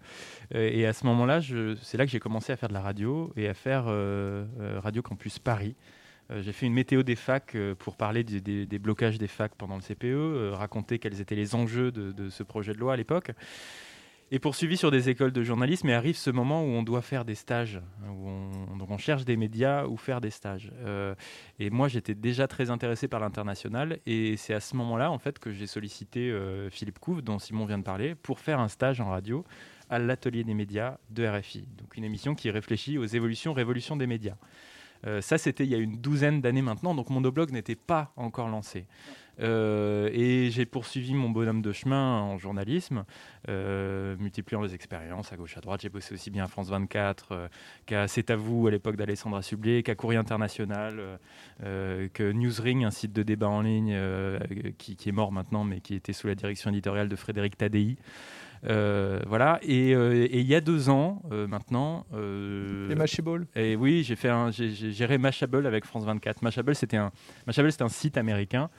et 0.54 0.86
à 0.86 0.94
ce 0.94 1.06
moment-là, 1.08 1.42
c'est 1.82 1.98
là 1.98 2.06
que 2.06 2.12
j'ai 2.12 2.22
commencé 2.22 2.54
à 2.54 2.56
faire 2.56 2.70
de 2.70 2.74
la 2.74 2.82
radio 2.82 3.34
et 3.36 3.50
à 3.50 3.54
faire 3.54 3.88
Radio 4.82 5.02
Campus 5.02 5.40
Paris. 5.40 5.76
j'ai 6.30 6.54
fait 6.54 6.68
une 6.68 6.74
météo 6.74 7.04
des 7.04 7.18
facs 7.18 7.58
pour 7.80 7.98
parler 7.98 8.24
des, 8.24 8.80
blocages 8.80 9.18
des 9.18 9.28
facs 9.28 9.56
pendant 9.56 9.76
le 9.76 9.82
CPE, 9.82 10.56
raconter 10.56 11.00
quels 11.00 11.20
étaient 11.20 11.36
les 11.36 11.54
enjeux 11.54 11.92
de 11.92 12.30
ce 12.30 12.44
projet 12.44 12.72
de 12.72 12.78
loi 12.78 12.94
à 12.94 12.96
l'époque 12.96 13.34
et 14.36 14.40
poursuivi 14.40 14.76
sur 14.76 14.92
des 14.92 15.08
écoles 15.08 15.32
de 15.32 15.44
journalisme. 15.44 15.88
Et 15.88 15.94
arrive 15.94 16.18
ce 16.18 16.30
moment 16.30 16.62
où 16.62 16.68
on 16.68 16.84
doit 16.84 17.02
faire 17.02 17.24
des 17.24 17.36
stages, 17.36 17.80
où 18.06 18.28
on, 18.28 18.98
cherche 18.98 19.24
des 19.24 19.38
médias 19.38 19.86
ou 19.86 19.96
faire 19.96 20.20
des 20.20 20.30
stages. 20.30 20.72
Euh, 20.84 21.16
et 21.58 21.70
moi, 21.70 21.88
j'étais 21.88 22.16
déjà 22.16 22.46
très 22.46 22.70
intéressé 22.70 23.08
par 23.08 23.22
l'international. 23.22 24.00
Et 24.06 24.36
c'est 24.36 24.54
à 24.54 24.60
ce 24.60 24.76
moment-là, 24.76 25.10
en 25.10 25.20
fait, 25.20 25.40
que 25.40 25.54
j'ai 25.54 25.68
sollicité 25.68 26.32
euh, 26.32 26.70
Philippe 26.70 27.00
Couve, 27.00 27.22
dont 27.22 27.40
Simon 27.40 27.66
vient 27.66 27.78
de 27.78 27.84
parler, 27.84 28.14
pour 28.14 28.42
faire 28.42 28.60
un 28.60 28.68
stage 28.68 29.00
en 29.00 29.10
radio 29.10 29.46
à 29.90 30.00
l'atelier 30.00 30.44
des 30.44 30.54
médias 30.54 30.98
de 31.12 31.26
RFI. 31.26 31.66
Donc 31.78 31.96
une 31.96 32.04
émission 32.04 32.36
qui 32.36 32.50
réfléchit 32.50 32.98
aux 32.98 33.06
évolutions, 33.06 33.54
révolutions 33.54 33.96
des 33.96 34.08
médias. 34.08 34.36
Euh, 35.08 35.22
ça, 35.22 35.38
c'était 35.38 35.64
il 35.64 35.70
y 35.70 35.76
a 35.76 35.78
une 35.78 36.02
douzaine 36.02 36.42
d'années 36.42 36.62
maintenant, 36.62 36.94
donc 36.94 37.10
mon 37.10 37.22
blog 37.22 37.52
n'était 37.52 37.76
pas 37.76 38.12
encore 38.18 38.50
lancé. 38.50 38.86
Euh, 39.40 40.10
et 40.14 40.50
j'ai 40.52 40.66
poursuivi 40.66 41.14
mon 41.14 41.30
bonhomme 41.30 41.62
de 41.62 41.72
chemin 41.72 42.22
en 42.22 42.38
journalisme, 42.38 43.04
euh, 43.50 44.16
multipliant 44.18 44.62
les 44.62 44.74
expériences 44.74 45.34
à 45.34 45.38
gauche 45.38 45.58
à 45.58 45.62
droite. 45.62 45.82
J'ai 45.82 45.90
bossé 45.90 46.14
aussi 46.14 46.32
bien 46.32 46.46
à 46.46 46.48
France 46.48 46.70
24 46.70 47.28
euh, 47.32 47.48
qu'à 47.86 48.08
C'est 48.08 48.30
à 48.30 48.36
vous 48.36 48.68
à 48.68 48.72
l'époque 48.72 48.96
d'Alessandra 48.96 49.42
Sublet, 49.42 49.84
qu'à 49.84 49.96
Courrier 49.96 50.20
International, 50.20 51.20
que 51.62 52.32
Newsring, 52.32 52.86
un 52.86 52.92
site 52.92 53.14
de 53.14 53.24
débat 53.24 53.50
en 53.50 53.62
ligne 53.62 53.98
qui, 54.78 54.96
qui, 54.96 55.10
est 55.10 55.12
mort 55.12 55.32
maintenant, 55.32 55.64
mais 55.64 55.82
qui 55.82 55.96
était 55.96 56.14
sous 56.14 56.28
la 56.28 56.36
direction 56.36 56.70
éditoriale 56.70 57.10
de 57.10 57.16
Frédéric 57.16 57.58
Tadei. 57.58 57.98
Euh, 58.68 59.20
voilà. 59.28 59.60
Euh, 59.68 60.28
et, 60.30 60.40
il 60.40 60.48
y 60.48 60.56
a 60.56 60.62
deux 60.62 60.90
ans 60.90 61.22
euh, 61.32 61.48
maintenant. 61.48 62.06
et 62.14 62.96
Mashable. 62.96 63.48
Et 63.56 63.76
oui, 63.76 64.04
j'ai 64.04 64.16
fait 64.16 64.30
un, 64.30 64.52
j'ai, 64.52 64.72
géré 64.72 65.18
Mashable 65.18 65.66
avec 65.68 65.86
France 65.86 66.06
24. 66.06 66.42
Mashable, 66.42 66.76
c'était 66.76 66.98
un, 66.98 67.12
Mashable, 67.48 67.72
c'est 67.72 67.82
un 67.82 67.90
site 67.90 68.18
américain 68.18 68.70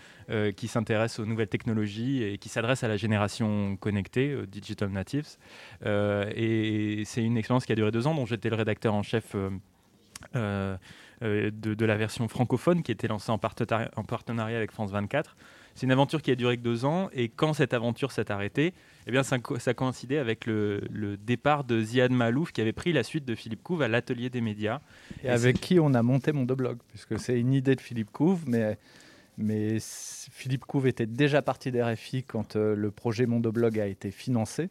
qui 0.57 0.69
s'intéresse 0.69 1.19
aux 1.19 1.27
nouvelles 1.27 1.49
technologies 1.49 2.23
et 2.23 2.39
qui 2.39 2.49
s'adresse 2.49 2.83
à 2.83 2.89
la 2.89 2.97
génération 2.97 3.77
connectée, 3.77 4.37
digital 4.49 4.91
natives. 4.91 5.37
et 5.85 7.03
c'est 7.05 7.23
une 7.23 7.37
expérience 7.37 7.67
qui 7.67 7.73
a 7.73 7.77
duré 7.77 7.91
deux 7.91 8.07
ans, 8.07 8.15
dont 8.15 8.27
j'étais 8.27 8.51
le 8.51 8.57
rédacteur 8.57 8.95
en 8.95 9.03
chef. 9.03 9.37
de, 10.35 10.79
de, 11.75 11.85
la 11.87 11.97
version 11.97 12.29
francophone 12.29 12.83
qui 12.83 12.93
était 12.93 13.09
lancée 13.09 13.31
en, 13.31 13.41
en 13.97 14.05
partenariat 14.05 14.57
avec 14.57 14.71
France 14.71 14.91
24. 14.91 15.37
C'est 15.77 15.85
une 15.85 15.93
aventure 15.93 16.23
qui 16.23 16.31
a 16.31 16.35
duré 16.35 16.57
que 16.57 16.63
deux 16.63 16.87
ans, 16.87 17.11
et 17.13 17.29
quand 17.29 17.53
cette 17.53 17.75
aventure 17.75 18.11
s'est 18.11 18.33
arrêtée, 18.33 18.73
eh 19.07 19.11
bien, 19.11 19.23
ça, 19.23 19.37
ça 19.59 19.75
coïncidait 19.75 20.17
avec 20.17 20.47
le, 20.47 21.19
départ 21.19 21.65
de 21.65 21.83
Ziad 21.83 22.11
Malouf, 22.11 22.51
qui 22.51 22.63
avait 22.63 22.73
pris 22.73 22.95
la 22.95 23.03
suite 23.03 23.27
de 23.27 23.35
Philippe 23.35 23.63
Couve 23.63 23.83
à 23.83 23.89
l'atelier 23.89 24.31
des 24.31 24.41
médias. 24.41 24.81
Et, 25.23 25.29
avec 25.29 25.61
qui 25.61 25.79
on 25.79 25.93
a 25.93 26.03
monté 26.03 26.33
mon 26.33 26.45
blog, 26.45 26.79
puisque 26.89 27.19
c'est 27.19 27.39
une 27.39 27.53
idée 27.53 27.77
de 27.77 27.83
Philippe 27.83 28.11
Couve, 28.11 28.45
mais 28.47 28.79
mais 29.39 29.79
Philippe 29.81 30.65
Couve 30.65 30.87
était 30.87 31.07
déjà 31.07 31.43
parti 31.43 31.71
d'RFI 31.71 32.25
quand 32.25 32.57
euh, 32.57 32.75
le 32.75 32.91
projet 32.91 33.27
Mondoblog 33.27 33.79
a 33.79 33.87
été 33.87 34.11
financé. 34.11 34.71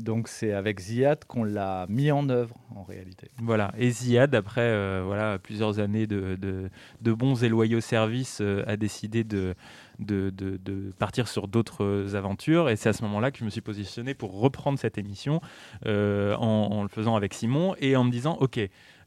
Donc 0.00 0.28
c'est 0.28 0.52
avec 0.52 0.80
Ziad 0.80 1.24
qu'on 1.26 1.44
l'a 1.44 1.86
mis 1.88 2.10
en 2.10 2.28
œuvre 2.30 2.56
en 2.74 2.82
réalité. 2.82 3.30
Voilà, 3.42 3.72
et 3.76 3.90
Ziad, 3.90 4.34
après 4.34 4.62
euh, 4.62 5.02
voilà, 5.04 5.38
plusieurs 5.38 5.78
années 5.78 6.06
de, 6.06 6.70
bons 7.02 7.44
et 7.44 7.48
loyaux 7.48 7.80
services, 7.80 8.38
euh, 8.40 8.64
a 8.66 8.76
décidé 8.76 9.24
de, 9.24 9.54
partir 10.98 11.28
sur 11.28 11.48
d'autres 11.48 12.16
aventures. 12.16 12.70
Et 12.70 12.76
c'est 12.76 12.88
à 12.88 12.92
ce 12.94 13.02
moment-là 13.02 13.30
que 13.30 13.38
je 13.38 13.44
me 13.44 13.50
suis 13.50 13.60
positionné 13.60 14.14
pour 14.14 14.40
reprendre 14.40 14.78
cette 14.78 14.96
émission 14.96 15.42
euh, 15.86 16.34
en, 16.36 16.82
le 16.82 16.88
faisant 16.88 17.14
avec 17.14 17.34
Simon 17.34 17.74
et 17.78 17.94
en 17.94 18.04
me 18.04 18.10
disant, 18.10 18.38
OK, 18.40 18.58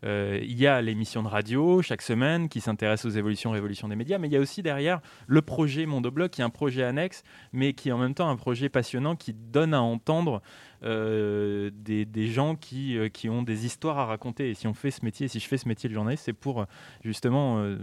il 0.04 0.60
y 0.60 0.68
a 0.68 0.82
l'émission 0.82 1.24
de 1.24 1.28
radio 1.28 1.82
chaque 1.82 2.02
semaine 2.02 2.50
qui 2.50 2.62
s'intéresse 2.62 3.06
aux 3.06 3.10
évolutions, 3.10 3.52
révolutions 3.52 3.88
des 3.88 3.96
médias, 3.96 4.18
mais 4.18 4.28
il 4.28 4.34
y 4.34 4.38
a 4.38 4.39
aussi 4.39 4.62
derrière 4.62 5.00
le 5.28 5.42
projet 5.42 5.86
Mondoblog 5.86 6.30
qui 6.30 6.42
est 6.42 6.44
un 6.44 6.50
projet 6.50 6.84
annexe, 6.84 7.24
mais 7.54 7.74
qui 7.74 7.89
est 7.89 7.92
en 7.92 7.98
même 7.98 8.13
temps 8.13 8.30
un 8.30 8.36
projet 8.36 8.70
passionnant 8.70 9.16
qui 9.16 9.34
donne 9.34 9.74
à 9.74 9.82
entendre 9.82 10.42
euh, 10.84 11.69
des, 11.74 12.28
gens 12.28 12.56
qui, 12.56 12.98
euh, 12.98 13.08
qui 13.08 13.30
ont 13.30 13.41
des 13.41 13.65
histoires 13.65 14.00
à 14.00 14.06
raconter. 14.06 14.50
Et 14.50 14.54
si 14.54 14.67
on 14.67 14.74
fait 14.74 14.91
ce 14.91 15.06
métier, 15.06 15.28
si 15.28 15.39
je 15.39 15.48
fais 15.48 15.58
ce 15.58 15.67
métier 15.67 15.88
de 15.88 15.93
journaliste, 15.93 16.24
c'est 16.26 16.34
pour 16.34 16.65
justement 17.04 17.60
euh, 17.60 17.78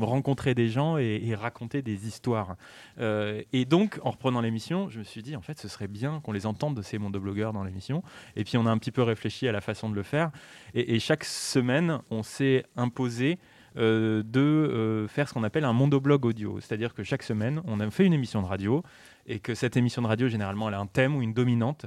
rencontrer 0.00 0.54
des 0.54 0.68
gens 0.68 0.96
et, 0.96 1.34
raconter 1.34 1.82
des 1.82 2.06
histoires. 2.06 2.56
et 3.00 3.64
donc, 3.64 3.98
en 4.02 4.10
reprenant 4.10 4.40
l'émission, 4.40 4.88
je 4.88 5.00
me 5.00 5.04
suis 5.04 5.22
dit, 5.22 5.34
en 5.34 5.40
fait, 5.40 5.58
ce 5.58 5.66
serait 5.66 5.88
bien 5.88 6.20
qu'on 6.20 6.32
les 6.32 6.46
entende 6.46 6.76
de 6.76 6.82
ces 6.82 6.98
blogueurs 6.98 7.52
dans 7.52 7.64
l'émission. 7.64 8.02
Et 8.36 8.44
puis, 8.44 8.56
on 8.56 8.66
a 8.66 8.70
un 8.70 8.78
petit 8.78 8.92
peu 8.92 9.02
réfléchi 9.02 9.48
à 9.48 9.52
la 9.52 9.60
façon 9.60 9.90
de 9.90 9.94
le 9.94 10.02
faire. 10.02 10.30
Et, 10.74 10.98
chaque 11.00 11.24
semaine, 11.24 11.98
on 12.10 12.22
s'est 12.22 12.64
imposé 12.76 13.38
de 13.74 15.06
faire 15.08 15.28
ce 15.28 15.34
qu'on 15.34 15.42
appelle 15.42 15.64
un 15.64 15.72
mondoblog 15.72 16.24
audio. 16.24 16.60
C'est-à-dire 16.60 16.94
que 16.94 17.02
chaque 17.02 17.24
semaine, 17.24 17.60
on 17.64 17.80
a 17.80 17.90
fait 17.90 18.06
une 18.06 18.12
émission 18.12 18.40
de 18.42 18.46
radio 18.46 18.84
et 19.26 19.40
que 19.40 19.54
cette 19.54 19.76
émission 19.76 20.02
de 20.02 20.06
radio, 20.06 20.28
généralement, 20.28 20.68
elle 20.68 20.74
a 20.74 20.80
un 20.80 20.86
thème 20.86 21.16
ou 21.16 21.22
une 21.22 21.34
dominante 21.34 21.86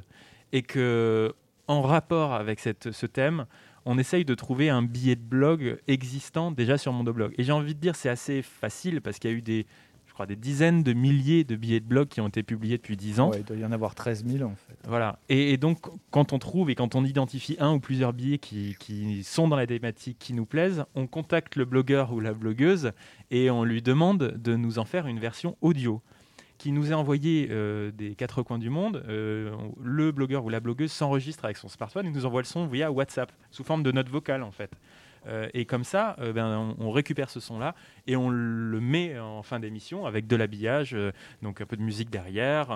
et 0.53 0.62
que 0.62 1.33
en 1.67 1.81
rapport 1.81 2.33
avec 2.33 2.60
cette, 2.60 2.91
ce 2.91 3.05
thème, 3.05 3.45
on 3.86 3.97
essaye 3.97 4.25
de 4.25 4.36
trouver 4.36 4.69
un 4.69 4.81
billet 4.81 5.15
de 5.15 5.21
blog 5.21 5.79
existant 5.88 6.51
déjà 6.51 6.77
sur 6.77 6.91
Mondoblog. 6.91 7.33
Et 7.38 7.43
j'ai 7.43 7.53
envie 7.53 7.73
de 7.73 7.79
dire 7.79 7.95
c'est 7.95 8.10
assez 8.10 8.41
facile 8.41 9.01
parce 9.01 9.17
qu'il 9.17 9.31
y 9.31 9.33
a 9.33 9.38
eu 9.38 9.41
des, 9.41 9.65
je 10.07 10.13
crois, 10.13 10.25
des 10.25 10.36
dizaines 10.36 10.83
de 10.83 10.91
milliers 10.91 11.45
de 11.45 11.55
billets 11.55 11.79
de 11.79 11.86
blog 11.86 12.10
qui 12.10 12.19
ont 12.19 12.27
été 12.27 12.43
publiés 12.43 12.77
depuis 12.77 12.97
10 12.97 13.19
ans. 13.21 13.31
il 13.33 13.43
doit 13.43 13.55
y 13.55 13.63
en 13.63 13.71
avoir 13.71 13.95
13 13.95 14.25
000 14.25 14.43
en 14.43 14.55
fait. 14.55 14.77
Voilà. 14.88 15.19
Et, 15.29 15.55
donc 15.55 15.88
quand 16.12 16.33
on 16.33 16.39
trouve 16.39 16.69
et 16.69 16.75
quand 16.75 16.95
on 16.95 17.05
identifie 17.05 17.55
un 17.60 17.73
ou 17.73 17.79
plusieurs 17.79 18.12
billets 18.12 18.39
qui, 18.39 18.75
qui 18.77 19.23
sont 19.23 19.47
dans 19.47 19.55
la 19.55 19.67
thématique 19.67 20.17
qui 20.19 20.33
nous 20.33 20.45
plaisent, 20.45 20.83
on 20.95 21.07
contacte 21.07 21.55
le 21.55 21.63
blogueur 21.63 22.12
ou 22.12 22.19
la 22.19 22.33
blogueuse 22.33 22.91
et 23.31 23.49
on 23.49 23.63
lui 23.63 23.81
demande 23.81 24.33
de 24.38 24.55
nous 24.55 24.79
en 24.79 24.86
faire 24.86 25.07
une 25.07 25.19
version 25.19 25.55
audio 25.62 26.01
qui 26.57 26.71
nous 26.71 26.91
a 26.91 26.95
envoyé 26.95 27.47
euh, 27.51 27.91
des 27.91 28.15
quatre 28.15 28.41
coins 28.41 28.57
du 28.57 28.69
monde. 28.69 29.03
Euh, 29.07 29.55
le 29.81 30.11
blogueur 30.11 30.43
ou 30.45 30.49
la 30.49 30.59
blogueuse 30.59 30.91
s'enregistre 30.91 31.45
avec 31.45 31.57
son 31.57 31.67
smartphone 31.67 32.05
et 32.05 32.11
nous 32.11 32.25
envoie 32.25 32.41
le 32.41 32.47
son 32.47 32.67
via 32.67 32.91
WhatsApp, 32.91 33.31
sous 33.51 33.63
forme 33.63 33.83
de 33.83 33.91
note 33.91 34.09
vocale 34.09 34.43
en 34.43 34.51
fait. 34.51 34.71
Euh, 35.27 35.49
et 35.53 35.65
comme 35.65 35.83
ça, 35.83 36.15
ben, 36.33 36.75
on, 36.79 36.91
récupère 36.91 37.29
ce 37.29 37.39
son-là 37.39 37.75
et 38.05 38.15
on 38.15 38.29
le 38.29 38.79
met 38.79 39.19
en 39.19 39.43
fin 39.43 39.59
d'émission 39.59 40.05
avec 40.05 40.25
de 40.25 40.35
l'habillage, 40.35 40.95
donc 41.41 41.59
un 41.59 41.65
peu 41.65 41.75
de 41.75 41.81
musique 41.81 42.09
derrière, 42.09 42.67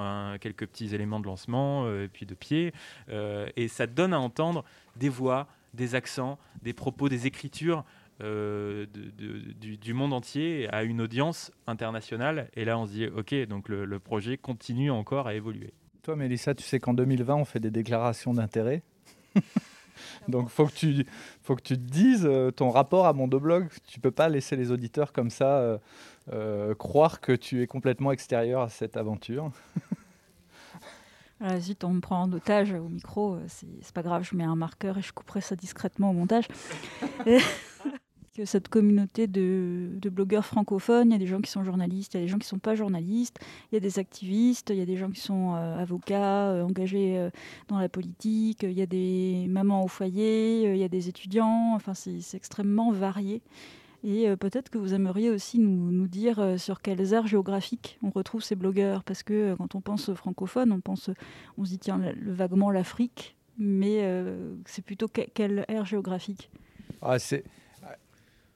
quelques 0.41 0.67
petits 0.67 0.93
éléments 0.93 1.19
de 1.19 1.27
lancement, 1.27 1.87
et 1.89 2.09
puis 2.09 2.25
de 2.25 2.33
pied. 2.33 2.73
et 3.09 3.67
ça 3.69 3.87
donne 3.87 4.13
à 4.13 4.19
entendre 4.19 4.65
des 4.97 5.07
voix, 5.07 5.47
des 5.73 5.95
accents, 5.95 6.37
des 6.61 6.73
propos, 6.73 7.07
des 7.07 7.25
écritures 7.25 7.85
euh, 8.21 8.85
du, 8.87 9.93
monde 9.93 10.13
entier 10.13 10.67
à 10.71 10.83
une 10.83 11.01
audience 11.01 11.51
internationale. 11.67 12.49
Et 12.55 12.65
là, 12.65 12.77
on 12.77 12.85
se 12.85 12.91
dit, 12.91 13.07
OK, 13.07 13.33
donc 13.47 13.67
le, 13.69 13.99
projet 13.99 14.37
continue 14.37 14.91
encore 14.91 15.27
à 15.27 15.33
évoluer. 15.33 15.73
Toi, 16.03 16.15
Mélissa, 16.15 16.53
tu 16.53 16.63
sais 16.63 16.79
qu'en 16.79 16.93
2020, 16.93 17.35
on 17.35 17.45
fait 17.45 17.59
des 17.59 17.71
déclarations 17.71 18.33
d'intérêt. 18.33 18.83
donc, 20.27 20.49
faut 20.49 20.65
que 20.65 20.73
tu, 20.73 21.05
faut 21.41 21.55
que 21.55 21.63
tu 21.63 21.75
te 21.75 21.91
dises 21.91 22.25
euh, 22.25 22.51
ton 22.51 22.69
rapport 22.69 23.05
à 23.05 23.13
mon 23.13 23.27
blog. 23.27 23.69
Tu 23.87 23.99
peux 23.99 24.11
pas 24.11 24.29
laisser 24.29 24.55
les 24.55 24.71
auditeurs 24.71 25.13
comme 25.13 25.29
ça 25.29 25.79
euh, 26.31 26.75
croire 26.75 27.21
que 27.21 27.31
tu 27.31 27.61
es 27.61 27.67
complètement 27.67 28.11
extérieur 28.11 28.61
à 28.61 28.69
cette 28.69 28.97
aventure. 28.97 29.51
Voilà, 31.39 31.59
zut, 31.59 31.83
on 31.83 31.89
me 31.89 32.01
prend 32.01 32.21
en 32.21 32.31
otage 32.33 32.71
au 32.71 32.87
micro, 32.87 33.39
c'est 33.47 33.65
c'est 33.81 33.95
pas 33.95 34.03
grave, 34.03 34.21
je 34.21 34.35
mets 34.35 34.43
un 34.43 34.55
marqueur 34.55 34.99
et 34.99 35.01
je 35.01 35.11
couperai 35.11 35.41
ça 35.41 35.55
discrètement 35.55 36.11
au 36.11 36.13
montage. 36.13 36.47
Et 37.25 37.39
cette 38.45 38.69
communauté 38.69 39.27
de, 39.27 39.89
blogueurs 40.09 40.45
francophones, 40.45 41.09
il 41.09 41.11
y 41.13 41.15
a 41.15 41.19
des 41.19 41.27
gens 41.27 41.41
qui 41.41 41.51
sont 41.51 41.63
journalistes, 41.63 42.13
il 42.13 42.17
y 42.17 42.19
a 42.21 42.23
des 42.23 42.29
gens 42.29 42.37
qui 42.37 42.45
ne 42.45 42.49
sont 42.49 42.59
pas 42.59 42.75
journalistes, 42.75 43.37
il 43.71 43.75
y 43.75 43.77
a 43.77 43.81
des 43.81 43.99
activistes, 43.99 44.69
il 44.69 44.77
y 44.77 44.81
a 44.81 44.85
des 44.85 44.97
gens 44.97 45.09
qui 45.09 45.19
sont 45.19 45.55
euh, 45.55 45.77
avocats, 45.77 46.49
euh, 46.51 46.63
engagés 46.63 47.17
euh, 47.17 47.29
dans 47.67 47.77
la 47.77 47.89
politique, 47.89 48.63
il 48.63 48.71
y 48.71 48.81
a 48.81 48.85
des 48.85 49.45
mamans 49.49 49.83
au 49.83 49.87
foyer, 49.87 50.71
il 50.71 50.77
y 50.77 50.83
a 50.83 50.87
des 50.87 51.09
étudiants, 51.09 51.73
enfin 51.75 51.93
c'est 51.93 52.21
extrêmement 52.35 52.91
varié. 52.91 53.41
Et 54.03 54.35
peut-être 54.35 54.71
que 54.71 54.79
vous 54.79 54.95
aimeriez 54.95 55.29
aussi 55.29 55.59
nous, 55.59 56.07
dire 56.07 56.55
sur 56.57 56.81
quelles 56.81 57.13
aires 57.13 57.27
géographiques 57.27 57.99
on 58.01 58.09
retrouve 58.09 58.41
ces 58.41 58.55
blogueurs, 58.55 59.03
parce 59.03 59.21
que 59.21 59.53
quand 59.53 59.75
on 59.75 59.81
pense 59.81 60.11
francophone, 60.15 60.71
on 60.71 60.79
pense, 60.79 61.11
on 61.59 61.65
se 61.65 61.69
dit 61.69 61.77
tiens 61.77 62.01
vaguement 62.25 62.71
l'Afrique, 62.71 63.35
mais 63.59 64.03
c'est 64.65 64.83
plutôt 64.83 65.07
que- 65.07 65.29
quelle 65.35 65.65
aire 65.67 65.85
géographique? 65.85 66.49
Ah, 67.03 67.19
c'est- 67.19 67.43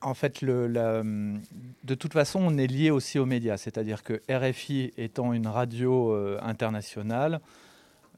En 0.05 0.13
fait, 0.13 0.45
de 0.45 1.95
toute 1.95 2.13
façon, 2.13 2.39
on 2.39 2.59
est 2.59 2.67
lié 2.67 2.91
aussi 2.91 3.17
aux 3.17 3.25
médias. 3.25 3.57
C'est-à-dire 3.57 4.03
que 4.03 4.21
RFI 4.29 4.93
étant 4.97 5.33
une 5.33 5.47
radio 5.47 6.11
euh, 6.11 6.37
internationale, 6.43 7.41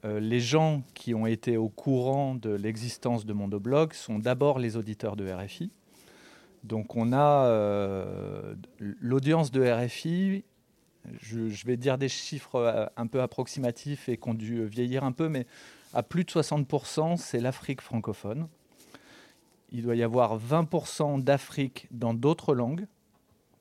euh, 0.04 0.20
les 0.20 0.42
gens 0.42 0.84
qui 0.96 1.16
ont 1.16 1.26
été 1.26 1.56
au 1.56 1.70
courant 1.70 2.36
de 2.36 2.50
l'existence 2.50 3.26
de 3.26 3.32
Mondoblog 3.32 3.94
sont 3.94 4.20
d'abord 4.20 4.60
les 4.60 4.76
auditeurs 4.76 5.16
de 5.16 5.32
RFI. 5.32 5.72
Donc 6.66 6.98
on 6.98 7.14
a 7.14 7.46
euh, 7.46 8.56
l'audience 8.80 9.50
de 9.52 9.64
RFI, 9.64 10.44
je, 11.22 11.66
vais 11.66 11.78
dire 11.78 11.98
des 11.98 12.10
chiffres 12.10 12.92
un 12.98 13.08
peu 13.08 13.22
approximatifs 13.22 14.10
et 14.10 14.18
qui 14.18 14.28
ont 14.28 14.34
dû 14.34 14.66
vieillir 14.66 15.06
un 15.06 15.14
peu, 15.14 15.30
mais 15.30 15.48
à 15.94 16.04
plus 16.04 16.26
de 16.26 16.32
60%, 16.32 17.16
c'est 17.16 17.40
l'Afrique 17.40 17.80
francophone. 17.80 18.50
Il 19.72 19.84
doit 19.84 19.95
y 19.95 20.03
avoir 20.03 20.39
20% 20.39 21.22
d'Afrique 21.24 21.88
dans 21.91 22.13
d'autres 22.13 22.55
langues, 22.55 22.86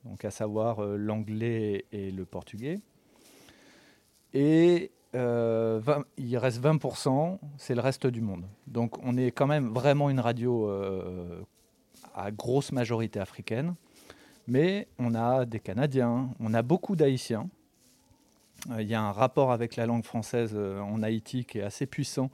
donc 0.04 0.24
à 0.24 0.30
savoir 0.30 0.80
euh, 0.80 0.96
l'anglais 0.96 1.84
et 1.92 2.10
le 2.10 2.24
portugais. 2.24 2.78
Et 4.32 4.92
euh, 5.14 5.80
20 5.82 6.04
il 6.18 6.36
reste 6.36 6.62
20%, 6.62 7.38
c'est 7.56 7.74
le 7.74 7.80
reste 7.80 8.06
du 8.06 8.20
monde. 8.20 8.44
Donc 8.66 8.98
on 9.02 9.16
est 9.16 9.32
quand 9.32 9.46
même 9.46 9.68
vraiment 9.68 10.10
une 10.10 10.20
radio 10.20 10.68
euh, 10.68 11.42
à 12.14 12.30
grosse 12.30 12.72
majorité 12.72 13.18
africaine. 13.18 13.74
Mais 14.48 14.86
on 15.00 15.16
a 15.16 15.44
des 15.44 15.58
Canadiens, 15.58 16.30
on 16.38 16.54
a 16.54 16.62
beaucoup 16.62 16.94
d'Haïtiens. 16.94 17.48
Il 18.78 18.86
y 18.86 18.94
a 18.94 19.02
un 19.02 19.10
rapport 19.10 19.50
avec 19.50 19.74
la 19.74 19.86
langue 19.86 20.04
française 20.04 20.56
en 20.56 21.02
Haïti 21.02 21.44
qui 21.44 21.58
est 21.58 21.62
assez 21.62 21.84
puissant, 21.84 22.30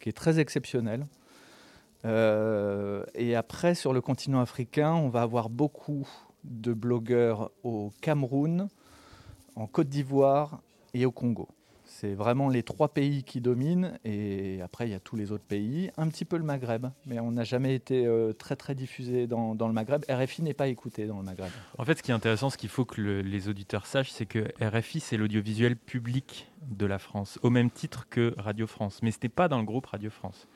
qui 0.00 0.08
est 0.08 0.12
très 0.12 0.40
exceptionnel. 0.40 1.06
Euh, 2.04 3.04
et 3.14 3.34
après, 3.34 3.74
sur 3.74 3.92
le 3.92 4.00
continent 4.00 4.40
africain, 4.40 4.92
on 4.94 5.08
va 5.08 5.22
avoir 5.22 5.50
beaucoup 5.50 6.08
de 6.44 6.72
blogueurs 6.72 7.50
au 7.62 7.92
Cameroun, 8.00 8.68
en 9.56 9.66
Côte 9.66 9.88
d'Ivoire 9.88 10.60
et 10.94 11.04
au 11.04 11.10
Congo. 11.12 11.48
C'est 11.84 12.14
vraiment 12.14 12.48
les 12.48 12.62
trois 12.62 12.88
pays 12.88 13.24
qui 13.24 13.40
dominent. 13.40 13.98
Et 14.04 14.60
après, 14.62 14.86
il 14.86 14.92
y 14.92 14.94
a 14.94 15.00
tous 15.00 15.16
les 15.16 15.32
autres 15.32 15.44
pays, 15.44 15.90
un 15.96 16.08
petit 16.08 16.24
peu 16.24 16.38
le 16.38 16.44
Maghreb. 16.44 16.86
Mais 17.04 17.18
on 17.18 17.32
n'a 17.32 17.42
jamais 17.42 17.74
été 17.74 18.06
euh, 18.06 18.32
très 18.32 18.54
très 18.54 18.76
diffusé 18.76 19.26
dans, 19.26 19.54
le 19.54 19.72
Maghreb. 19.72 20.04
RFI 20.08 20.42
n'est 20.42 20.54
pas 20.54 20.68
écouté 20.68 21.06
dans 21.06 21.18
le 21.18 21.24
Maghreb. 21.24 21.50
En 21.78 21.84
fait, 21.84 21.98
ce 21.98 22.02
qui 22.04 22.12
est 22.12 22.14
intéressant, 22.14 22.48
ce 22.48 22.56
qu'il 22.56 22.68
faut 22.68 22.84
que 22.84 23.00
le- 23.00 23.22
les 23.22 23.48
auditeurs 23.48 23.86
sachent, 23.86 24.12
c'est 24.12 24.24
que 24.24 24.46
RFI, 24.62 25.00
c'est 25.00 25.16
l'audiovisuel 25.16 25.76
public 25.76 26.48
de 26.70 26.86
la 26.86 27.00
France, 27.00 27.40
au 27.42 27.50
même 27.50 27.70
titre 27.70 28.06
que 28.08 28.34
Radio 28.38 28.68
France. 28.68 29.00
Mais 29.02 29.10
ce 29.10 29.18
n'est 29.22 29.28
pas 29.28 29.48
dans 29.48 29.58
le 29.58 29.64
groupe 29.64 29.86
Radio 29.86 30.10
France. 30.10 30.46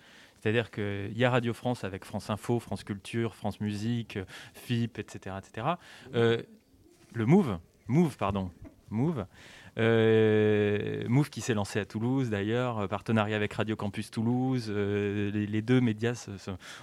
C'est-à-dire 0.45 0.70
qu'il 0.70 1.16
y 1.16 1.24
a 1.24 1.30
Radio 1.30 1.55
France 1.55 1.84
avec 1.84 2.05
France 2.05 2.28
Info, 2.28 2.61
France 2.61 2.84
Culture, 2.84 3.34
France 3.34 3.62
Musique, 3.62 4.18
FIP, 4.53 4.99
etc. 4.99 5.36
etc. 5.38 5.66
Euh, 6.14 6.42
le 7.14 7.24
Move, 7.24 7.59
Move, 7.88 8.18
pardon, 8.18 8.51
Move, 8.90 9.24
euh, 9.78 11.09
Move 11.09 11.30
qui 11.30 11.40
s'est 11.40 11.55
lancé 11.55 11.78
à 11.78 11.86
Toulouse 11.86 12.28
d'ailleurs, 12.28 12.80
euh, 12.80 12.86
partenariat 12.88 13.36
avec 13.36 13.55
Radio 13.55 13.74
Campus 13.74 14.11
Toulouse. 14.11 14.70
les, 14.70 15.62
deux 15.62 15.80
médias 15.80 16.28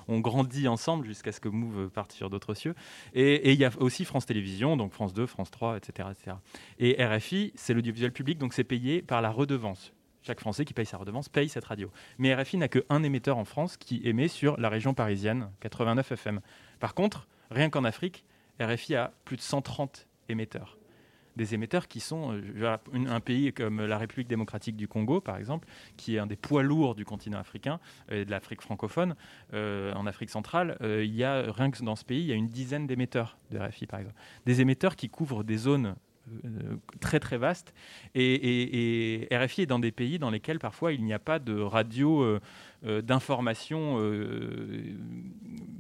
ont 0.07 0.21
grandi 0.21 0.67
ensemble 0.67 1.05
jusqu'à 1.05 1.31
ce 1.31 1.39
que 1.39 1.47
Move 1.47 1.91
parte 1.91 2.13
sur 2.13 2.31
d'autres 2.31 2.55
cieux. 2.55 2.73
Et 3.13 3.51
il 3.51 3.59
y 3.59 3.65
a 3.65 3.69
aussi 3.77 4.05
France 4.05 4.25
Télévisions, 4.25 4.75
donc 4.75 4.91
France 4.91 5.13
2, 5.13 5.27
France 5.27 5.51
3, 5.51 5.77
etc. 5.77 6.09
etc. 6.09 6.37
Et 6.79 6.97
RFI, 7.05 7.51
c'est 7.53 7.75
l'audiovisuel 7.75 8.11
public, 8.11 8.39
donc 8.39 8.55
c'est 8.55 8.63
payé 8.63 9.03
par 9.03 9.21
la 9.21 9.29
redevance. 9.29 9.93
Chaque 10.23 10.39
Français 10.39 10.65
qui 10.65 10.73
paye 10.73 10.85
sa 10.85 10.97
redevance 10.97 11.29
paye 11.29 11.49
cette 11.49 11.65
radio. 11.65 11.91
Mais 12.17 12.33
RFI 12.33 12.57
n'a 12.57 12.67
qu'un 12.67 13.03
émetteur 13.03 13.37
en 13.37 13.45
France 13.45 13.77
qui 13.77 14.01
émet 14.03 14.27
sur 14.27 14.59
la 14.59 14.69
région 14.69 14.93
parisienne, 14.93 15.49
89 15.61 16.11
FM. 16.11 16.41
Par 16.79 16.93
contre, 16.93 17.27
rien 17.49 17.69
qu'en 17.69 17.83
Afrique, 17.83 18.23
RFI 18.59 18.95
a 18.95 19.13
plus 19.25 19.37
de 19.37 19.41
130 19.41 20.07
émetteurs 20.29 20.77
des 21.35 21.53
émetteurs 21.53 21.87
qui 21.87 21.99
sont 21.99 22.33
euh, 22.33 22.77
un 22.93 23.19
pays 23.19 23.53
comme 23.53 23.85
la 23.85 23.97
République 23.97 24.27
démocratique 24.27 24.75
du 24.75 24.87
Congo, 24.87 25.21
par 25.21 25.37
exemple, 25.37 25.67
qui 25.97 26.15
est 26.15 26.19
un 26.19 26.27
des 26.27 26.35
poids 26.35 26.63
lourds 26.63 26.95
du 26.95 27.05
continent 27.05 27.39
africain 27.39 27.79
et 28.09 28.25
de 28.25 28.31
l'Afrique 28.31 28.61
francophone, 28.61 29.15
euh, 29.53 29.93
en 29.93 30.05
Afrique 30.05 30.29
centrale, 30.29 30.77
euh, 30.81 31.03
il 31.03 31.15
y 31.15 31.23
a 31.23 31.51
rien 31.51 31.71
que 31.71 31.83
dans 31.83 31.95
ce 31.95 32.05
pays, 32.05 32.21
il 32.21 32.27
y 32.27 32.31
a 32.31 32.35
une 32.35 32.49
dizaine 32.49 32.87
d'émetteurs 32.87 33.37
de 33.51 33.59
RFI, 33.59 33.87
par 33.87 33.99
exemple, 33.99 34.17
des 34.45 34.61
émetteurs 34.61 34.95
qui 34.95 35.09
couvrent 35.09 35.43
des 35.43 35.57
zones 35.57 35.95
très 36.99 37.19
très 37.19 37.37
vastes 37.37 37.73
et, 38.15 39.27
RFI 39.31 39.63
est 39.63 39.65
dans 39.65 39.79
des 39.79 39.91
pays 39.91 40.19
dans 40.19 40.29
lesquels 40.29 40.59
parfois 40.59 40.93
il 40.93 41.03
n'y 41.03 41.13
a 41.13 41.19
pas 41.19 41.39
de 41.39 41.59
radio 41.59 42.21
euh, 42.21 42.39
euh, 42.83 43.01
d'information 43.01 43.97
euh, 43.99 44.95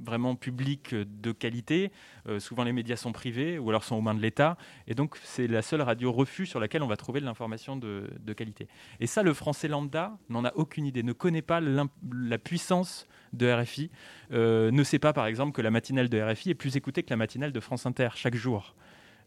vraiment 0.03 0.35
publique 0.35 0.93
de 0.93 1.31
qualité. 1.31 1.91
Euh, 2.27 2.39
souvent 2.39 2.63
les 2.63 2.73
médias 2.73 2.95
sont 2.95 3.11
privés 3.11 3.57
ou 3.57 3.69
alors 3.69 3.83
sont 3.83 3.95
aux 3.95 4.01
mains 4.01 4.13
de 4.13 4.21
l'État. 4.21 4.55
Et 4.87 4.93
donc 4.93 5.17
c'est 5.23 5.47
la 5.47 5.61
seule 5.61 5.81
radio 5.81 6.11
refuge 6.11 6.49
sur 6.49 6.59
laquelle 6.59 6.83
on 6.83 6.87
va 6.87 6.97
trouver 6.97 7.19
de 7.19 7.25
l'information 7.25 7.75
de, 7.75 8.09
de 8.19 8.33
qualité. 8.33 8.67
Et 8.99 9.07
ça, 9.07 9.23
le 9.23 9.33
français 9.33 9.67
lambda 9.67 10.17
n'en 10.29 10.45
a 10.45 10.53
aucune 10.55 10.85
idée, 10.85 11.01
ne 11.01 11.13
connaît 11.13 11.41
pas 11.41 11.59
la 11.59 12.37
puissance 12.37 13.07
de 13.33 13.51
RFI, 13.51 13.89
euh, 14.31 14.71
ne 14.71 14.83
sait 14.83 14.99
pas 14.99 15.13
par 15.13 15.25
exemple 15.25 15.53
que 15.53 15.61
la 15.61 15.71
matinale 15.71 16.09
de 16.09 16.21
RFI 16.21 16.51
est 16.51 16.55
plus 16.55 16.75
écoutée 16.75 17.03
que 17.03 17.09
la 17.09 17.17
matinale 17.17 17.51
de 17.51 17.59
France 17.59 17.85
Inter 17.85 18.09
chaque 18.15 18.35
jour. 18.35 18.75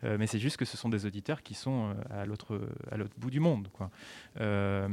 Euh, 0.02 0.16
mais 0.18 0.26
c'est 0.26 0.38
juste 0.38 0.56
que 0.56 0.64
ce 0.64 0.76
sont 0.76 0.88
des 0.88 1.06
auditeurs 1.06 1.42
qui 1.42 1.54
sont 1.54 1.94
euh, 2.10 2.22
à 2.22 2.26
l'autre 2.26 2.58
bout 3.16 3.30
du 3.30 3.40
monde. 3.40 3.68
Quoi. 3.72 3.90
Euh, 4.40 4.88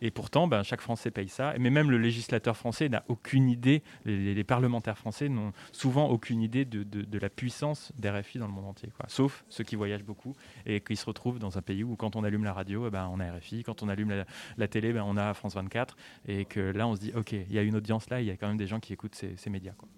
et 0.00 0.10
pourtant, 0.10 0.46
ben, 0.46 0.62
chaque 0.62 0.82
Français 0.82 1.10
paye 1.10 1.28
ça. 1.28 1.54
Mais 1.58 1.70
même 1.70 1.90
le 1.90 1.96
législateur 1.96 2.56
français 2.56 2.88
n'a 2.88 3.04
aucune 3.08 3.48
idée, 3.48 3.82
les, 4.04 4.44
parlementaires 4.44 4.98
français 4.98 5.30
n'ont 5.30 5.52
souvent 5.72 6.08
aucune 6.08 6.42
idée 6.42 6.66
de, 6.66 7.18
la 7.18 7.30
puissance 7.30 7.92
d'RFI 7.98 8.38
dans 8.38 8.46
le 8.46 8.52
monde 8.52 8.66
entier. 8.66 8.90
Quoi. 8.94 9.06
Sauf 9.08 9.44
ceux 9.48 9.64
qui 9.64 9.76
voyagent 9.76 10.04
beaucoup 10.04 10.34
et 10.66 10.80
qui 10.80 10.96
se 10.96 11.06
retrouvent 11.06 11.38
dans 11.38 11.56
un 11.56 11.62
pays 11.62 11.84
où 11.84 11.96
quand 11.96 12.16
on 12.16 12.24
allume 12.24 12.44
la 12.44 12.52
radio, 12.52 12.86
eh 12.88 12.90
ben, 12.90 13.08
on 13.10 13.18
a 13.18 13.32
RFI. 13.32 13.62
Quand 13.62 13.82
on 13.82 13.88
allume 13.88 14.24
la, 14.58 14.68
télé, 14.68 14.92
ben, 14.92 15.04
on 15.06 15.16
a 15.16 15.32
France 15.32 15.54
24. 15.54 15.96
Et 16.28 16.44
que 16.44 16.60
là, 16.60 16.86
on 16.86 16.96
se 16.96 17.00
dit, 17.00 17.12
OK, 17.14 17.32
il 17.32 17.52
y 17.52 17.58
a 17.58 17.62
une 17.62 17.76
audience 17.76 18.10
là, 18.10 18.20
il 18.20 18.26
y 18.26 18.30
a 18.30 18.36
quand 18.36 18.48
même 18.48 18.58
des 18.58 18.66
gens 18.66 18.80
qui 18.80 18.92
écoutent 18.92 19.14
ces, 19.14 19.36
ces 19.36 19.48
médias. 19.48 19.72
Quoi. 19.72 19.88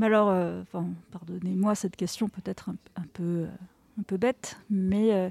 Alors, 0.00 0.30
euh, 0.30 0.62
pardonnez-moi 1.10 1.74
cette 1.74 1.96
question 1.96 2.28
peut-être 2.28 2.70
un, 2.70 2.76
euh, 3.20 3.46
peu 4.06 4.16
bête, 4.16 4.56
mais 4.70 5.12
euh, 5.12 5.30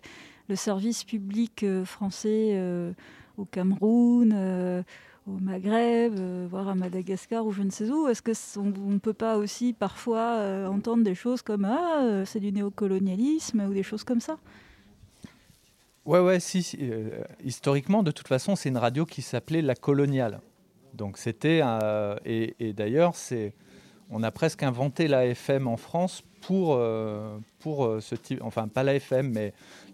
le 0.49 0.55
service 0.55 1.03
public 1.05 1.65
français 1.85 2.59
au 3.37 3.45
Cameroun, 3.45 4.33
au 5.25 5.31
Maghreb, 5.39 6.13
voire 6.49 6.67
à 6.69 6.75
Madagascar 6.75 7.45
ou 7.45 7.51
je 7.51 7.61
ne 7.61 7.69
sais 7.69 7.89
où, 7.89 8.07
est-ce 8.07 8.21
que 8.21 8.33
c- 8.33 8.59
on 8.59 8.65
ne 8.91 8.97
peut 8.97 9.13
pas 9.13 9.37
aussi 9.37 9.73
parfois 9.73 10.67
entendre 10.69 11.03
des 11.03 11.15
choses 11.15 11.41
comme 11.41 11.65
ah 11.65 12.23
c'est 12.25 12.39
du 12.39 12.51
néocolonialisme 12.51 13.61
ou 13.69 13.73
des 13.73 13.83
choses 13.83 14.03
comme 14.03 14.21
ça? 14.21 14.37
Ouais, 16.05 16.19
ouais, 16.21 16.39
si. 16.39 16.77
historiquement, 17.43 18.03
de 18.03 18.11
toute 18.11 18.27
façon, 18.27 18.55
c'est 18.55 18.69
une 18.69 18.77
radio 18.77 19.05
qui 19.05 19.21
s'appelait 19.21 19.61
La 19.61 19.75
Coloniale. 19.75 20.39
Donc 20.93 21.17
c'était. 21.17 21.61
et 22.25 22.55
et 22.59 22.73
d'ailleurs, 22.73 23.15
c'est. 23.15 23.53
On 24.09 24.23
a 24.23 24.31
presque 24.31 24.63
inventé 24.63 25.07
la 25.07 25.25
FM 25.25 25.67
en 25.67 25.75
France 25.77 26.23
pour, 26.41 26.75
euh, 26.75 27.37
euh, 27.65 27.99
ce 27.99 28.15
type. 28.15 28.39
Enfin, 28.41 28.67
pas 28.69 28.83
la 28.83 28.95
FM, 28.95 29.31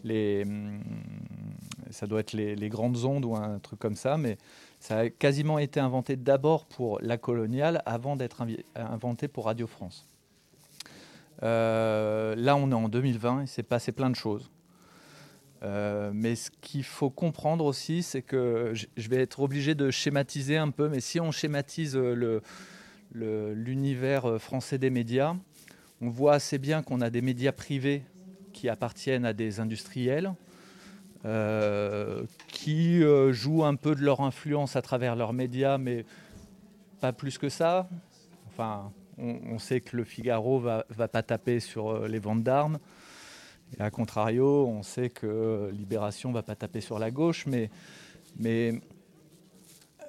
mais 0.03 0.43
hum, 0.45 0.79
Ça 1.89 2.05
doit 2.07 2.19
être 2.19 2.33
les, 2.33 2.69
grandes 2.69 3.05
ondes 3.05 3.25
ou 3.25 3.35
un 3.35 3.59
truc 3.59 3.79
comme 3.79 3.95
ça, 3.95 4.17
mais 4.17 4.37
ça 4.79 4.99
a 4.99 5.09
quasiment 5.09 5.59
été 5.59 5.79
inventé 5.79 6.15
d'abord 6.15 6.65
pour 6.65 6.99
la 7.01 7.17
coloniale 7.17 7.81
avant 7.85 8.15
d'être 8.15 8.45
inventé 8.75 9.27
pour 9.27 9.45
Radio 9.45 9.67
France. 9.67 10.07
Euh, 11.41 12.35
là, 12.35 12.55
on 12.55 12.69
est 12.71 12.75
en 12.75 12.89
2020, 12.89 13.41
il 13.43 13.47
s'est 13.47 13.63
passé 13.63 13.91
plein 13.91 14.09
de 14.09 14.15
choses. 14.15 14.49
Mais 16.13 16.35
ce 16.35 16.51
qu'il 16.61 16.83
faut 16.83 17.09
comprendre 17.09 17.63
aussi, 17.63 18.03
c'est 18.03 18.21
que 18.21 18.73
je- 18.73 19.09
vais 19.09 19.21
être 19.21 19.39
obligé 19.39 19.75
de 19.75 19.91
schématiser 19.91 20.57
un 20.57 20.71
peu, 20.71 20.89
mais 20.89 20.99
si 20.99 21.21
on 21.21 21.31
schématise 21.31 21.95
le- 21.95 22.41
l'univers 23.13 24.25
euh, 24.25 24.39
français 24.39 24.77
des 24.77 24.89
médias, 24.89 25.35
on 26.01 26.09
voit 26.09 26.33
assez 26.33 26.57
bien 26.57 26.83
qu'on 26.83 27.01
a 27.01 27.09
des 27.09 27.21
médias 27.21 27.51
privés 27.51 28.03
qui 28.51 28.69
appartiennent 28.69 29.25
à 29.25 29.33
des 29.33 29.59
industriels, 29.59 30.33
qui 32.49 33.01
jouent 33.31 33.63
un 33.63 33.75
peu 33.75 33.95
de 33.95 34.01
leur 34.01 34.19
influence 34.19 34.75
à 34.75 34.81
travers 34.81 35.15
leurs 35.15 35.31
médias, 35.31 35.77
mais 35.77 36.05
pas 36.99 37.13
plus 37.13 37.37
que 37.37 37.47
ça. 37.47 37.87
Enfin, 38.47 38.91
on, 39.17 39.57
sait 39.57 39.79
que 39.79 39.95
le 39.95 40.03
Figaro 40.03 40.59
va, 40.59 40.85
va 40.89 41.07
pas 41.07 41.23
taper 41.23 41.61
sur 41.61 42.05
les 42.07 42.19
ventes 42.19 42.43
d'armes. 42.43 42.77
Et 43.79 43.81
à 43.81 43.89
contrario, 43.89 44.67
on 44.67 44.83
sait 44.83 45.09
que 45.09 45.71
Libération 45.71 46.33
va 46.33 46.43
pas 46.43 46.55
taper 46.55 46.81
sur 46.81 46.99
la 46.99 47.09
gauche, 47.09 47.45
mais 47.47 48.81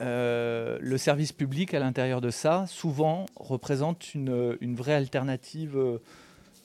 euh, 0.01 0.78
le 0.80 0.99
service 0.99 1.32
public 1.32 1.74
à 1.74 1.78
l'intérieur 1.78 2.20
de 2.20 2.30
ça, 2.30 2.66
souvent, 2.66 3.26
représente 3.36 4.14
une, 4.14 4.74
vraie 4.74 4.95
alternative 4.95 5.76
euh, 5.76 5.99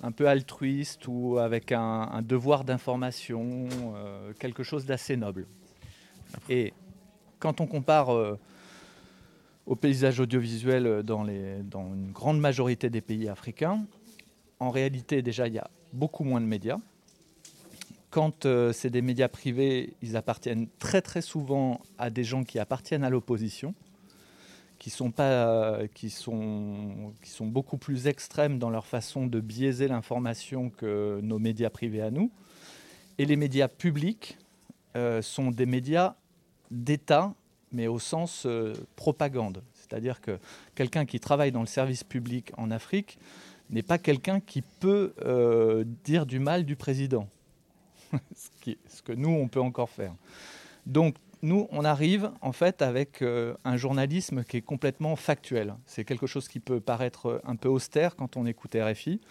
un 0.02 0.12
peu 0.12 0.28
altruiste 0.28 1.08
ou 1.08 1.38
avec 1.38 1.72
un, 1.72 2.22
devoir 2.24 2.64
d'information, 2.64 3.68
euh, 3.96 4.34
quelque 4.40 4.64
chose 4.64 4.86
d'assez 4.86 5.16
noble. 5.18 5.48
Et 6.50 6.74
quand 7.40 7.62
on 7.62 7.68
compare 7.68 8.10
au 9.66 9.76
paysage 9.76 10.20
audiovisuel 10.20 11.04
dans, 11.04 11.24
les, 11.24 11.64
dans 11.64 11.94
une 11.94 12.12
grande 12.12 12.40
majorité 12.40 12.90
des 12.90 13.02
pays 13.02 13.28
africains, 13.28 13.86
en 14.60 14.70
réalité, 14.70 15.22
déjà, 15.22 15.48
il 15.48 15.54
y 15.54 15.60
a 15.60 15.70
beaucoup 15.94 16.24
moins 16.24 16.42
de 16.42 16.46
médias. 16.46 16.80
Quand 18.10 18.48
euh, 18.48 18.74
c'est 18.74 18.90
des 18.90 19.04
médias 19.04 19.28
privés, 19.28 19.94
ils 20.02 20.18
appartiennent 20.18 20.68
très 20.80 21.02
très 21.02 21.22
souvent 21.22 21.82
à 22.00 22.10
des 22.10 22.24
gens 22.24 22.44
qui 22.44 22.58
appartiennent 22.58 23.04
à 23.04 23.10
l'opposition, 23.12 23.76
qui 24.80 24.90
sont, 24.90 25.12
pas, 25.12 25.80
qui, 25.94 26.10
sont, 26.10 27.14
qui 27.22 27.30
sont 27.30 27.46
beaucoup 27.46 27.78
plus 27.78 28.08
extrêmes 28.08 28.58
dans 28.58 28.72
leur 28.72 28.88
façon 28.88 29.28
de 29.28 29.40
biaiser 29.40 29.88
l'information 29.88 30.70
que 30.72 31.20
nos 31.22 31.38
médias 31.38 31.70
privés 31.70 32.02
à 32.02 32.10
nous. 32.10 32.32
Et 33.20 33.26
les 33.26 33.36
médias 33.36 33.68
publics 33.68 34.38
euh, 34.96 35.22
sont 35.22 35.52
des 35.52 35.68
médias 35.68 36.16
d'État, 36.72 37.36
mais 37.72 37.86
au 37.86 38.00
sens 38.00 38.46
euh, 38.48 38.74
propagande. 38.96 39.62
C'est-à-dire 39.74 40.20
que 40.20 40.40
quelqu'un 40.74 41.06
qui 41.06 41.20
travaille 41.20 41.52
dans 41.52 41.60
le 41.60 41.68
service 41.68 42.04
public 42.04 42.54
en 42.58 42.72
Afrique 42.72 43.20
n'est 43.70 43.84
pas 43.84 44.00
quelqu'un 44.00 44.40
qui 44.40 44.64
peut 44.64 45.14
dire 46.04 46.26
du 46.26 46.40
mal 46.40 46.66
du 46.66 46.76
président. 46.76 47.30
ce, 48.36 49.02
que 49.02 49.12
nous, 49.12 49.30
on 49.30 49.48
peut 49.48 49.62
encore 49.62 49.90
faire. 49.90 50.14
Donc, 50.86 51.16
nous, 51.42 51.68
on 51.72 51.86
arrive 51.86 52.32
en 52.42 52.52
fait 52.52 52.82
avec 52.82 53.22
euh, 53.22 53.54
un 53.64 53.78
journalisme 53.78 54.44
qui 54.44 54.58
est 54.58 54.62
complètement 54.62 55.16
factuel. 55.16 55.76
C'est 55.86 56.04
quelque 56.04 56.28
chose 56.28 56.48
qui 56.48 56.60
peut 56.60 56.82
paraître 56.82 57.42
un 57.46 57.56
peu 57.56 57.70
austère 57.70 58.16
quand 58.16 58.36
on 58.36 58.46
écoute 58.46 58.76
RFI, 58.76 59.22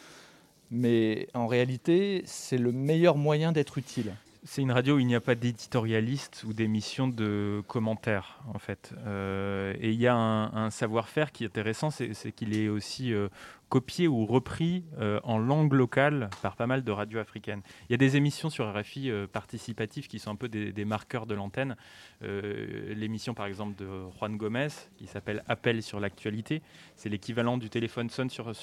mais 0.70 1.28
en 1.34 1.46
réalité, 1.46 2.22
c'est 2.24 2.58
le 2.58 2.72
meilleur 2.72 3.16
moyen 3.16 3.52
d'être 3.52 3.78
utile. 3.78 4.14
C'est 4.44 4.62
une 4.62 4.72
radio 4.72 4.96
où 4.96 4.98
il 4.98 5.06
n'y 5.06 5.14
a 5.14 5.20
pas 5.20 5.34
d'éditorialiste 5.34 6.44
ou 6.46 6.52
d'émission 6.52 7.08
de 7.08 7.62
commentaires, 7.66 8.40
en 8.54 8.58
fait. 8.58 8.92
Euh, 9.06 9.74
et 9.80 9.90
il 9.90 10.00
y 10.00 10.06
a 10.06 10.14
un, 10.14 10.70
savoir-faire 10.70 11.32
qui 11.32 11.44
est 11.44 11.48
intéressant, 11.48 11.90
c'est 11.90 12.32
qu'il 12.32 12.56
est 12.56 12.68
aussi 12.68 13.12
euh, 13.12 13.28
copié 13.68 14.08
ou 14.08 14.24
repris 14.26 14.84
euh, 14.98 15.20
en 15.24 15.38
langue 15.38 15.72
locale 15.72 16.30
par 16.42 16.56
pas 16.56 16.66
mal 16.66 16.82
de 16.82 16.90
radios 16.90 17.20
africaines. 17.20 17.62
Il 17.88 17.92
y 17.92 17.94
a 17.94 17.98
des 17.98 18.16
émissions 18.16 18.50
sur 18.50 18.72
RFI 18.72 19.10
euh, 19.10 19.26
participatives 19.26 20.08
qui 20.08 20.18
sont 20.18 20.30
un 20.30 20.36
peu 20.36 20.48
des, 20.48 20.84
marqueurs 20.84 21.26
de 21.26 21.34
l'antenne. 21.34 21.76
Euh, 22.22 22.94
l'émission 22.94 23.34
par 23.34 23.46
exemple 23.46 23.76
de 23.78 23.86
Juan 24.18 24.36
Gomez 24.36 24.68
qui 24.96 25.06
s'appelle 25.06 25.44
Appel 25.48 25.82
sur 25.82 26.00
l'actualité, 26.00 26.62
c'est 26.96 27.08
l'équivalent 27.08 27.58
du 27.58 27.68
téléphone 27.68 28.08
sonne 28.10 28.30
sur, 28.30 28.54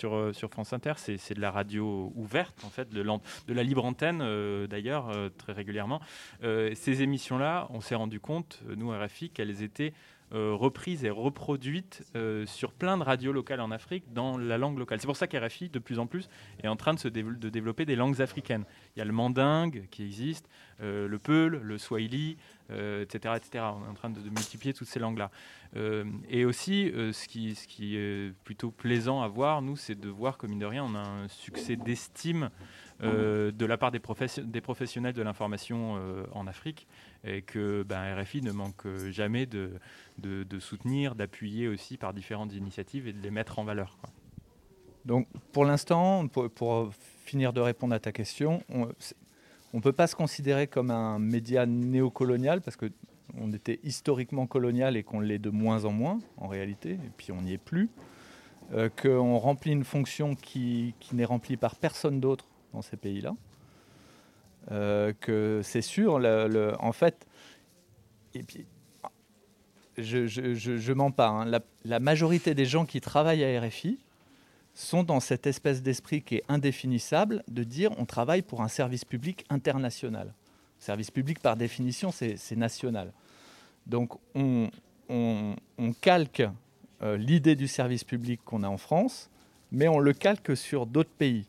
France 0.51 0.73
Inter, 0.73 0.93
c'est 0.97 1.33
de 1.33 1.41
la 1.41 1.51
radio 1.51 2.11
ouverte 2.15 2.63
en 2.65 2.69
fait, 2.69 2.89
de, 2.89 3.03
de 3.03 3.53
la 3.53 3.63
libre 3.63 3.85
antenne 3.85 4.19
d'ailleurs 4.67 5.11
très 5.37 5.53
régulièrement. 5.53 6.01
ces 6.41 7.01
émissions-là, 7.01 7.67
on 7.69 7.81
s'est 7.81 7.95
rendu 7.95 8.19
compte, 8.19 8.61
nous 8.75 8.91
RFI, 8.91 9.29
qu'elles 9.29 9.61
étaient 9.61 9.93
reprise 10.35 11.05
et 11.05 11.09
reproduite 11.09 12.03
euh, 12.15 12.45
sur 12.45 12.73
plein 12.73 12.97
de 12.97 13.03
radios 13.03 13.31
locales 13.31 13.61
en 13.61 13.71
Afrique 13.71 14.11
dans 14.11 14.37
la 14.37 14.57
langue 14.57 14.77
locale. 14.77 14.99
C'est 14.99 15.07
pour 15.07 15.15
ça 15.15 15.27
qu'RFI, 15.27 15.69
de 15.69 15.79
plus 15.79 15.99
en 15.99 16.07
plus, 16.07 16.27
est 16.61 16.67
en 16.67 16.75
train 16.75 16.93
de, 16.93 16.99
se 16.99 17.07
développer 17.07 17.85
des 17.85 17.95
langues 17.95 18.21
africaines. 18.21 18.65
Il 18.95 18.99
y 18.99 19.01
a 19.01 19.05
le 19.05 19.13
mandingue 19.13 19.87
qui 19.91 20.03
existe, 20.03 20.49
euh, 20.81 21.07
le 21.07 21.19
peul, 21.19 21.59
le 21.61 21.77
swahili, 21.77 22.37
etc., 22.69 23.35
etc. 23.37 23.65
On 23.77 23.85
est 23.85 23.89
en 23.89 23.93
train 23.93 24.09
de, 24.09 24.19
multiplier 24.21 24.73
toutes 24.73 24.87
ces 24.87 24.99
langues-là. 24.99 25.29
et 26.29 26.45
aussi, 26.45 26.91
ce, 26.91 27.27
qui, 27.27 27.95
est 27.95 28.33
plutôt 28.43 28.71
plaisant 28.71 29.21
à 29.21 29.27
voir, 29.27 29.61
nous, 29.61 29.75
c'est 29.75 29.93
de 29.93 30.09
voir 30.09 30.39
que, 30.39 30.47
mine 30.47 30.57
de 30.57 30.65
rien, 30.65 30.83
on 30.83 30.95
a 30.95 30.99
un 30.99 31.27
succès 31.27 31.75
d'estime 31.75 32.49
de 33.01 33.65
la 33.65 33.77
part 33.77 33.91
des 33.91 33.99
professionnels 33.99 35.13
de 35.13 35.21
l'information 35.21 35.99
en 36.31 36.47
Afrique 36.47 36.87
et 37.25 37.41
que 37.41 37.83
ben, 37.83 38.21
RFI 38.21 38.41
ne 38.41 38.51
manque 38.51 38.87
jamais 39.09 39.45
de, 39.45 39.79
soutenir, 40.59 41.15
d'appuyer 41.15 41.67
aussi 41.67 41.97
par 41.97 42.13
différentes 42.13 42.53
initiatives 42.53 43.07
et 43.07 43.13
de 43.13 43.21
les 43.21 43.31
mettre 43.31 43.59
en 43.59 43.63
valeur. 43.63 43.97
Donc 45.05 45.27
pour 45.51 45.65
l'instant, 45.65 46.27
pour, 46.27 46.91
finir 47.25 47.53
de 47.53 47.61
répondre 47.61 47.95
à 47.95 47.99
ta 47.99 48.11
question, 48.11 48.63
on 48.69 48.87
ne 49.73 49.81
peut 49.81 49.93
pas 49.93 50.07
se 50.07 50.15
considérer 50.15 50.67
comme 50.67 50.91
un 50.91 51.17
média 51.17 51.65
néocolonial 51.65 52.61
parce 52.61 52.77
qu'on 52.77 53.53
était 53.53 53.79
historiquement 53.83 54.45
colonial 54.45 54.95
et 54.95 55.03
qu'on 55.03 55.19
l'est 55.19 55.39
de 55.39 55.49
moins 55.49 55.85
en 55.85 55.91
moins 55.91 56.19
en 56.37 56.47
réalité, 56.47 56.91
et 56.91 57.11
puis 57.17 57.31
on 57.31 57.41
n'y 57.41 57.53
est 57.53 57.57
plus. 57.57 57.89
Euh, 58.73 58.89
qu'on 58.89 59.37
remplit 59.37 59.71
une 59.71 59.83
fonction 59.83 60.33
qui 60.35 60.95
n'est 61.13 61.25
remplie 61.25 61.57
par 61.57 61.75
personne 61.75 62.19
d'autre 62.19 62.47
dans 62.73 62.81
ces 62.81 62.97
pays-là. 62.97 63.35
Euh, 64.71 65.13
que 65.19 65.61
c'est 65.63 65.81
sûr, 65.81 66.19
en 66.79 66.91
fait, 66.91 67.27
et 68.33 68.41
puis 68.41 68.65
je, 69.97 70.25
je, 70.27 70.93
mens 70.93 71.11
pas, 71.11 71.27
hein. 71.27 71.59
la, 71.85 71.99
majorité 71.99 72.55
des 72.55 72.65
gens 72.65 72.85
qui 72.85 72.99
travaillent 72.99 73.43
à 73.43 73.61
RFI 73.61 73.99
sont 74.73 75.03
dans 75.03 75.19
cette 75.19 75.47
espèce 75.47 75.81
d'esprit 75.81 76.21
qui 76.21 76.35
est 76.35 76.43
indéfinissable 76.49 77.43
de 77.47 77.63
dire 77.63 77.91
on 77.97 78.05
travaille 78.05 78.41
pour 78.41 78.61
un 78.61 78.67
service 78.67 79.05
public 79.05 79.45
international. 79.49 80.33
Service 80.79 81.11
public, 81.11 81.39
par 81.39 81.55
définition, 81.55 82.11
c'est 82.11 82.57
national. 82.57 83.13
Donc 83.85 84.19
on, 84.33 84.69
on, 85.09 85.55
on 85.77 85.93
calque 85.93 86.43
euh, 87.01 87.17
l'idée 87.17 87.55
du 87.55 87.67
service 87.67 88.03
public 88.03 88.41
qu'on 88.43 88.63
a 88.63 88.67
en 88.67 88.77
France, 88.77 89.29
mais 89.71 89.87
on 89.87 89.99
le 89.99 90.13
calque 90.13 90.57
sur 90.57 90.85
d'autres 90.85 91.11
pays. 91.17 91.45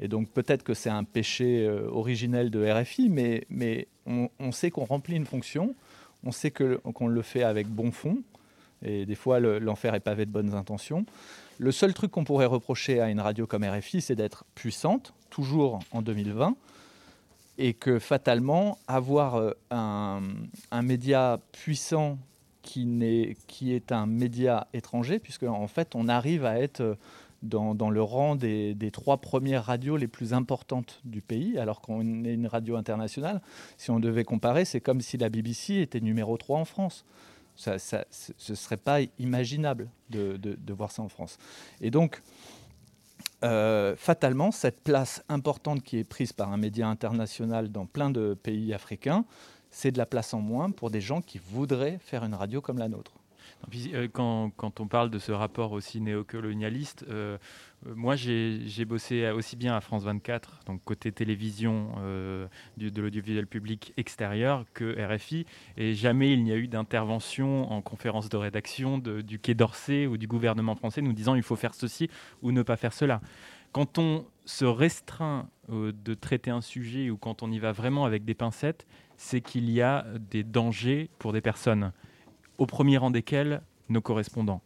Et 0.00 0.08
donc 0.08 0.28
peut-être 0.30 0.62
que 0.62 0.74
c'est 0.74 0.90
un 0.90 1.04
péché 1.04 1.66
euh, 1.66 1.88
originel 1.90 2.50
de 2.50 2.66
RFI, 2.68 3.10
mais, 3.10 3.86
on, 4.06 4.50
sait 4.50 4.70
qu'on 4.70 4.84
remplit 4.84 5.14
une 5.14 5.26
fonction 5.26 5.74
on 6.24 6.32
sait 6.32 6.50
qu'on 6.50 7.06
le 7.06 7.22
fait 7.22 7.42
avec 7.42 7.66
bon 7.66 7.92
fond, 7.92 8.18
et 8.82 9.06
des 9.06 9.14
fois 9.14 9.40
l'enfer 9.40 9.94
est 9.94 10.00
pavé 10.00 10.26
de 10.26 10.30
bonnes 10.30 10.54
intentions. 10.54 11.06
Le 11.58 11.72
seul 11.72 11.94
truc 11.94 12.10
qu'on 12.10 12.24
pourrait 12.24 12.46
reprocher 12.46 13.00
à 13.00 13.10
une 13.10 13.20
radio 13.20 13.46
comme 13.46 13.64
RFI, 13.64 14.00
c'est 14.00 14.16
d'être 14.16 14.44
puissante, 14.54 15.14
toujours 15.30 15.80
en 15.92 16.02
2020, 16.02 16.56
et 17.58 17.74
que 17.74 17.98
fatalement, 17.98 18.78
avoir 18.86 19.36
euh, 19.36 19.52
un, 19.70 20.82
média 20.82 21.40
puissant 21.52 22.18
qui, 22.62 23.36
qui 23.46 23.72
est 23.72 23.92
un 23.92 24.06
média 24.06 24.66
étranger, 24.72 25.18
puisque 25.18 25.44
en 25.44 25.68
fait 25.68 25.94
on 25.94 26.08
arrive 26.08 26.44
à 26.44 26.58
être 26.58 26.96
dans, 27.42 27.90
le 27.90 28.02
rang 28.02 28.36
des, 28.36 28.90
trois 28.92 29.18
premières 29.18 29.64
radios 29.64 29.96
les 29.96 30.08
plus 30.08 30.34
importantes 30.34 31.00
du 31.04 31.22
pays, 31.22 31.58
alors 31.58 31.80
qu'on 31.80 32.24
est 32.24 32.34
une 32.34 32.46
radio 32.46 32.76
internationale. 32.76 33.40
Si 33.76 33.90
on 33.90 34.00
devait 34.00 34.24
comparer, 34.24 34.64
c'est 34.64 34.80
comme 34.80 35.00
si 35.00 35.16
la 35.16 35.28
BBC 35.28 35.76
était 35.76 36.00
numéro 36.00 36.36
3 36.36 36.58
en 36.58 36.64
France. 36.64 37.04
Ça, 37.56 37.78
ce 37.78 38.52
ne 38.52 38.54
serait 38.54 38.76
pas 38.76 39.00
imaginable 39.18 39.88
de, 40.10 40.72
voir 40.72 40.90
ça 40.90 41.02
en 41.02 41.08
France. 41.08 41.38
Et 41.80 41.90
donc, 41.90 42.22
euh, 43.42 43.94
fatalement, 43.96 44.50
cette 44.50 44.80
place 44.80 45.22
importante 45.28 45.82
qui 45.82 45.98
est 45.98 46.04
prise 46.04 46.32
par 46.32 46.52
un 46.52 46.56
média 46.56 46.88
international 46.88 47.70
dans 47.70 47.86
plein 47.86 48.10
de 48.10 48.34
pays 48.34 48.72
africains, 48.72 49.24
c'est 49.70 49.92
de 49.92 49.98
la 49.98 50.06
place 50.06 50.34
en 50.34 50.40
moins 50.40 50.70
pour 50.70 50.90
des 50.90 51.00
gens 51.00 51.20
qui 51.20 51.38
voudraient 51.38 51.98
faire 52.00 52.24
une 52.24 52.34
radio 52.34 52.60
comme 52.60 52.78
la 52.78 52.88
nôtre. 52.88 53.19
Euh, 53.92 54.08
quand, 54.12 54.80
on 54.80 54.86
parle 54.86 55.10
de 55.10 55.18
ce 55.18 55.32
rapport 55.32 55.72
aussi 55.72 56.00
néocolonialiste, 56.00 57.04
euh, 57.08 57.38
euh, 57.86 57.94
moi 57.94 58.16
j'ai 58.16 58.84
bossé 58.84 59.28
aussi 59.30 59.56
bien 59.56 59.74
à 59.76 59.80
France 59.80 60.04
24, 60.04 60.60
donc 60.66 60.82
côté 60.84 61.12
télévision 61.12 61.92
de 62.76 63.00
l'audiovisuel 63.00 63.46
public 63.46 63.92
extérieur, 63.96 64.64
que 64.74 64.96
RFI, 65.00 65.46
et 65.76 65.94
jamais 65.94 66.32
il 66.32 66.44
n'y 66.44 66.52
a 66.52 66.56
eu 66.56 66.68
d'intervention 66.68 67.70
en 67.70 67.82
conférence 67.82 68.28
de 68.28 68.36
rédaction 68.36 68.98
du 68.98 69.38
Quai 69.38 69.54
d'Orsay 69.54 70.06
ou 70.06 70.16
du 70.16 70.26
gouvernement 70.26 70.74
français 70.74 71.02
nous 71.02 71.12
disant 71.12 71.34
il 71.34 71.42
faut 71.42 71.56
faire 71.56 71.74
ceci 71.74 72.08
ou 72.42 72.52
ne 72.52 72.62
pas 72.62 72.76
faire 72.76 72.92
cela. 72.92 73.20
Quand 73.72 73.98
on 73.98 74.26
se 74.46 74.64
restreint 74.64 75.48
de 75.68 76.14
traiter 76.14 76.50
un 76.50 76.60
sujet 76.60 77.08
ou 77.08 77.16
quand 77.16 77.42
on 77.42 77.52
y 77.52 77.60
va 77.60 77.70
vraiment 77.70 78.04
avec 78.04 78.24
des 78.24 78.34
pincettes, 78.34 78.84
c'est 79.16 79.40
qu'il 79.40 79.70
y 79.70 79.80
a 79.80 80.04
des 80.18 80.42
dangers 80.42 81.08
pour 81.18 81.32
des 81.32 81.40
personnes 81.40 81.92
au 82.60 82.66
premier 82.66 82.98
rang 82.98 83.10
desquels 83.10 83.62
nos 83.88 84.00
correspondants. 84.00 84.62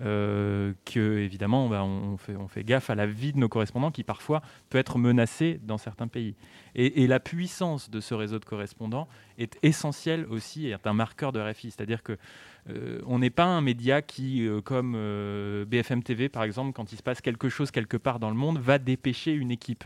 euh, 0.00 0.72
que 0.84 1.18
évidemment 1.18 1.68
bah, 1.68 1.84
on, 1.84 2.16
fait, 2.16 2.64
gaffe 2.64 2.90
à 2.90 2.94
la 2.94 3.06
vie 3.06 3.32
de 3.32 3.38
nos 3.38 3.48
correspondants 3.48 3.90
qui 3.90 4.02
parfois 4.02 4.42
peut 4.70 4.78
être 4.78 4.98
menacée 4.98 5.60
dans 5.62 5.78
certains 5.78 6.08
pays. 6.08 6.34
Et, 6.74 7.06
la 7.06 7.20
puissance 7.20 7.90
de 7.90 8.00
ce 8.00 8.14
réseau 8.14 8.38
de 8.38 8.44
correspondants 8.44 9.06
est 9.38 9.58
essentielle 9.62 10.26
aussi 10.30 10.68
est 10.68 10.86
un 10.86 10.94
marqueur 10.94 11.30
de 11.30 11.40
RFI. 11.40 11.70
C'est-à-dire 11.70 12.02
que 12.02 12.16
euh, 12.70 13.02
on 13.06 13.18
n'est 13.18 13.30
pas 13.30 13.44
un 13.44 13.60
média 13.60 14.00
qui, 14.00 14.46
euh, 14.46 14.60
comme 14.62 14.92
BFM 15.66 16.02
TV 16.02 16.28
par 16.28 16.44
exemple, 16.44 16.72
quand 16.72 16.92
il 16.92 16.96
se 16.96 17.02
passe 17.02 17.20
quelque 17.20 17.48
chose 17.48 17.70
quelque 17.70 17.98
part 17.98 18.18
dans 18.18 18.30
le 18.30 18.36
monde, 18.36 18.58
va 18.58 18.78
dépêcher 18.78 19.32
une 19.32 19.50
équipe 19.50 19.84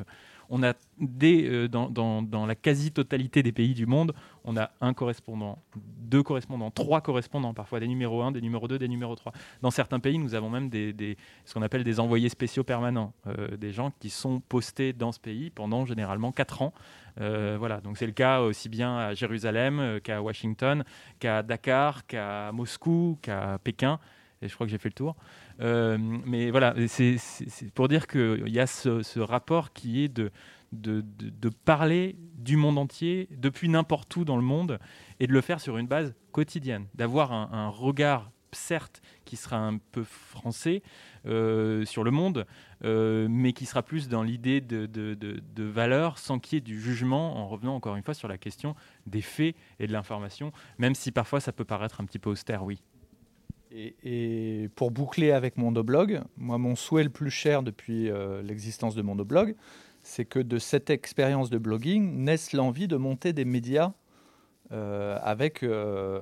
on 0.50 0.62
a 0.62 0.74
des, 0.98 1.48
euh, 1.48 1.68
dans, 1.68 2.46
la 2.46 2.54
quasi-totalité 2.54 3.42
des 3.42 3.52
pays 3.52 3.74
du 3.74 3.86
monde, 3.86 4.14
on 4.44 4.56
a 4.56 4.70
un 4.80 4.94
correspondant, 4.94 5.58
deux 5.76 6.22
correspondants, 6.22 6.70
trois 6.70 7.00
correspondants, 7.00 7.54
parfois 7.54 7.80
des 7.80 7.88
numéros 7.88 8.22
1, 8.22 8.32
des 8.32 8.40
numéros 8.40 8.68
2, 8.68 8.78
des 8.78 8.88
numéros 8.88 9.14
3. 9.14 9.32
Dans 9.62 9.70
certains 9.70 10.00
pays, 10.00 10.18
nous 10.18 10.34
avons 10.34 10.50
même 10.50 10.70
ce 10.72 11.54
qu'on 11.54 11.62
appelle 11.62 11.84
des 11.84 12.00
envoyés 12.00 12.28
spéciaux 12.28 12.64
permanents, 12.64 13.12
euh, 13.26 13.56
des 13.56 13.72
gens 13.72 13.92
qui 14.00 14.10
sont 14.10 14.40
postés 14.40 14.92
dans 14.92 15.12
ce 15.12 15.20
pays 15.20 15.50
pendant 15.50 15.84
généralement 15.84 16.32
4 16.32 16.62
ans. 16.62 16.72
Euh, 17.20 17.56
voilà, 17.58 17.80
donc 17.80 17.96
c'est 17.96 18.06
le 18.06 18.12
cas 18.12 18.40
aussi 18.40 18.68
bien 18.68 18.96
à 18.96 19.14
Jérusalem 19.14 20.00
qu'à 20.02 20.22
Washington, 20.22 20.84
qu'à 21.18 21.42
Dakar, 21.42 22.06
qu'à 22.06 22.52
Moscou, 22.52 23.18
qu'à 23.22 23.58
Pékin. 23.62 23.98
Et 24.42 24.48
je 24.48 24.54
crois 24.54 24.66
que 24.66 24.70
j'ai 24.70 24.78
fait 24.78 24.90
le 24.90 24.94
tour. 24.94 25.16
Euh, 25.60 25.96
mais 25.98 26.50
voilà, 26.50 26.74
c'est 26.88 27.18
pour 27.74 27.88
dire 27.88 28.06
qu'il 28.06 28.48
y 28.48 28.60
a 28.60 28.66
ce, 28.66 29.20
rapport 29.20 29.72
qui 29.72 30.04
est 30.04 30.08
de, 30.08 30.30
parler 31.64 32.16
du 32.34 32.56
monde 32.56 32.78
entier 32.78 33.28
depuis 33.30 33.68
n'importe 33.68 34.14
où 34.16 34.24
dans 34.24 34.36
le 34.36 34.42
monde 34.42 34.78
et 35.20 35.26
de 35.26 35.32
le 35.32 35.40
faire 35.40 35.60
sur 35.60 35.78
une 35.78 35.86
base 35.86 36.14
quotidienne, 36.32 36.86
d'avoir 36.94 37.32
un, 37.32 37.68
regard 37.68 38.30
certes 38.52 39.02
qui 39.26 39.36
sera 39.36 39.58
un 39.58 39.76
peu 39.76 40.02
français 40.02 40.82
euh, 41.26 41.84
sur 41.84 42.04
le 42.04 42.10
monde, 42.10 42.46
euh, 42.84 43.26
mais 43.28 43.52
qui 43.52 43.66
sera 43.66 43.82
plus 43.82 44.08
dans 44.08 44.22
l'idée 44.22 44.62
de, 44.62 44.86
de, 44.86 45.14
de, 45.14 45.64
valeur 45.64 46.16
sans 46.16 46.38
qu'il 46.38 46.56
y 46.56 46.58
ait 46.58 46.60
du 46.62 46.80
jugement, 46.80 47.36
en 47.36 47.48
revenant 47.48 47.74
encore 47.74 47.96
une 47.96 48.02
fois 48.02 48.14
sur 48.14 48.28
la 48.28 48.38
question 48.38 48.74
des 49.06 49.20
faits 49.20 49.56
et 49.78 49.86
de 49.86 49.92
l'information, 49.92 50.52
même 50.78 50.94
si 50.94 51.12
parfois 51.12 51.40
ça 51.40 51.52
peut 51.52 51.66
paraître 51.66 52.00
un 52.00 52.06
petit 52.06 52.18
peu 52.18 52.30
austère, 52.30 52.64
oui. 52.64 52.80
Et, 53.76 54.70
pour 54.74 54.90
boucler 54.90 55.32
avec 55.32 55.58
Mondoblog, 55.58 56.22
moi, 56.38 56.56
mon 56.56 56.76
souhait 56.76 57.04
le 57.04 57.10
plus 57.10 57.30
cher 57.30 57.62
depuis 57.62 58.10
euh, 58.10 58.40
l'existence 58.42 58.94
de 58.94 59.02
Mondoblog, 59.02 59.54
c'est 60.02 60.24
que 60.24 60.38
de 60.38 60.58
cette 60.58 60.88
expérience 60.88 61.50
de 61.50 61.58
blogging 61.58 62.24
naisse 62.24 62.52
l'envie 62.52 62.88
de 62.88 62.96
monter 62.96 63.32
des 63.32 63.44
médias 63.44 63.92
euh, 64.72 65.18
avec, 65.22 65.62
euh, 65.62 66.20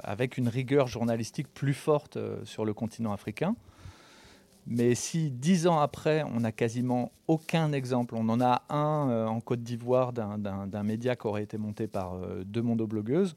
avec 0.00 0.36
une 0.36 0.48
rigueur 0.48 0.88
journalistique 0.88 1.46
plus 1.52 1.74
forte 1.74 2.18
sur 2.44 2.64
le 2.64 2.74
continent 2.74 3.12
africain. 3.12 3.54
Mais 4.66 4.96
si 4.96 5.30
dix 5.30 5.68
ans 5.68 5.78
après, 5.78 6.24
on 6.24 6.40
n'a 6.40 6.50
quasiment 6.50 7.12
aucun 7.28 7.72
exemple, 7.72 8.16
on 8.16 8.28
en 8.28 8.40
a 8.40 8.64
un 8.68 9.26
en 9.28 9.40
Côte 9.40 9.62
d'Ivoire 9.62 10.12
d'un 10.12 10.82
média 10.82 11.14
qui 11.14 11.28
aurait 11.28 11.44
été 11.44 11.56
monté 11.56 11.86
par 11.86 12.18
deux 12.44 12.62
mondoblogueuses, 12.62 13.36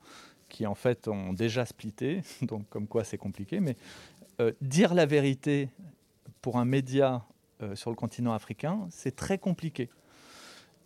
qui 0.50 0.66
en 0.66 0.76
fait 0.76 1.08
ont 1.08 1.34
déjà 1.34 1.66
splitté, 1.66 2.22
donc 2.42 2.68
comme 2.70 2.88
quoi 2.88 3.04
c'est 3.04 3.18
compliqué, 3.18 3.60
mais 3.60 3.78
euh, 4.42 4.52
dire 4.62 4.94
la 4.94 5.06
vérité 5.06 5.70
pour 6.42 6.58
un 6.58 6.66
média 6.66 7.26
euh, 7.62 7.76
sur 7.76 7.90
le 7.90 7.96
continent 7.96 8.34
africain, 8.34 8.88
c'est 8.90 9.16
très 9.16 9.38
compliqué. 9.38 9.90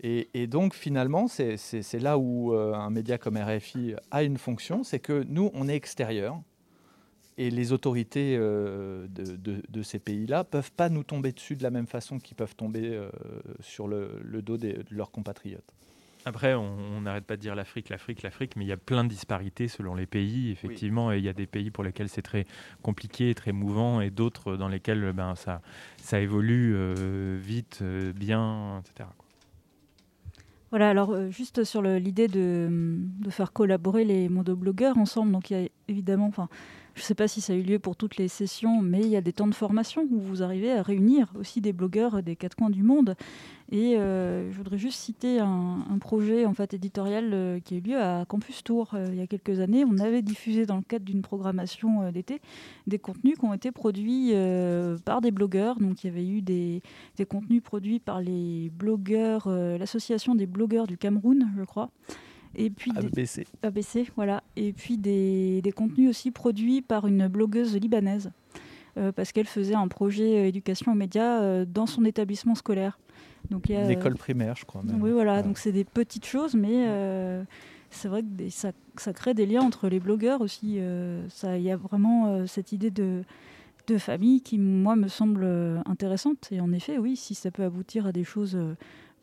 Et, 0.06 0.48
donc 0.48 0.74
finalement, 0.74 1.30
c'est 1.30 2.00
là 2.02 2.18
où 2.18 2.54
euh, 2.54 2.74
un 2.74 2.90
média 2.90 3.18
comme 3.18 3.38
RFI 3.38 3.96
a 4.12 4.24
une 4.24 4.38
fonction, 4.38 4.84
c'est 4.84 5.00
que 5.00 5.24
nous, 5.30 5.50
on 5.54 5.70
est 5.70 5.76
extérieur, 5.76 6.42
et 7.38 7.50
les 7.50 7.72
autorités 7.72 8.38
de, 8.38 9.82
ces 9.82 10.00
pays-là 10.00 10.40
ne 10.40 10.44
peuvent 10.44 10.74
pas 10.74 10.90
nous 10.90 11.04
tomber 11.04 11.32
dessus 11.32 11.56
de 11.56 11.64
la 11.64 11.72
même 11.72 11.88
façon 11.88 12.20
qu'ils 12.20 12.36
peuvent 12.36 12.56
tomber 12.56 13.02
sur 13.62 13.88
le 13.88 14.42
dos 14.42 14.58
de 14.58 14.84
leurs 14.92 15.10
compatriotes. 15.10 15.74
Après, 16.26 16.54
on 16.54 17.02
n'arrête 17.02 17.26
pas 17.26 17.36
de 17.36 17.42
dire 17.42 17.54
l'Afrique, 17.54 17.90
l'Afrique, 17.90 18.22
l'Afrique, 18.22 18.56
mais 18.56 18.64
il 18.64 18.68
y 18.68 18.74
a 18.74 18.78
plein 18.78 19.04
de 19.04 19.10
disparités 19.10 19.68
selon 19.68 19.94
les 19.94 20.06
pays, 20.06 20.52
effectivement, 20.52 21.12
et 21.12 21.18
il 21.18 21.24
y 21.24 21.30
a 21.30 21.34
des 21.34 21.48
pays 21.48 21.70
pour 21.70 21.84
lesquels 21.84 22.08
c'est 22.08 22.22
très 22.22 22.46
compliqué, 22.82 23.36
très 23.36 23.52
mouvant, 23.52 24.00
et 24.00 24.10
d'autres 24.10 24.56
dans 24.56 24.70
lesquels 24.70 25.12
ben, 25.12 25.36
ça, 25.36 25.62
ça 25.98 26.22
évolue 26.22 26.74
euh, 26.76 27.38
vite, 27.42 27.80
euh, 27.82 28.14
bien, 28.14 28.80
etc. 28.80 29.10
Voilà, 30.70 30.90
alors 30.90 31.12
euh, 31.12 31.30
juste 31.30 31.66
sur 31.66 31.82
l'idée 31.82 32.28
de, 32.28 32.68
de, 33.20 33.30
faire 33.30 33.52
collaborer 33.52 34.06
les 34.06 34.30
monoblogueurs 34.30 34.98
ensemble, 34.98 35.32
donc 35.34 35.52
il 35.52 35.58
y 35.62 35.66
a 35.66 35.70
évidemment, 35.90 36.28
enfin, 36.28 36.48
je 36.96 37.02
ne 37.02 37.06
sais 37.06 37.16
pas 37.16 37.28
si 37.28 37.42
ça 37.42 37.54
a 37.54 37.56
eu 37.56 37.64
lieu 37.64 37.80
pour 37.80 37.96
toutes 37.96 38.18
les 38.18 38.28
sessions, 38.28 38.82
mais 38.82 39.02
il 39.02 39.08
y 39.08 39.16
a 39.16 39.22
des 39.22 39.34
temps 39.34 39.48
de 39.48 39.56
formation 39.56 40.08
où 40.12 40.20
vous 40.20 40.44
arrivez 40.44 40.72
à 40.72 40.84
réunir 40.84 41.34
aussi 41.40 41.60
des 41.60 41.74
blogueurs 41.74 42.22
des 42.22 42.36
quatre 42.36 42.56
coins 42.56 42.70
du 42.70 42.84
monde. 42.84 43.16
Et 43.72 43.98
euh, 43.98 44.52
je 44.52 44.58
voudrais 44.58 44.78
juste 44.78 45.00
citer 45.00 45.40
un, 45.40 45.98
projet 46.00 46.46
en 46.46 46.54
fait 46.54 46.74
éditorial 46.76 47.32
euh, 47.34 47.60
qui 47.60 47.76
a 47.76 47.78
eu 47.78 47.82
lieu 47.82 47.98
à 48.00 48.26
Campus 48.28 48.64
Tour 48.64 48.92
euh, 48.94 49.08
il 49.10 49.16
y 49.16 49.22
a 49.22 49.28
quelques 49.28 49.60
années. 49.60 49.84
On 49.86 49.98
avait 49.98 50.22
diffusé 50.22 50.68
dans 50.68 50.76
le 50.76 50.84
cadre 50.84 51.06
d'une 51.06 51.24
programmation 51.24 52.12
d'été 52.12 52.42
des 52.86 53.00
contenus 53.00 53.38
qui 53.40 53.46
ont 53.46 53.54
été 53.54 53.72
produits 53.72 54.34
par 55.06 55.22
des 55.22 55.32
blogueurs. 55.32 55.80
Donc 55.80 56.04
il 56.04 56.08
y 56.08 56.10
avait 56.12 56.28
eu 56.28 56.42
des, 56.42 56.84
des 57.18 57.26
contenus 57.26 57.64
produits 57.64 58.00
par 58.00 58.22
les 58.22 58.70
blogueurs, 58.70 59.50
l'association 59.50 60.36
des 60.36 60.46
blogueurs 60.46 60.86
du 60.86 60.98
Cameroun, 60.98 61.52
je 61.58 61.64
crois. 61.64 61.90
Et 62.56 62.70
puis 62.70 62.92
ABC. 62.96 63.48
ABC, 63.62 64.08
voilà. 64.16 64.44
Et 64.56 64.74
puis 64.74 64.98
des, 64.98 65.62
des, 65.62 65.72
contenus 65.72 66.10
aussi 66.10 66.32
produits 66.32 66.82
par 66.82 67.08
une 67.08 67.28
blogueuse 67.28 67.76
libanaise, 67.76 68.32
euh, 68.98 69.12
parce 69.12 69.32
qu'elle 69.32 69.48
faisait 69.48 69.74
un 69.74 69.88
projet 69.88 70.38
euh, 70.38 70.48
éducation 70.48 70.92
aux 70.92 70.96
médias 70.96 71.42
euh, 71.42 71.66
dans 71.66 71.88
son 71.88 72.06
étabbissement 72.06 72.54
scolaire. 72.54 73.00
Donc, 73.50 73.70
il 73.70 73.74
y 73.74 73.76
a, 73.76 73.84
une 73.84 73.90
école 73.90 74.16
primaire, 74.16 74.56
je 74.56 74.66
crois. 74.66 74.84
Même. 74.84 75.02
Oui, 75.02 75.12
voilà. 75.12 75.42
Donc 75.42 75.58
c'est 75.58 75.72
des 75.72 75.84
petites 75.84 76.26
choses, 76.26 76.56
mais 76.56 76.88
c'est 77.90 78.08
vrai 78.08 78.24
que 78.24 78.50
ça, 78.50 78.72
ça, 78.98 79.14
crée 79.14 79.34
des 79.34 79.46
liens 79.46 79.62
entre 79.62 79.90
les 79.90 80.00
blogueurs 80.00 80.42
aussi. 80.42 80.78
Il 80.78 81.62
y 81.62 81.72
a 81.72 81.76
vraiment 81.76 82.48
cette 82.48 82.72
idée 82.72 82.90
de, 82.90 83.24
de 83.88 83.98
famille 83.98 84.42
qui, 84.42 84.58
moi, 84.58 84.96
me 84.96 85.10
semble 85.10 85.46
intéressante. 85.86 86.48
Et 86.52 86.62
en 86.62 86.72
effet, 86.72 86.98
oui, 86.98 87.18
si 87.18 87.36
ça 87.36 87.52
peut 87.52 87.64
aboutir 87.64 88.08
à 88.08 88.14
des 88.14 88.24
choses 88.24 88.58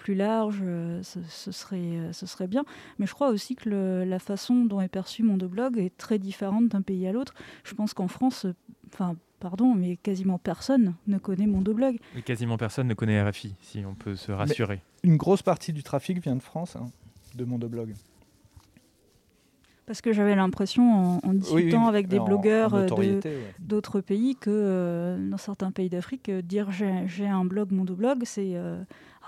plus 0.00 0.14
large, 0.14 0.60
euh, 0.62 1.02
ce, 1.02 1.52
serait, 1.52 1.76
euh, 1.76 2.12
ce 2.12 2.26
serait 2.26 2.48
bien. 2.48 2.64
Mais 2.98 3.06
je 3.06 3.12
crois 3.12 3.28
aussi 3.28 3.54
que 3.54 3.68
la 4.02 4.18
façon 4.18 4.64
dont 4.64 4.80
est 4.80 4.88
perçu 4.88 5.22
Mondoblog 5.22 5.78
est 5.78 5.96
très 5.96 6.18
différente 6.18 6.68
d'un 6.68 6.80
pays 6.80 7.06
à 7.06 7.12
l'autre. 7.12 7.34
Je 7.64 7.74
pense 7.74 7.92
qu'en 7.92 8.08
France, 8.08 8.46
enfin, 8.92 9.14
pardon, 9.38 9.74
mais 9.74 9.96
quasiment 9.96 10.38
personne 10.38 10.94
ne 11.06 11.18
connaît 11.18 11.46
Mondoblog. 11.46 11.98
Et 12.16 12.22
quasiment 12.22 12.56
personne 12.56 12.88
ne 12.88 12.94
connaît 12.94 13.22
RFI, 13.22 13.54
si 13.60 13.84
on 13.86 13.94
peut 13.94 14.16
se 14.16 14.32
rassurer. 14.32 14.80
une 15.04 15.18
grosse 15.18 15.42
partie 15.42 15.72
du 15.72 15.82
trafic 15.82 16.20
vient 16.20 16.34
de 16.34 16.42
France, 16.42 16.76
hein, 16.76 16.86
de 17.36 17.44
Mondoblog. 17.44 17.94
Parce 19.84 20.00
que 20.00 20.12
j'avais 20.12 20.36
l'impression, 20.36 21.18
en, 21.22 21.34
discutant 21.34 21.88
avec 21.88 22.06
des 22.06 22.20
blogueurs 22.20 22.74
euh, 22.74 23.20
d'autres 23.58 24.00
pays, 24.00 24.36
que 24.36 25.18
dans 25.30 25.36
certains 25.36 25.72
pays 25.72 25.88
d'Afrique, 25.90 26.30
dire 26.30 26.70
j'ai 26.70 27.26
un 27.26 27.44
blog, 27.44 27.72
Mondoblog, 27.72 28.22
c'est 28.24 28.56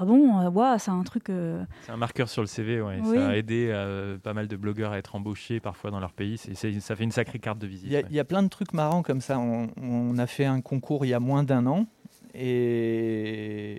ah 0.03 0.51
bon, 0.51 0.63
euh, 0.65 0.77
c'est 0.79 0.91
un 0.91 1.03
truc. 1.03 1.31
Euh, 1.31 1.65
c'est 1.83 1.93
un 1.93 1.97
marqueur 1.97 2.29
sur 2.29 2.43
le 2.43 2.49
CV, 2.49 2.81
ouais. 2.81 3.01
Ça 3.05 3.29
a 3.29 3.37
aidé 3.37 3.69
euh, 3.71 4.19
pas 4.19 4.35
mal 4.35 4.49
de 4.49 4.57
blogueurs 4.57 4.93
à 4.93 4.99
être 4.99 5.15
embauchés 5.15 5.61
parfois 5.61 5.91
dans 5.91 6.01
leur 6.01 6.13
pays. 6.13 6.39
C'est, 6.39 6.81
ça 6.81 6.97
fait 6.97 7.05
une 7.05 7.13
sacrée 7.13 7.39
carte 7.39 7.59
de 7.59 7.67
visite. 7.67 7.87
Il 7.87 8.17
y, 8.17 8.21
a 8.21 8.25
plein 8.25 8.43
de 8.43 8.49
trucs 8.49 8.73
marrants 8.73 9.03
comme 9.03 9.21
ça. 9.21 9.39
On, 9.39 10.19
a 10.19 10.27
fait 10.27 10.45
un 10.45 10.61
concours 10.61 11.05
il 11.05 11.09
y 11.09 11.15
a 11.15 11.21
moins 11.21 11.43
d'un 11.43 11.67
an. 11.67 11.87
Et, 12.35 13.79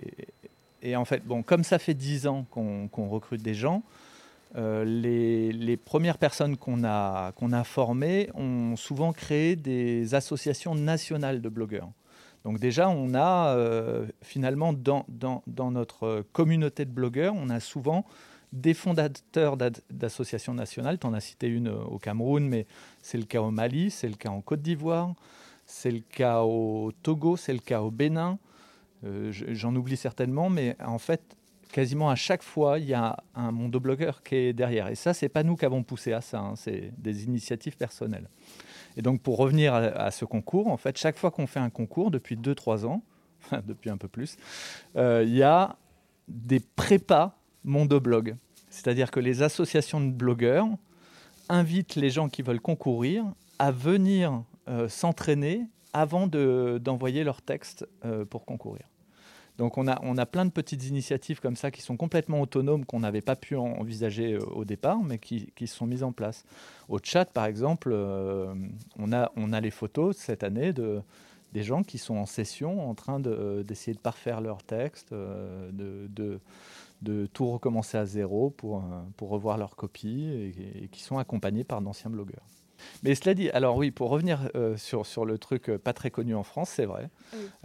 et 0.82 0.96
en 0.96 1.04
fait, 1.04 1.24
bon, 1.24 1.42
comme 1.42 1.64
ça 1.64 1.78
fait 1.78 1.94
dix 1.94 2.26
ans 2.26 2.46
qu'on, 2.50 3.08
recrute 3.08 3.42
des 3.42 3.54
gens, 3.54 3.82
les, 4.56 5.52
les, 5.52 5.76
premières 5.76 6.18
personnes 6.18 6.56
qu'on 6.56 6.84
a, 6.84 7.32
qu'on 7.32 7.52
a 7.52 7.64
formées 7.64 8.30
ont 8.34 8.76
souvent 8.76 9.12
créé 9.12 9.56
des 9.56 10.14
associations 10.14 10.74
nationales 10.74 11.40
de 11.40 11.48
blogueurs. 11.48 11.88
Donc 12.44 12.58
déjà, 12.58 12.88
on 12.90 13.14
a 13.14 13.56
euh, 13.56 14.06
finalement 14.22 14.72
dans, 14.74 15.06
notre 15.46 16.24
communauté 16.32 16.84
de 16.84 16.90
blogueurs, 16.90 17.34
on 17.34 17.48
a 17.48 17.58
souvent 17.58 18.04
des 18.52 18.74
fondateurs 18.74 19.56
d'associations 19.90 20.54
nationales. 20.54 20.98
Tu 20.98 21.06
en 21.06 21.14
as 21.14 21.20
cité 21.20 21.48
une 21.48 21.68
euh, 21.68 21.84
au 21.84 21.98
Cameroun, 21.98 22.46
mais 22.46 22.66
c'est 23.02 23.18
le 23.18 23.24
cas 23.24 23.40
au 23.40 23.50
Mali, 23.50 23.90
c'est 23.90 24.08
le 24.08 24.14
cas 24.14 24.28
en 24.28 24.42
Côte 24.42 24.62
d'Ivoire, 24.62 25.14
c'est 25.64 25.90
le 25.90 26.00
cas 26.00 26.42
au 26.42 26.92
Togo, 27.02 27.36
c'est 27.36 27.54
le 27.54 27.58
cas 27.58 27.80
au 27.80 27.90
Bénin. 27.90 28.38
Euh, 29.04 29.32
j'en 29.32 29.74
oublie 29.74 29.96
certainement, 29.96 30.50
mais 30.50 30.76
en 30.84 30.98
fait, 30.98 31.36
quasiment 31.74 32.08
à 32.08 32.14
chaque 32.14 32.44
fois, 32.44 32.78
il 32.78 32.84
y 32.84 32.94
a 32.94 33.16
un 33.34 33.50
mondoblogueur 33.50 34.22
qui 34.22 34.36
est 34.36 34.52
derrière. 34.52 34.86
Et 34.86 34.94
ça, 34.94 35.12
c'est 35.12 35.28
pas 35.28 35.42
nous 35.42 35.56
qui 35.56 35.64
avons 35.64 35.82
poussé 35.82 36.12
à 36.12 36.20
ça, 36.20 36.38
hein, 36.38 36.54
c'est 36.54 36.92
des 36.98 37.24
initiatives 37.24 37.76
personnelles. 37.76 38.30
Et 38.96 39.02
donc, 39.02 39.20
pour 39.20 39.38
revenir 39.38 39.74
à, 39.74 40.12
ce 40.12 40.24
concours, 40.24 40.68
en 40.68 40.76
fait, 40.76 40.96
chaque 40.96 41.18
fois 41.18 41.32
qu'on 41.32 41.48
fait 41.48 41.58
un 41.58 41.70
concours, 41.70 42.12
depuis 42.12 42.36
2-3 42.36 42.86
ans, 42.86 43.02
depuis 43.66 43.90
un 43.90 43.96
peu 43.96 44.06
plus, 44.06 44.36
euh, 44.94 45.24
il 45.26 45.34
y 45.34 45.42
a 45.42 45.76
des 46.28 46.60
prépas 46.60 47.36
Mondoblog. 47.64 48.36
C'est-à-dire 48.70 49.10
que 49.10 49.18
les 49.18 49.42
associations 49.42 50.00
de 50.00 50.12
blogueurs 50.12 50.68
invitent 51.48 51.96
les 51.96 52.10
gens 52.10 52.28
qui 52.28 52.42
veulent 52.42 52.60
concourir 52.60 53.24
à 53.58 53.72
venir 53.72 54.44
euh, 54.68 54.88
s'entraîner 54.88 55.66
avant 55.92 56.28
d'envoyer 56.28 57.24
leur 57.24 57.42
texte 57.42 57.86
pour 58.30 58.44
concourir. 58.44 58.84
Donc 59.58 59.78
on 59.78 59.86
a, 59.86 60.00
on 60.02 60.18
a 60.18 60.26
plein 60.26 60.44
de 60.44 60.50
petites 60.50 60.86
initiatives 60.88 61.40
comme 61.40 61.56
ça 61.56 61.70
qui 61.70 61.80
sont 61.80 61.96
complètement 61.96 62.40
autonomes, 62.40 62.84
qu'on 62.84 63.00
n'avait 63.00 63.20
pas 63.20 63.36
pu 63.36 63.54
envisager 63.56 64.36
au 64.36 64.64
départ, 64.64 64.98
mais 65.02 65.18
qui, 65.18 65.52
qui, 65.54 65.66
sont 65.66 65.86
mises 65.86 66.02
en 66.02 66.12
place. 66.12 66.44
Au 66.88 66.98
chat, 67.02 67.24
par 67.26 67.46
exemple, 67.46 67.92
on, 67.92 69.12
a, 69.12 69.30
on 69.36 69.52
a 69.52 69.60
les 69.60 69.70
photos 69.70 70.16
cette 70.16 70.42
année 70.42 70.72
de, 70.72 71.00
des 71.52 71.62
gens 71.62 71.84
qui 71.84 71.98
sont 71.98 72.16
en 72.16 72.26
session 72.26 72.88
en 72.88 72.94
train 72.94 73.20
d'essayer 73.20 73.94
de, 73.94 74.00
parfaire 74.00 74.40
leur 74.40 74.62
texte, 74.64 75.12
de, 75.12 76.40
de, 77.00 77.26
tout 77.32 77.46
recommencer 77.46 77.96
à 77.96 78.06
zéro 78.06 78.50
pour, 78.50 78.82
pour 79.16 79.28
revoir 79.28 79.56
leur 79.56 79.76
copie 79.76 80.52
et 80.82 80.88
qui 80.88 81.02
sont 81.02 81.18
accompagnés 81.18 81.64
par 81.64 81.80
d'anciens 81.80 82.10
blogueurs. 82.10 82.44
Mais 83.02 83.14
cela 83.14 83.34
dit, 83.34 83.50
alors 83.50 83.76
oui, 83.76 83.90
pour 83.90 84.10
revenir 84.10 84.50
euh, 84.54 84.76
sur, 84.76 85.06
sur 85.06 85.24
le 85.24 85.38
truc 85.38 85.68
euh, 85.68 85.78
pas 85.78 85.92
très 85.92 86.10
connu 86.10 86.34
en 86.34 86.42
France, 86.42 86.70
c'est 86.70 86.86
vrai. 86.86 87.10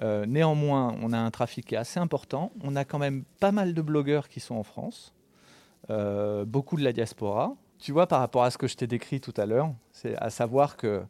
Euh, 0.02 0.26
néanmoins, 0.26 0.96
on 1.02 1.14
a 1.14 1.18
un 1.18 1.32
trafic 1.32 1.66
qui 1.66 1.76
est 1.76 1.78
assez 1.78 2.00
important. 2.00 2.52
On 2.62 2.76
a 2.76 2.86
quand 2.86 3.00
même 3.00 3.24
pas 3.40 3.52
mal 3.52 3.74
de 3.74 3.82
blogueurs 3.82 4.28
qui 4.28 4.40
sont 4.40 4.56
en 4.56 4.64
France, 4.64 5.14
beaucoup 6.46 6.78
de 6.78 6.84
la 6.84 6.94
diaspora. 6.94 7.56
Tu 7.80 7.94
vois, 7.94 8.08
par 8.08 8.20
rapport 8.20 8.44
à 8.44 8.52
ce 8.52 8.58
que 8.58 8.68
je 8.68 8.76
t'ai 8.76 8.88
décrit 8.88 9.22
tout 9.22 9.34
à 9.38 9.46
l'heure, 9.46 9.74
c'est 9.92 10.16
à 10.18 10.30
savoir 10.30 10.76
que 10.76 11.02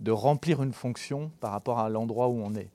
de 0.00 0.10
remplir 0.10 0.62
une 0.62 0.72
fonction 0.72 1.30
par 1.40 1.50
rapport 1.52 1.78
à 1.78 1.88
l'endroit 1.88 2.28
où 2.28 2.40
on 2.42 2.54
est. 2.54 2.70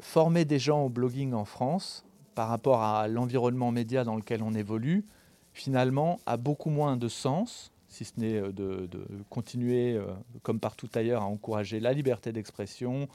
former 0.00 0.44
des 0.44 0.58
gens 0.58 0.82
au 0.82 0.88
blogging 0.88 1.32
en 1.32 1.44
France 1.44 2.04
par 2.34 2.48
rapport 2.48 2.82
à 2.82 3.08
l'environnement 3.08 3.72
média 3.72 4.04
dans 4.04 4.14
lequel 4.14 4.42
on 4.42 4.52
évolue, 4.52 5.06
finalement, 5.54 6.18
a 6.26 6.36
beaucoup 6.36 6.70
moins 6.70 6.96
de 6.96 7.08
sens 7.08 7.72
si 7.96 8.04
ce 8.04 8.20
n'est 8.20 8.36
euh, 8.36 8.52
de, 8.52 8.88
continuer, 9.30 9.94
euh, 9.94 10.04
comme 10.42 10.60
partout 10.60 10.88
ailleurs, 10.94 11.22
à 11.22 11.26
encourager 11.26 11.80
la 11.80 11.92
liberté 11.92 12.30
d'expression, 12.30 13.08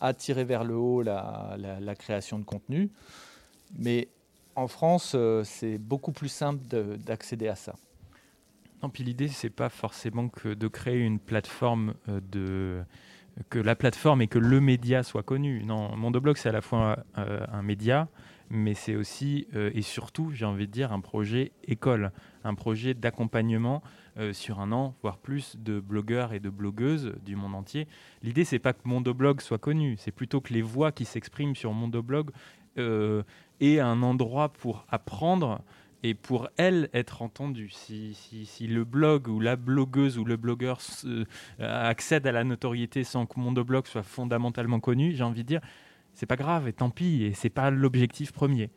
à 0.00 0.14
tirer 0.14 0.44
vers 0.44 0.62
le 0.62 0.76
haut 0.76 1.02
la, 1.02 1.94
création 1.98 2.38
de 2.38 2.44
contenu. 2.44 2.90
Mais 3.76 4.08
en 4.54 4.68
France, 4.68 5.12
euh, 5.16 5.42
c'est 5.44 5.78
beaucoup 5.78 6.12
plus 6.12 6.28
simple 6.28 6.64
d'accéder 6.98 7.48
à 7.48 7.56
ça. 7.56 7.74
Non, 8.82 8.90
puis 8.90 9.02
l'idée, 9.02 9.26
c'est 9.26 9.50
pas 9.50 9.70
forcément 9.70 10.28
que 10.28 10.54
de 10.54 10.68
créer 10.68 11.00
une 11.00 11.18
plateforme 11.18 11.94
de 12.06 12.82
que 13.50 13.58
la 13.60 13.76
plateforme 13.76 14.20
et 14.22 14.26
que 14.26 14.38
le 14.38 14.60
média 14.60 15.04
soit 15.04 15.22
connu. 15.22 15.64
Non, 15.64 15.96
Mondoblog, 15.96 16.36
c'est 16.36 16.48
à 16.48 16.52
la 16.52 16.60
fois 16.60 17.04
un 17.14 17.62
média, 17.62 18.08
mais 18.50 18.74
c'est 18.74 18.96
aussi 18.96 19.46
et 19.54 19.82
surtout, 19.82 20.30
j'ai 20.32 20.44
envie 20.44 20.66
de 20.66 20.72
dire, 20.72 20.92
un 20.92 21.00
projet 21.00 21.52
école, 21.64 22.10
un 22.44 22.54
projet 22.54 22.94
d'accompagnement 22.94 23.82
euh, 24.18 24.32
sur 24.32 24.60
un 24.60 24.72
an, 24.72 24.94
voire 25.02 25.18
plus, 25.18 25.56
de 25.58 25.78
blogueurs 25.78 26.32
et 26.32 26.40
de 26.40 26.50
blogueuses 26.50 27.14
du 27.24 27.36
monde 27.36 27.54
entier. 27.54 27.86
L'idée, 28.22 28.44
c'est 28.44 28.58
pas 28.58 28.72
que 28.72 28.80
Mondoblog 28.84 29.40
soit 29.40 29.58
connu, 29.58 29.96
c'est 29.98 30.10
plutôt 30.10 30.40
que 30.40 30.52
les 30.52 30.62
voix 30.62 30.90
qui 30.90 31.04
s'expriment 31.04 31.54
sur 31.54 31.72
Mondoblog 31.72 32.30
euh, 32.78 33.22
aient 33.60 33.80
un 33.80 34.02
endroit 34.02 34.48
pour 34.48 34.86
apprendre 34.88 35.62
et 36.02 36.14
pour 36.14 36.48
elles 36.56 36.90
être 36.94 37.22
entendues. 37.22 37.70
Si, 37.70 38.16
le 38.60 38.84
blog 38.84 39.28
ou 39.28 39.40
la 39.40 39.56
blogueuse 39.56 40.18
ou 40.18 40.24
le 40.24 40.36
blogueur 40.36 40.80
euh, 41.04 41.24
accède 41.58 42.26
à 42.26 42.32
la 42.32 42.44
notoriété 42.44 43.04
sans 43.04 43.26
que 43.26 43.38
Mondoblog 43.38 43.86
soit 43.86 44.02
fondamentalement 44.02 44.80
connu, 44.80 45.14
j'ai 45.14 45.24
envie 45.24 45.42
de 45.42 45.48
dire, 45.48 45.60
c'est 46.14 46.26
pas 46.26 46.36
grave 46.36 46.66
et 46.66 46.72
tant 46.72 46.90
pis, 46.90 47.22
et 47.22 47.34
c'est 47.34 47.50
pas 47.50 47.70
l'objectif 47.70 48.32
premier 48.32 48.70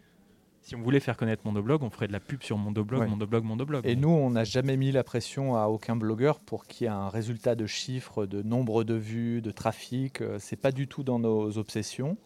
si 0.61 0.75
on 0.75 0.81
voulait 0.81 0.99
faire 0.99 1.17
connaître 1.17 1.41
Mondoblog, 1.45 1.81
on 1.81 1.89
ferait 1.89 2.07
de 2.07 2.13
la 2.13 2.19
pub 2.19 2.43
sur 2.43 2.57
Mondoblog, 2.57 3.07
Mondoblog, 3.07 3.43
Mondoblog. 3.43 3.85
Et 3.85 3.95
nous, 3.95 4.09
on 4.09 4.29
n'a 4.29 4.43
jamais 4.43 4.77
mis 4.77 4.91
la 4.91 5.03
pression 5.03 5.55
à 5.55 5.65
aucun 5.65 5.95
blogueur 5.95 6.39
pour 6.39 6.65
qu'il 6.65 6.85
y 6.85 6.87
ait 6.87 6.93
un 6.93 7.09
résultat 7.09 7.55
de 7.55 7.65
chiffres, 7.65 8.25
de 8.25 8.43
nombre 8.43 8.83
de 8.83 8.93
vues, 8.93 9.41
de 9.41 9.51
trafic. 9.51 10.21
Euh, 10.21 10.37
c'est 10.39 10.55
pas 10.55 10.71
du 10.71 10.87
tout 10.87 11.03
dans 11.03 11.19
nos 11.19 11.57
obsessions. 11.57 12.17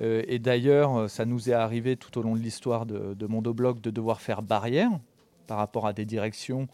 Euh, 0.00 0.22
et 0.26 0.38
d'ailleurs, 0.38 1.10
ça 1.10 1.26
nous 1.26 1.50
est 1.50 1.54
arrivé 1.54 1.96
tout 1.96 2.16
au 2.18 2.22
long 2.22 2.34
de 2.34 2.40
l'histoire 2.40 2.86
de, 2.86 3.14
de, 3.14 3.26
Mondoblog 3.26 3.80
de 3.80 3.90
devoir 3.90 4.20
faire 4.20 4.40
barrière 4.40 4.90
par 5.46 5.58
rapport 5.58 5.86
à 5.86 5.92
des 5.92 6.06
directions 6.06 6.68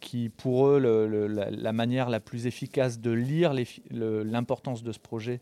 qui, 0.00 0.28
pour 0.28 0.66
eux, 0.66 0.78
la, 0.78 1.72
manière 1.72 2.10
la 2.10 2.20
plus 2.20 2.46
efficace 2.46 3.00
de 3.00 3.10
lire 3.10 3.54
l'importance 3.90 4.82
de 4.82 4.92
ce 4.92 4.98
projet 4.98 5.40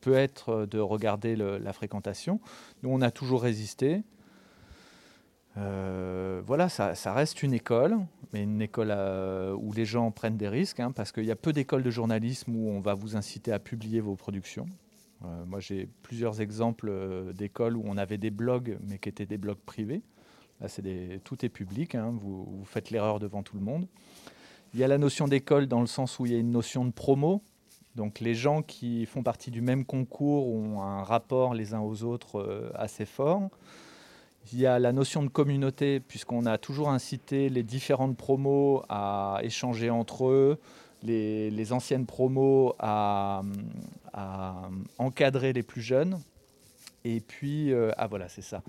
peut 0.00 0.14
être 0.14 0.66
de 0.66 0.78
regarder 0.78 1.36
la 1.36 1.72
fréquentation. 1.72 2.40
Nous, 2.82 2.90
on 2.90 3.02
a 3.02 3.10
toujours 3.10 3.42
résisté. 3.42 4.02
Euh, 5.58 6.40
voilà, 6.46 6.68
ça, 6.68 7.12
reste 7.12 7.42
une 7.42 7.52
école, 7.52 7.96
mais 8.32 8.42
une 8.42 8.62
école 8.62 8.88
euh, 8.90 9.54
où 9.54 9.72
les 9.72 9.84
gens 9.84 10.10
prennent 10.10 10.36
des 10.36 10.48
risques, 10.48 10.80
hein, 10.80 10.92
parce 10.92 11.12
qu'il 11.12 11.24
y 11.24 11.30
a 11.30 11.36
peu 11.36 11.52
d'écoles 11.52 11.82
de 11.82 11.90
journalisme 11.90 12.54
où 12.54 12.68
on 12.70 12.80
va 12.80 12.94
vous 12.94 13.16
inciter 13.16 13.52
à 13.52 13.58
publier 13.58 14.00
vos 14.00 14.14
productions. 14.14 14.66
Euh, 15.24 15.44
moi, 15.46 15.58
j'ai 15.58 15.88
plusieurs 16.02 16.40
exemples 16.40 16.92
d'écoles 17.34 17.76
où 17.76 17.82
on 17.84 17.96
avait 17.96 18.18
des 18.18 18.30
blogs, 18.30 18.78
mais 18.86 18.98
qui 18.98 19.08
étaient 19.08 19.26
des 19.26 19.38
blogs 19.38 19.58
privés. 19.58 20.02
Là, 20.60 20.68
des, 20.78 21.20
tout 21.24 21.44
est 21.44 21.48
public, 21.48 21.94
hein, 21.94 22.14
vous, 22.20 22.64
faites 22.64 22.90
l'erreur 22.90 23.18
devant 23.18 23.42
tout 23.42 23.56
le 23.56 23.62
monde. 23.62 23.86
Il 24.74 24.80
y 24.80 24.84
a 24.84 24.88
la 24.88 24.98
notion 24.98 25.26
d'école 25.26 25.66
dans 25.66 25.80
le 25.80 25.86
sens 25.86 26.18
où 26.18 26.26
il 26.26 26.32
y 26.32 26.34
a 26.34 26.38
une 26.38 26.52
notion 26.52 26.84
de 26.84 26.90
promo. 26.90 27.42
Donc 27.94 28.20
les 28.20 28.34
gens 28.34 28.62
qui 28.62 29.06
font 29.06 29.22
partie 29.22 29.50
du 29.50 29.60
même 29.60 29.84
concours 29.84 30.48
ont 30.48 30.82
un 30.82 31.02
rapport 31.02 31.54
les 31.54 31.74
uns 31.74 31.80
aux 31.80 32.04
autres 32.04 32.70
assez 32.74 33.06
fort. 33.06 33.48
Il 34.52 34.60
y 34.60 34.66
a 34.66 34.78
la 34.78 34.92
notion 34.92 35.22
de 35.22 35.28
communauté, 35.28 36.00
puisqu'on 36.00 36.46
a 36.46 36.56
toujours 36.56 36.88
incité 36.88 37.50
les 37.50 37.62
différentes 37.62 38.16
promos 38.16 38.82
à 38.88 39.40
échanger 39.42 39.90
entre 39.90 40.28
eux, 40.28 40.58
les, 41.02 41.72
anciennes 41.72 42.06
promos 42.06 42.74
à, 42.78 43.42
encadrer 44.98 45.52
les 45.52 45.62
plus 45.62 45.82
jeunes. 45.82 46.18
Et 47.04 47.20
puis, 47.20 47.72
euh, 47.72 47.90
ah 47.96 48.06
voilà, 48.06 48.28
c'est 48.28 48.42
ça. 48.42 48.62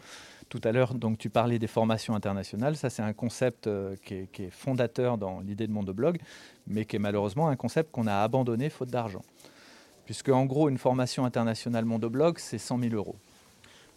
Tout 0.49 0.61
à 0.63 0.71
l'heure, 0.71 0.93
donc 0.93 1.17
tu 1.17 1.29
parlais 1.29 1.59
des 1.59 1.67
formations 1.67 2.13
internationales. 2.13 2.75
Ça, 2.75 2.89
c'est 2.89 3.01
un 3.01 3.13
concept 3.13 3.67
euh, 3.67 3.95
qui, 4.03 4.15
est, 4.15 4.49
fondateur 4.51 5.17
dans 5.17 5.39
l'idée 5.39 5.67
de 5.67 5.71
Mondoblog, 5.71 6.19
mais 6.67 6.85
qui 6.85 6.97
est 6.97 6.99
malheureusement 6.99 7.47
un 7.47 7.55
concept 7.55 7.91
qu'on 7.91 8.07
a 8.07 8.21
abandonné 8.21 8.69
faute 8.69 8.89
d'argent. 8.89 9.21
Puisque, 10.05 10.29
en 10.29 10.45
gros, 10.45 10.69
une 10.69 10.77
formation 10.77 11.25
internationale 11.25 11.85
Mondoblog, 11.85 12.37
c'est 12.37 12.57
100 12.57 12.79
000 12.79 12.95
euros. 12.95 13.15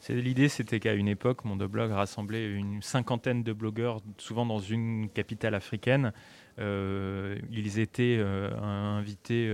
L'idée, 0.08 0.48
c'était 0.48 0.80
qu'à 0.80 0.94
une 0.94 1.06
époque, 1.06 1.44
mon 1.44 1.54
blog 1.56 1.92
rassemblait 1.92 2.50
une 2.50 2.82
cinquantaine 2.82 3.44
de 3.44 3.52
blogueurs, 3.52 4.00
souvent 4.18 4.44
dans 4.44 4.58
une 4.58 5.08
capitale 5.08 5.54
africaine. 5.54 6.12
Euh, 6.58 7.38
ils 7.50 7.78
étaient 7.78 8.16
euh, 8.18 8.50
invités, 8.60 9.48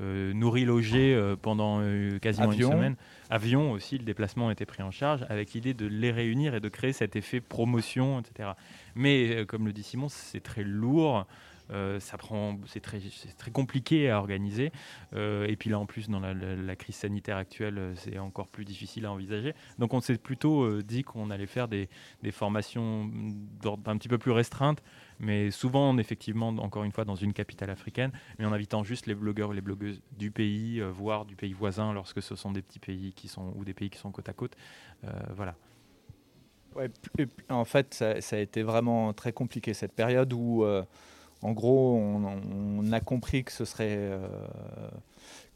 euh, 0.00 0.32
nourris, 0.32 0.64
logés 0.64 1.34
pendant 1.42 1.82
quasiment 2.20 2.52
une 2.52 2.62
semaine. 2.62 2.96
Avion 3.28 3.72
aussi, 3.72 3.98
le 3.98 4.04
déplacement 4.04 4.50
était 4.50 4.66
pris 4.66 4.82
en 4.82 4.90
charge, 4.90 5.26
avec 5.28 5.52
l'idée 5.52 5.74
de 5.74 5.86
les 5.86 6.10
réunir 6.10 6.54
et 6.54 6.60
de 6.60 6.68
créer 6.68 6.94
cet 6.94 7.14
effet 7.14 7.40
promotion, 7.40 8.20
etc. 8.20 8.50
Mais 8.94 9.44
comme 9.46 9.66
le 9.66 9.72
dit 9.72 9.82
Simon, 9.82 10.08
c'est 10.08 10.42
très 10.42 10.64
lourd. 10.64 11.26
Euh, 11.70 11.98
ça 12.00 12.18
prend, 12.18 12.58
c'est 12.66 12.80
très, 12.80 13.00
très, 13.38 13.50
compliqué 13.50 14.10
à 14.10 14.18
organiser. 14.18 14.70
Euh, 15.14 15.46
et 15.46 15.56
puis 15.56 15.70
là, 15.70 15.78
en 15.78 15.86
plus, 15.86 16.08
dans 16.08 16.20
la, 16.20 16.76
crise 16.76 16.96
sanitaire 16.96 17.36
actuelle, 17.36 17.78
euh, 17.78 17.94
c'est 17.96 18.18
encore 18.18 18.48
plus 18.48 18.64
difficile 18.64 19.06
à 19.06 19.12
envisager. 19.12 19.54
Donc, 19.78 19.94
on 19.94 20.00
s'est 20.00 20.18
plutôt 20.18 20.82
dit 20.82 21.04
qu'on 21.04 21.30
allait 21.30 21.46
faire 21.46 21.68
des, 21.68 21.88
des 22.22 22.32
formations 22.32 23.10
un 23.64 23.96
petit 23.96 24.08
peu 24.08 24.18
plus 24.18 24.32
restreintes, 24.32 24.82
mais 25.20 25.50
souvent, 25.50 25.96
effectivement, 25.98 26.48
encore 26.48 26.84
une 26.84 26.92
fois, 26.92 27.04
dans 27.04 27.14
une 27.14 27.32
capitale 27.32 27.70
africaine, 27.70 28.12
mais 28.38 28.44
en 28.44 28.52
invitant 28.52 28.84
juste 28.84 29.06
les 29.06 29.14
blogueurs 29.14 29.50
ou 29.50 29.52
les 29.52 29.60
blogueuses 29.60 30.02
du 30.18 30.30
pays, 30.30 30.80
voire 30.80 31.24
du 31.24 31.36
pays 31.36 31.52
voisin, 31.52 31.92
lorsque 31.92 32.20
ce 32.22 32.34
sont 32.34 32.52
des 32.52 32.62
petits 32.62 32.78
pays 32.78 33.12
qui 33.12 33.28
sont 33.28 33.52
ou 33.56 33.64
des 33.64 33.74
pays 33.74 33.90
qui 33.90 33.98
sont 33.98 34.10
côte 34.10 34.28
à 34.28 34.32
côte. 34.32 34.56
voilà. 35.34 35.54
Ouais, 36.74 36.90
en 37.48 37.64
fait, 37.64 37.94
ça, 37.94 38.36
a 38.36 38.38
été 38.38 38.64
vraiment 38.64 39.12
très 39.12 39.32
compliqué 39.32 39.74
cette 39.74 39.92
période 39.92 40.32
où 40.32 40.64
en 41.44 41.52
gros, 41.52 41.98
on, 41.98 42.90
a 42.90 43.00
compris 43.00 43.44
que 43.44 43.52
ce 43.52 43.66
serait 43.66 43.96
euh, 43.98 44.26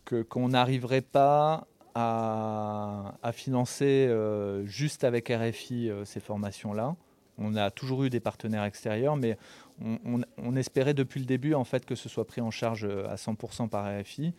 que 0.04 0.20
qu'on 0.20 0.48
n'arriverait 0.48 1.00
pas 1.00 1.66
à, 1.94 3.14
financer 3.32 4.06
euh, 4.06 4.66
juste 4.66 5.02
avec 5.02 5.30
RFI 5.30 5.88
euh, 5.88 6.04
ces 6.04 6.20
formations-là. 6.20 6.94
On 7.38 7.56
a 7.56 7.70
toujours 7.70 8.04
eu 8.04 8.10
des 8.10 8.20
partenaires 8.20 8.64
extérieurs, 8.64 9.16
mais 9.16 9.38
on, 9.80 10.56
espérait 10.56 10.92
depuis 10.92 11.20
le 11.20 11.26
début 11.26 11.54
en 11.54 11.64
fait 11.64 11.86
que 11.86 11.94
ce 11.94 12.10
soit 12.10 12.26
pris 12.26 12.42
en 12.42 12.50
charge 12.50 12.84
à 12.84 13.14
100% 13.14 13.70
par 13.70 13.86
RFI. 13.86 14.34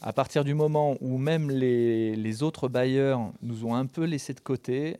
À 0.00 0.14
partir 0.14 0.42
du 0.42 0.54
moment 0.54 0.96
où 1.02 1.18
même 1.18 1.50
les, 1.50 2.42
autres 2.42 2.68
bailleurs 2.68 3.30
nous 3.42 3.66
ont 3.66 3.74
un 3.74 3.86
peu 3.86 4.04
laissé 4.04 4.32
de 4.32 4.40
côté, 4.40 4.96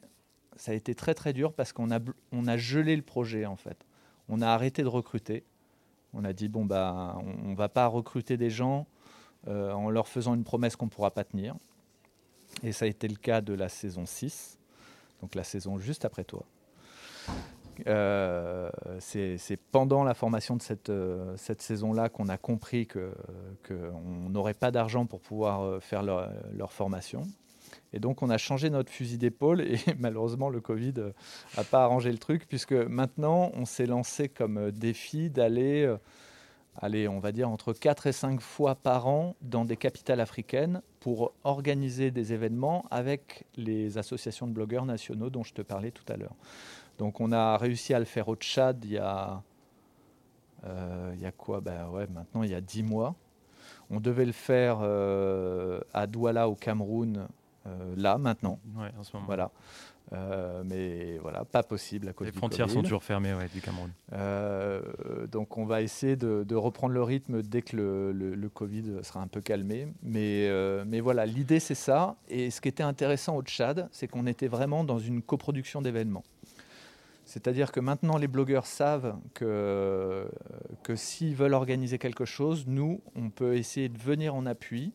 ça 0.57 0.73
a 0.73 0.75
été 0.75 0.95
très 0.95 1.15
très 1.15 1.33
dur 1.33 1.55
parce 1.55 1.73
qu'on 1.73 1.91
a, 1.91 1.99
on 2.31 2.47
a 2.47 2.59
gelé 2.59 2.95
le 2.95 3.03
projet 3.03 3.47
en 3.47 3.57
fait. 3.57 3.87
On 4.29 4.43
a 4.43 4.49
arrêté 4.49 4.83
de 4.83 4.89
recruter. 4.89 5.45
On 6.15 6.25
a 6.25 6.33
dit 6.33 6.49
bon 6.49 6.65
bah 6.65 7.17
on, 7.45 7.51
ne 7.51 7.57
va 7.57 7.69
pas 7.69 7.87
recruter 7.87 8.37
des 8.37 8.51
gens 8.51 8.87
euh, 9.49 9.73
en 9.73 9.91
leur 9.91 10.09
faisant 10.09 10.35
une 10.35 10.45
promesse 10.45 10.77
qu'on 10.77 10.87
ne 10.87 10.91
pourra 10.91 11.11
pas 11.11 11.25
tenir. 11.25 11.55
Et 12.63 12.73
ça 12.73 12.85
a 12.85 12.89
été 12.89 13.09
le 13.09 13.17
cas 13.17 13.41
de 13.41 13.55
la 13.55 13.69
saison 13.69 14.05
6, 14.05 14.59
donc 15.23 15.35
la 15.35 15.45
saison 15.45 15.79
juste 15.79 16.05
après 16.05 16.25
toi. 16.25 16.45
Euh, 17.87 18.71
c'est 19.01 19.59
pendant 19.71 20.05
la 20.05 20.13
formation 20.13 20.57
de 20.57 20.63
cette, 20.63 20.91
euh, 20.91 21.35
saison-là 21.37 22.11
qu'on 22.11 22.29
a 22.29 22.37
compris 22.37 22.87
qu'on 22.87 24.29
n'aurait 24.29 24.55
pas 24.55 24.71
d'argent 24.71 25.07
pour 25.07 25.21
pouvoir 25.21 25.83
faire 25.83 26.03
leur, 26.03 26.73
formation. 26.73 27.23
Et 27.93 28.01
donc 28.01 28.23
on 28.23 28.31
a 28.31 28.39
changé 28.39 28.71
notre 28.71 28.91
fusil 28.91 29.19
d'épaule 29.19 29.61
et 29.61 29.79
malheureusement 29.99 30.49
le 30.49 30.61
Covid 30.61 30.95
n'a 31.57 31.65
pas 31.65 31.85
arrangé 31.85 32.11
le 32.11 32.19
truc 32.19 32.47
puisque 32.49 32.73
maintenant 32.73 33.51
on 33.55 33.65
s'est 33.65 33.87
lancé 33.87 34.29
comme 34.29 34.71
défi 34.71 35.29
d'aller, 35.31 35.95
aller, 36.77 37.09
on 37.09 37.19
va 37.19 37.33
dire, 37.33 37.51
entre 37.51 37.73
4 37.73 38.07
et 38.07 38.13
5 38.13 38.41
fois 38.41 38.75
par 38.75 39.07
an 39.07 39.37
dans 39.43 39.65
des 39.65 39.77
capitales 39.77 40.21
africaines 40.21 40.81
pour 41.01 41.33
organiser 41.45 42.11
des 42.11 42.33
événements 42.33 42.85
avec 42.91 43.45
les 43.57 43.99
associations 43.99 44.47
de 44.47 44.53
blogueurs 44.53 44.87
nationaux 44.87 45.31
dont 45.31 45.43
je 45.43 45.53
te 45.53 45.63
parlais 45.63 45.91
tout 45.91 46.11
à 46.11 46.17
l'heure. 46.17 46.35
Donc 46.99 47.21
on 47.21 47.33
a 47.33 47.57
réussi 47.57 47.95
à 47.95 47.99
le 47.99 48.05
faire 48.05 48.29
au 48.29 48.37
Tchad 48.37 48.85
il 48.85 48.93
y 48.93 48.99
a, 48.99 49.43
euh, 50.65 51.13
il 51.15 51.21
y 51.21 51.27
a 51.27 51.33
quoi? 51.33 51.61
Ben 51.61 51.89
ouais, 51.89 52.07
Maintenant, 52.07 52.43
il 52.43 52.51
y 52.51 52.55
a 52.55 52.61
dix 52.61 52.83
mois. 52.83 53.15
On 53.91 54.01
devait 54.01 54.25
le 54.25 54.33
faire 54.33 54.79
euh, 54.83 55.81
à 55.93 56.07
Douala 56.07 56.49
au 56.49 56.55
Cameroun, 56.55 57.17
euh, 57.17 57.27
là, 57.97 58.19
maintenant. 58.19 58.59
Ouais, 58.77 58.91
en 58.99 59.03
ce 59.03 59.13
moment. 59.15 59.27
Voilà. 59.27 59.51
mais 60.65 61.19
voilà, 61.19 61.45
pas 61.45 61.63
possible 61.63 62.09
à 62.09 62.13
cause 62.13 62.27
Les 62.27 62.33
frontières 62.33 62.69
sont 62.69 62.83
toujours 62.83 63.05
fermées 63.05 63.35
ouais, 63.35 63.49
du 63.49 63.61
Cameroun. 63.61 63.91
donc 65.31 65.57
on 65.57 65.65
va 65.65 65.83
essayer 65.83 66.17
de, 66.17 66.45
de, 66.45 66.55
reprendre 66.55 66.93
le 66.93 67.03
rythme 67.03 67.43
dès 67.43 67.63
que 67.63 67.77
le, 67.77 68.13
le, 68.13 68.35
le 68.35 68.49
Covid 68.49 68.99
sera 69.03 69.21
un 69.21 69.29
peu 69.29 69.41
calmé. 69.41 69.89
Mais, 70.03 70.51
mais 70.87 71.01
voilà, 71.01 71.27
l'idée 71.27 71.61
c'est 71.61 71.75
ça. 71.75 72.17
Et 72.29 72.51
ce 72.51 72.61
qui 72.61 72.69
était 72.69 72.83
intéressant 72.83 73.37
au 73.37 73.43
Tchad, 73.43 73.89
c'est 73.93 74.09
qu'on 74.09 74.27
était 74.27 74.49
vraiment 74.49 74.85
dans 74.85 74.99
une 74.99 75.23
coproduction 75.23 75.83
d'événements. 75.83 76.25
C'est-à-dire 77.25 77.73
que 77.73 77.81
maintenant, 77.81 78.19
les 78.19 78.29
blogueurs 78.29 78.67
savent 78.67 79.17
que, 79.35 80.29
que 80.83 80.97
s'ils 80.97 81.35
veulent 81.35 81.55
organiser 81.55 81.99
quelque 81.99 82.25
chose, 82.25 82.65
nous, 82.67 83.01
on 83.15 83.31
peut 83.31 83.57
essayer 83.57 83.89
de 83.89 83.99
venir 83.99 84.35
en 84.35 84.45
appui 84.45 84.93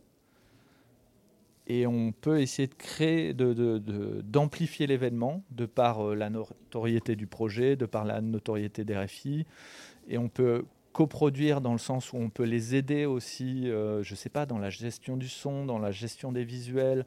et 1.67 1.85
on 1.85 2.11
peut 2.13 2.41
essayer 2.41 2.67
de 2.67 2.73
créer, 2.73 3.33
d'amplifier 3.33 4.87
de, 4.87 4.93
de, 4.93 4.93
l'événement 4.93 5.43
de 5.51 5.65
par 5.65 6.01
euh, 6.01 6.15
la 6.15 6.29
notoriété 6.29 7.15
du 7.15 7.27
projet, 7.27 7.75
de 7.75 7.85
par 7.85 8.05
la 8.05 8.21
notoriété 8.21 8.85
des 8.85 8.97
RFI. 8.97 9.45
Et 10.07 10.17
on 10.17 10.29
peut 10.29 10.63
coproduire 10.93 11.61
dans 11.61 11.73
le 11.73 11.77
sens 11.77 12.11
où 12.11 12.17
on 12.17 12.31
peut 12.31 12.41
les 12.41 12.73
aider 12.73 13.05
aussi, 13.05 13.69
euh, 13.69 14.01
je 14.01 14.13
ne 14.13 14.15
sais 14.15 14.29
pas, 14.29 14.47
dans 14.47 14.57
la 14.57 14.71
gestion 14.71 15.15
du 15.15 15.27
son, 15.27 15.63
dans 15.63 15.77
la 15.77 15.91
gestion 15.91 16.31
des 16.31 16.43
visuels, 16.43 17.05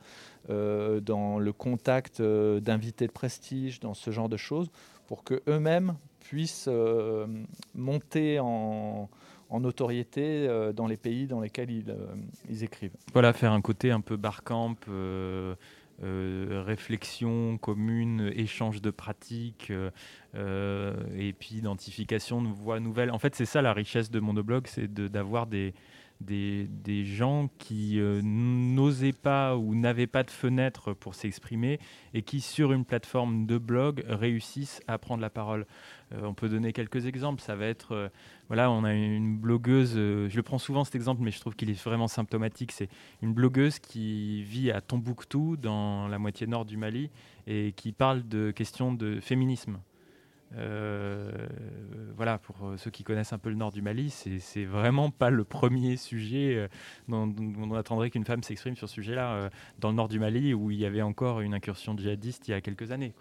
euh, 0.48 1.00
dans 1.00 1.40
le 1.40 1.52
contact 1.52 2.22
d'invités 2.22 3.08
de 3.08 3.12
prestige, 3.12 3.80
dans 3.80 3.94
ce 3.94 4.12
genre 4.12 4.28
de 4.28 4.36
choses, 4.36 4.70
pour 5.08 5.24
qu'eux-mêmes 5.24 5.96
puissent 6.20 6.68
euh, 6.68 7.26
monter 7.74 8.38
en, 8.38 9.08
notoriété 9.58 10.46
euh, 10.46 10.72
dans 10.72 10.86
les 10.86 10.96
pays 10.96 11.26
dans 11.26 11.40
lesquels 11.40 11.70
ils, 11.70 11.90
euh, 11.90 12.14
ils, 12.48 12.62
écrivent. 12.62 12.94
Voilà, 13.12 13.32
faire 13.32 13.52
un 13.52 13.60
côté 13.60 13.90
un 13.90 14.00
peu 14.00 14.16
barcamp, 14.16 14.76
réflexion 16.00 17.58
commune, 17.58 18.30
échange 18.34 18.80
de 18.80 18.90
pratiques, 18.90 19.72
et 20.34 21.32
puis 21.38 21.56
identification 21.56 22.42
de 22.42 22.48
voies 22.48 22.80
nouvelles. 22.80 23.10
En 23.10 23.18
fait, 23.18 23.34
c'est 23.34 23.44
ça 23.44 23.60
la 23.60 23.72
richesse 23.72 24.10
de 24.10 24.20
Mondoblog, 24.20 24.66
c'est 24.66 24.92
d'avoir 24.92 25.46
des, 25.46 25.74
gens 27.04 27.48
qui 27.58 28.00
euh, 28.00 28.20
n'osaient 28.22 29.12
pas 29.12 29.56
ou 29.56 29.74
n'avaient 29.74 30.06
pas 30.06 30.22
de 30.22 30.30
fenêtre 30.30 30.92
pour 30.92 31.14
s'exprimer 31.14 31.80
et 32.14 32.22
qui, 32.22 32.40
sur 32.40 32.72
une 32.72 32.84
plateforme 32.84 33.46
de 33.46 33.58
blog, 33.58 34.04
réussissent 34.08 34.80
à 34.86 34.98
prendre 34.98 35.20
la 35.20 35.30
parole. 35.30 35.66
Euh, 36.12 36.22
on 36.22 36.34
peut 36.34 36.48
donner 36.48 36.72
quelques 36.72 37.06
exemples. 37.06 37.40
Ça 37.40 37.54
va 37.56 37.66
être, 37.66 37.92
euh, 37.92 38.08
voilà, 38.48 38.70
on 38.70 38.84
a 38.84 38.92
une 38.92 39.38
blogueuse, 39.38 39.94
je 39.94 40.36
le 40.36 40.42
prends 40.42 40.58
souvent 40.58 40.84
cet 40.84 40.94
exemple, 40.94 41.22
mais 41.22 41.30
je 41.30 41.40
trouve 41.40 41.54
qu'il 41.54 41.70
est 41.70 41.84
vraiment 41.84 42.08
symptomatique. 42.08 42.72
C'est 42.72 42.88
une 43.22 43.32
blogueuse 43.32 43.78
qui 43.78 44.42
vit 44.42 44.70
à 44.70 44.80
Tombouctou, 44.80 45.56
dans 45.56 46.08
la 46.08 46.18
moitié 46.18 46.46
nord 46.46 46.64
du 46.64 46.76
Mali, 46.76 47.10
et 47.46 47.72
qui 47.76 47.92
parle 47.92 48.26
de 48.26 48.50
questions 48.50 48.92
de 48.92 49.20
féminisme. 49.20 49.78
Euh, 50.56 51.30
voilà, 52.16 52.38
pour 52.38 52.56
euh, 52.64 52.76
ceux 52.76 52.90
qui 52.90 53.04
connaissent 53.04 53.32
un 53.32 53.38
peu 53.38 53.50
le 53.50 53.54
nord 53.54 53.70
du 53.70 53.82
Mali, 53.82 54.10
c'est 54.10 54.64
vraiment 54.64 55.10
pas 55.10 55.30
le 55.30 55.44
premier 55.44 55.96
sujet 55.96 56.56
euh, 56.56 56.68
dont, 57.08 57.32
on 57.58 57.74
attendrait 57.74 58.10
qu'une 58.10 58.24
femme 58.24 58.42
s'exprime 58.42 58.76
sur 58.76 58.88
ce 58.88 58.94
sujet-là. 58.94 59.50
dans 59.78 59.90
le 59.90 59.94
nord 59.94 60.08
du 60.08 60.18
Mali, 60.18 60.52
où 60.54 60.70
il 60.70 60.78
y 60.78 60.86
avait 60.86 61.02
encore 61.02 61.40
une 61.40 61.54
incursion 61.54 61.96
djihadiste 61.96 62.48
il 62.48 62.50
y 62.52 62.54
a 62.54 62.60
quelques 62.60 62.90
années. 62.90 63.14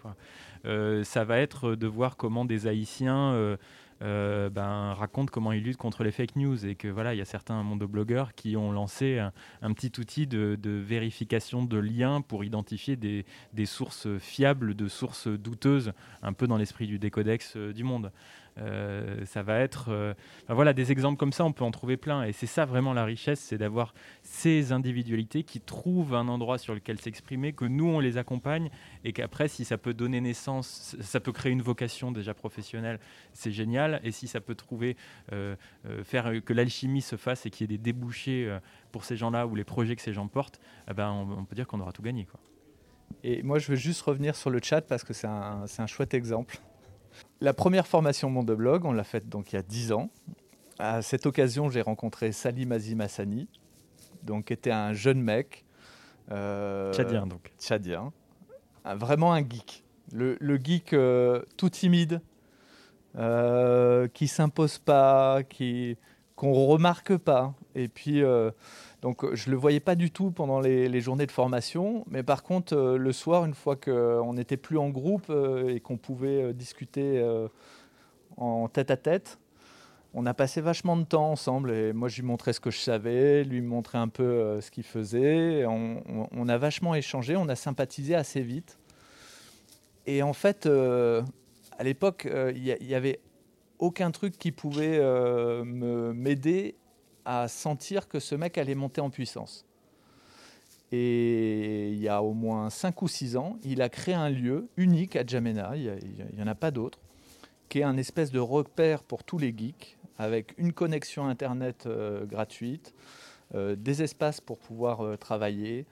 Ça 0.64 1.24
va 1.24 1.38
être 1.38 1.74
de 1.74 1.86
voir 1.86 2.16
comment 2.16 2.44
des 2.44 2.66
Haïtiens 2.66 3.56
euh, 4.02 4.48
ben, 4.48 4.94
raconte 4.94 5.30
comment 5.30 5.52
il 5.52 5.62
lutte 5.62 5.76
contre 5.76 6.04
les 6.04 6.10
fake 6.10 6.36
news 6.36 6.66
et 6.66 6.74
que 6.74 6.88
voilà, 6.88 7.14
il 7.14 7.18
y 7.18 7.20
a 7.20 7.26
certains 7.26 7.62
mondoblogueurs 7.62 8.34
qui 8.34 8.56
ont 8.56 8.72
lancé 8.72 9.18
un, 9.18 9.72
petit 9.72 9.92
outil 10.00 10.26
de, 10.26 10.58
vérification 10.64 11.64
de 11.64 11.78
liens 11.78 12.22
pour 12.22 12.44
identifier 12.44 12.96
des, 12.96 13.24
sources 13.66 14.08
fiables 14.18 14.74
de 14.74 14.88
sources 14.88 15.28
douteuses, 15.28 15.92
un 16.22 16.32
peu 16.32 16.46
dans 16.46 16.56
l'esprit 16.56 16.86
du 16.86 16.98
décodex 16.98 17.54
euh, 17.56 17.72
du 17.72 17.84
monde. 17.84 18.10
Euh, 18.60 19.24
ça 19.24 19.42
va 19.42 19.58
être, 19.58 19.86
euh, 19.88 20.14
voilà, 20.48 20.72
des 20.72 20.92
exemples 20.92 21.18
comme 21.18 21.32
ça, 21.32 21.44
on 21.44 21.52
peut 21.52 21.64
en 21.64 21.70
trouver 21.70 21.96
plein. 21.96 22.24
Et 22.24 22.32
c'est 22.32 22.46
ça 22.46 22.64
vraiment 22.64 22.92
la 22.92 23.04
richesse, 23.04 23.40
c'est 23.40 23.58
d'avoir 23.58 23.94
ces 24.22 24.72
individualités 24.72 25.42
qui 25.42 25.60
trouvent 25.60 26.14
un 26.14 26.28
endroit 26.28 26.58
sur 26.58 26.74
lequel 26.74 27.00
s'exprimer, 27.00 27.52
que 27.52 27.64
nous 27.64 27.86
on 27.86 28.00
les 28.00 28.18
accompagne, 28.18 28.70
et 29.04 29.12
qu'après, 29.12 29.48
si 29.48 29.64
ça 29.64 29.78
peut 29.78 29.94
donner 29.94 30.20
naissance, 30.20 30.96
ça 31.00 31.20
peut 31.20 31.32
créer 31.32 31.52
une 31.52 31.62
vocation 31.62 32.12
déjà 32.12 32.34
professionnelle, 32.34 33.00
c'est 33.32 33.52
génial. 33.52 34.00
Et 34.04 34.12
si 34.12 34.28
ça 34.28 34.40
peut 34.40 34.54
trouver, 34.54 34.96
euh, 35.32 35.56
faire 36.04 36.32
que 36.44 36.52
l'alchimie 36.52 37.02
se 37.02 37.16
fasse 37.16 37.46
et 37.46 37.50
qu'il 37.50 37.70
y 37.70 37.74
ait 37.74 37.78
des 37.78 37.82
débouchés 37.82 38.58
pour 38.92 39.04
ces 39.04 39.16
gens-là 39.16 39.46
ou 39.46 39.54
les 39.54 39.64
projets 39.64 39.96
que 39.96 40.02
ces 40.02 40.12
gens 40.12 40.28
portent, 40.28 40.60
eh 40.88 40.94
ben, 40.94 41.10
on, 41.10 41.44
peut 41.44 41.56
dire 41.56 41.66
qu'on 41.66 41.80
aura 41.80 41.92
tout 41.92 42.02
gagné. 42.02 42.26
Et 43.22 43.42
moi, 43.42 43.58
je 43.58 43.68
veux 43.68 43.76
juste 43.76 44.02
revenir 44.02 44.36
sur 44.36 44.50
le 44.50 44.60
chat 44.62 44.82
parce 44.82 45.04
que 45.04 45.12
c'est 45.12 45.26
un, 45.26 45.64
un 45.78 45.86
chouette 45.86 46.14
exemple. 46.14 46.58
La 47.42 47.54
première 47.54 47.86
formation 47.86 48.28
Mondoblog, 48.28 48.84
on 48.84 48.92
l'a 48.92 49.04
faite 49.04 49.30
donc 49.30 49.52
il 49.52 49.56
y 49.56 49.58
a 49.58 49.62
10 49.62 49.92
ans. 49.92 50.10
À 50.78 51.00
cette 51.00 51.24
occasion, 51.24 51.70
j'ai 51.70 51.80
rencontré 51.80 52.32
Salim 52.32 52.70
Azim 52.70 53.00
Hassani, 53.00 53.48
donc, 54.22 54.46
qui 54.46 54.52
était 54.52 54.70
un 54.70 54.92
jeune 54.92 55.22
mec. 55.22 55.64
Euh, 56.30 56.92
tchadien, 56.92 57.26
donc. 57.26 57.50
Tchadien. 57.58 58.12
vraiment 58.84 59.32
un 59.32 59.40
geek. 59.40 59.84
Le, 60.12 60.36
geek 60.62 60.92
euh, 60.92 61.42
tout 61.56 61.70
timide, 61.70 62.20
euh, 63.16 64.06
qui 64.08 64.28
s'impose 64.28 64.78
pas, 64.78 65.42
qui 65.42 65.96
qu'on 66.36 66.52
remarque 66.52 67.16
pas. 67.16 67.54
Et 67.74 67.88
puis, 67.88 68.22
donc, 69.02 69.34
je 69.34 69.48
ne 69.48 69.52
le 69.52 69.56
voyais 69.56 69.80
pas 69.80 69.94
du 69.94 70.10
tout 70.10 70.30
pendant 70.30 70.60
les, 70.60 71.00
journées 71.00 71.26
de 71.26 71.32
formation, 71.32 72.04
mais 72.10 72.22
par 72.22 72.42
contre, 72.42 72.76
euh, 72.76 72.98
le 72.98 73.12
soir, 73.12 73.46
une 73.46 73.54
fois 73.54 73.76
qu'on 73.76 74.34
n'était 74.34 74.58
plus 74.58 74.76
en 74.76 74.90
groupe 74.90 75.26
euh, 75.30 75.74
et 75.74 75.80
qu'on 75.80 75.96
pouvait 75.96 76.42
euh, 76.42 76.52
discuter 76.52 77.24
en 78.36 78.68
tête 78.68 78.90
à 78.90 78.96
tête, 78.96 79.38
on 80.12 80.26
a 80.26 80.34
passé 80.34 80.60
vachement 80.60 80.96
de 80.96 81.04
temps 81.04 81.30
ensemble. 81.30 81.70
Et 81.70 81.92
moi, 81.92 82.08
je 82.08 82.16
lui 82.16 82.26
montrais 82.26 82.52
ce 82.52 82.60
que 82.60 82.70
je 82.70 82.78
savais, 82.78 83.44
lui 83.44 83.62
montrais 83.62 83.98
un 83.98 84.08
peu 84.08 84.60
ce 84.60 84.70
qu'il 84.70 84.84
faisait. 84.84 85.64
On, 85.66 86.48
a 86.48 86.58
vachement 86.58 86.94
échangé, 86.94 87.36
on 87.36 87.48
a 87.48 87.54
sympathisé 87.54 88.14
assez 88.14 88.40
vite. 88.40 88.78
Et 90.06 90.22
en 90.22 90.32
fait, 90.32 90.66
à 90.66 91.84
l'époque, 91.84 92.28
il 92.54 92.76
n'y 92.80 92.94
avait 92.94 93.20
aucun 93.78 94.10
truc 94.10 94.36
qui 94.36 94.50
pouvait 94.50 95.00
m'aider 95.62 96.74
à 97.24 97.48
sentir 97.48 98.08
que 98.08 98.20
ce 98.20 98.34
mec 98.34 98.58
allait 98.58 98.74
monter 98.74 99.00
en 99.00 99.10
puissance. 99.10 99.64
Et 100.92 101.90
il 101.90 102.00
y 102.00 102.08
a 102.08 102.22
au 102.22 102.32
moins 102.32 102.68
5 102.68 103.00
ou 103.02 103.08
6 103.08 103.36
ans, 103.36 103.58
il 103.62 103.80
a 103.80 103.88
créé 103.88 104.14
un 104.14 104.28
lieu 104.28 104.68
unique 104.76 105.14
à 105.14 105.24
Djamena, 105.24 105.76
il 105.76 105.92
n'y 106.34 106.42
en 106.42 106.48
a 106.48 106.54
pas 106.54 106.70
d'autre, 106.72 106.98
qui 107.68 107.78
est 107.78 107.84
un 107.84 107.96
espèce 107.96 108.32
de 108.32 108.40
repère 108.40 109.04
pour 109.04 109.22
tous 109.22 109.38
les 109.38 109.54
geeks, 109.56 109.96
avec 110.18 110.54
une 110.58 110.72
connexion 110.72 111.26
Internet 111.28 111.86
euh, 111.86 112.26
gratuite, 112.26 112.94
euh, 113.54 113.76
des 113.76 114.02
espaces 114.02 114.40
pour 114.40 114.58
pouvoir 114.58 115.04
euh, 115.04 115.16
travailler, 115.16 115.86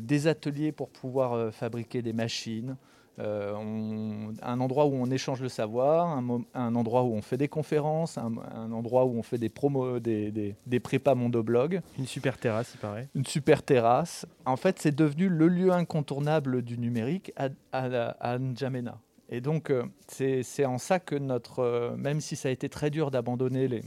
des 0.00 0.26
ateliers 0.26 0.72
pour 0.72 0.88
pouvoir 0.88 1.52
fabriquer 1.52 2.00
des 2.00 2.14
machines, 2.14 2.78
euh, 3.18 4.30
un 4.42 4.60
endroit 4.60 4.86
où 4.86 4.94
on 4.94 5.10
échange 5.10 5.40
le 5.40 5.48
savoir, 5.48 6.18
un, 6.54 6.74
endroit 6.74 7.02
où 7.02 7.14
on 7.14 7.22
fait 7.22 7.38
des 7.38 7.48
conférences, 7.48 8.18
un, 8.18 8.72
endroit 8.72 9.06
où 9.06 9.16
on 9.16 9.22
fait 9.22 9.38
des 9.38 9.48
promos, 9.48 10.00
des, 10.00 10.30
des, 10.30 10.54
des 10.66 10.80
prépas 10.80 11.14
mondoblog. 11.14 11.80
Une 11.98 12.06
super 12.06 12.36
terrasse, 12.36 12.72
il 12.74 12.78
paraît. 12.78 13.08
Une 13.14 13.24
super 13.24 13.62
terrasse. 13.62 14.26
En 14.44 14.56
fait, 14.56 14.78
c'est 14.80 14.94
devenu 14.94 15.28
le 15.28 15.48
lieu 15.48 15.72
incontournable 15.72 16.62
du 16.62 16.78
numérique 16.78 17.32
à, 17.36 17.48
à, 17.72 18.38
N'Djamena. 18.38 18.98
Et 19.28 19.40
donc, 19.40 19.70
euh, 19.70 19.84
c'est 20.08 20.66
en 20.66 20.78
ça 20.78 21.00
que 21.00 21.16
notre, 21.16 21.60
euh, 21.60 21.96
même 21.96 22.20
si 22.20 22.36
ça 22.36 22.48
a 22.48 22.52
été 22.52 22.68
très 22.68 22.90
dur 22.90 23.10
d'abandonner 23.10 23.66
les, 23.66 23.82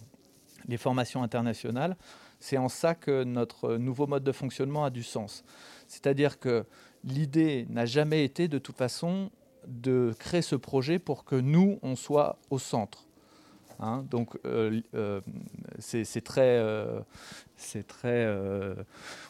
les 0.68 0.78
formations 0.78 1.22
internationales, 1.24 1.96
c'est 2.40 2.58
en 2.58 2.70
ça 2.70 2.96
que 2.96 3.24
notre 3.24 3.76
nouveau 3.76 4.08
mode 4.08 4.24
de 4.24 4.32
fonctionnement 4.32 4.86
a 4.86 4.90
du 4.90 5.04
sens. 5.04 5.44
C'est-à-dire 5.88 6.40
que 6.40 6.66
l'idée 7.04 7.66
n'a 7.70 7.86
jamais 7.86 8.24
été 8.24 8.48
de 8.48 8.58
toute 8.58 8.78
façon 8.78 9.32
de 9.68 10.14
créer 10.20 10.42
ce 10.42 10.56
projet 10.56 11.00
pour 11.00 11.26
que 11.26 11.36
nous, 11.36 11.80
on 11.82 11.96
soit 11.96 12.38
au 12.50 12.60
centre. 12.60 13.06
Hein. 13.82 14.06
donc 14.10 14.38
euh, 14.46 14.82
euh, 14.94 15.22
c'est 15.80 16.22
très, 16.22 16.60
euh, 16.66 17.00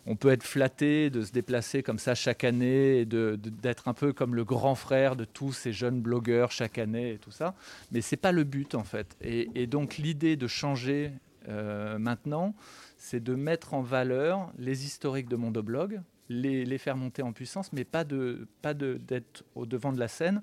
on 0.07 0.15
peut 0.15 0.29
être 0.29 0.41
flatté 0.41 1.11
de 1.11 1.21
se 1.21 1.31
déplacer 1.31 1.83
comme 1.83 1.99
ça 1.99 2.15
chaque 2.15 2.43
année 2.43 3.05
d'être 3.05 3.87
un 3.87 3.93
peu 3.93 4.11
comme 4.11 4.33
le 4.33 4.43
grand 4.43 4.73
frère 4.73 5.15
de 5.15 5.23
tous 5.23 5.53
ces 5.53 5.71
jeunes 5.71 6.01
blogueurs 6.01 6.51
chaque 6.51 6.79
année 6.79 7.11
et 7.11 7.17
tout 7.19 7.29
ça, 7.29 7.53
mais 7.91 8.01
c'est 8.01 8.17
pas 8.17 8.31
le 8.31 8.43
but 8.43 8.73
en 8.73 8.83
fait. 8.83 9.15
Et, 9.21 9.51
et 9.53 9.67
donc 9.67 9.97
l'idée 9.97 10.35
de 10.35 10.47
changer 10.47 11.11
maintenant, 11.47 12.53
c'est 12.97 13.23
de 13.23 13.33
mettre 13.33 13.73
en 13.73 13.81
valeur 13.81 14.51
les 14.59 14.85
historiques 14.85 15.29
de 15.29 15.35
Mondoblog, 15.35 15.99
les, 16.29 16.63
les 16.65 16.77
faire 16.77 16.95
monter 16.95 17.21
en 17.21 17.33
puissance, 17.33 17.73
mais 17.73 17.83
pas 17.83 18.03
de, 18.03 18.47
pas 18.61 18.73
d'être 18.73 19.43
au 19.55 19.65
devant 19.65 19.91
de 19.91 19.99
la 19.99 20.07
scène 20.07 20.41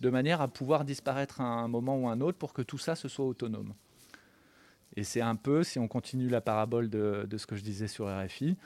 de 0.00 0.10
manière 0.10 0.40
à 0.40 0.48
pouvoir 0.48 0.84
disparaître 0.84 1.40
à 1.40 1.44
un 1.44 1.68
moment 1.68 1.96
ou 1.96 2.08
un 2.08 2.20
autre 2.20 2.36
pour 2.36 2.52
que 2.52 2.62
tout 2.62 2.78
ça 2.78 2.94
se 2.96 3.08
soit 3.08 3.24
autonome. 3.24 3.72
Et 4.96 5.04
c'est 5.04 5.20
un 5.20 5.36
peu, 5.36 5.62
si 5.62 5.78
on 5.78 5.88
continue 5.88 6.28
la 6.28 6.40
parabole 6.40 6.90
de, 6.90 7.26
ce 7.36 7.46
que 7.46 7.56
je 7.56 7.62
disais 7.62 7.88
sur 7.88 8.06
RFI, 8.06 8.56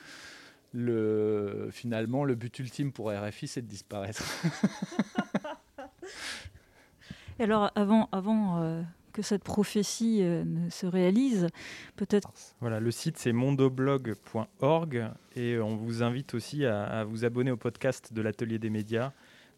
le, 0.72 1.68
finalement, 1.70 2.24
le 2.24 2.34
but 2.34 2.58
ultime 2.58 2.90
pour 2.90 3.12
RFI, 3.12 3.46
c'est 3.46 3.62
de 3.62 3.68
disparaître. 3.68 4.24
Et 7.38 7.44
alors, 7.44 7.70
avant, 7.74 8.08
avant 8.12 8.62
euh, 8.62 8.82
que 9.16 9.22
cette 9.22 9.44
prophétie 9.44 10.22
euh, 10.22 10.44
se 10.68 10.86
réalise, 10.86 11.46
peut-être. 11.96 12.32
Voilà, 12.60 12.80
le 12.80 12.90
site 12.90 13.16
c'est 13.16 13.32
mondoblog.org 13.32 15.10
et 15.34 15.58
on 15.58 15.74
vous 15.74 16.02
invite 16.02 16.34
aussi 16.34 16.66
à 16.66 17.02
vous 17.04 17.24
abonner 17.24 17.50
au 17.50 17.56
podcast 17.56 18.12
de 18.12 18.20
l'Atelier 18.20 18.58
des 18.58 18.68
médias 18.68 19.12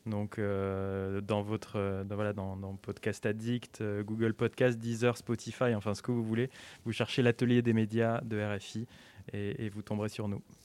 donc, 0.07 0.39
euh, 0.39 1.21
dans 1.21 1.43
votre 1.43 1.77
euh, 1.77 2.05
voilà, 2.09 2.33
dans, 2.33 2.57
Podcast 2.81 3.27
Addict, 3.27 3.83
Google 4.05 4.33
Podcast, 4.33 4.79
Deezer, 4.79 5.17
Spotify, 5.17 5.75
enfin 5.75 5.95
ce 5.95 6.03
que 6.03 6.13
vous 6.13 6.23
voulez, 6.23 6.51
vous 6.85 6.93
cherchez 6.93 7.21
l'atelier 7.21 7.61
des 7.61 7.73
médias 7.73 8.21
de 8.23 8.41
RFI 8.41 8.87
et 9.35 9.69
vous 9.69 9.83
tomberez 9.83 10.09
sur 10.09 10.29
nous. 10.29 10.41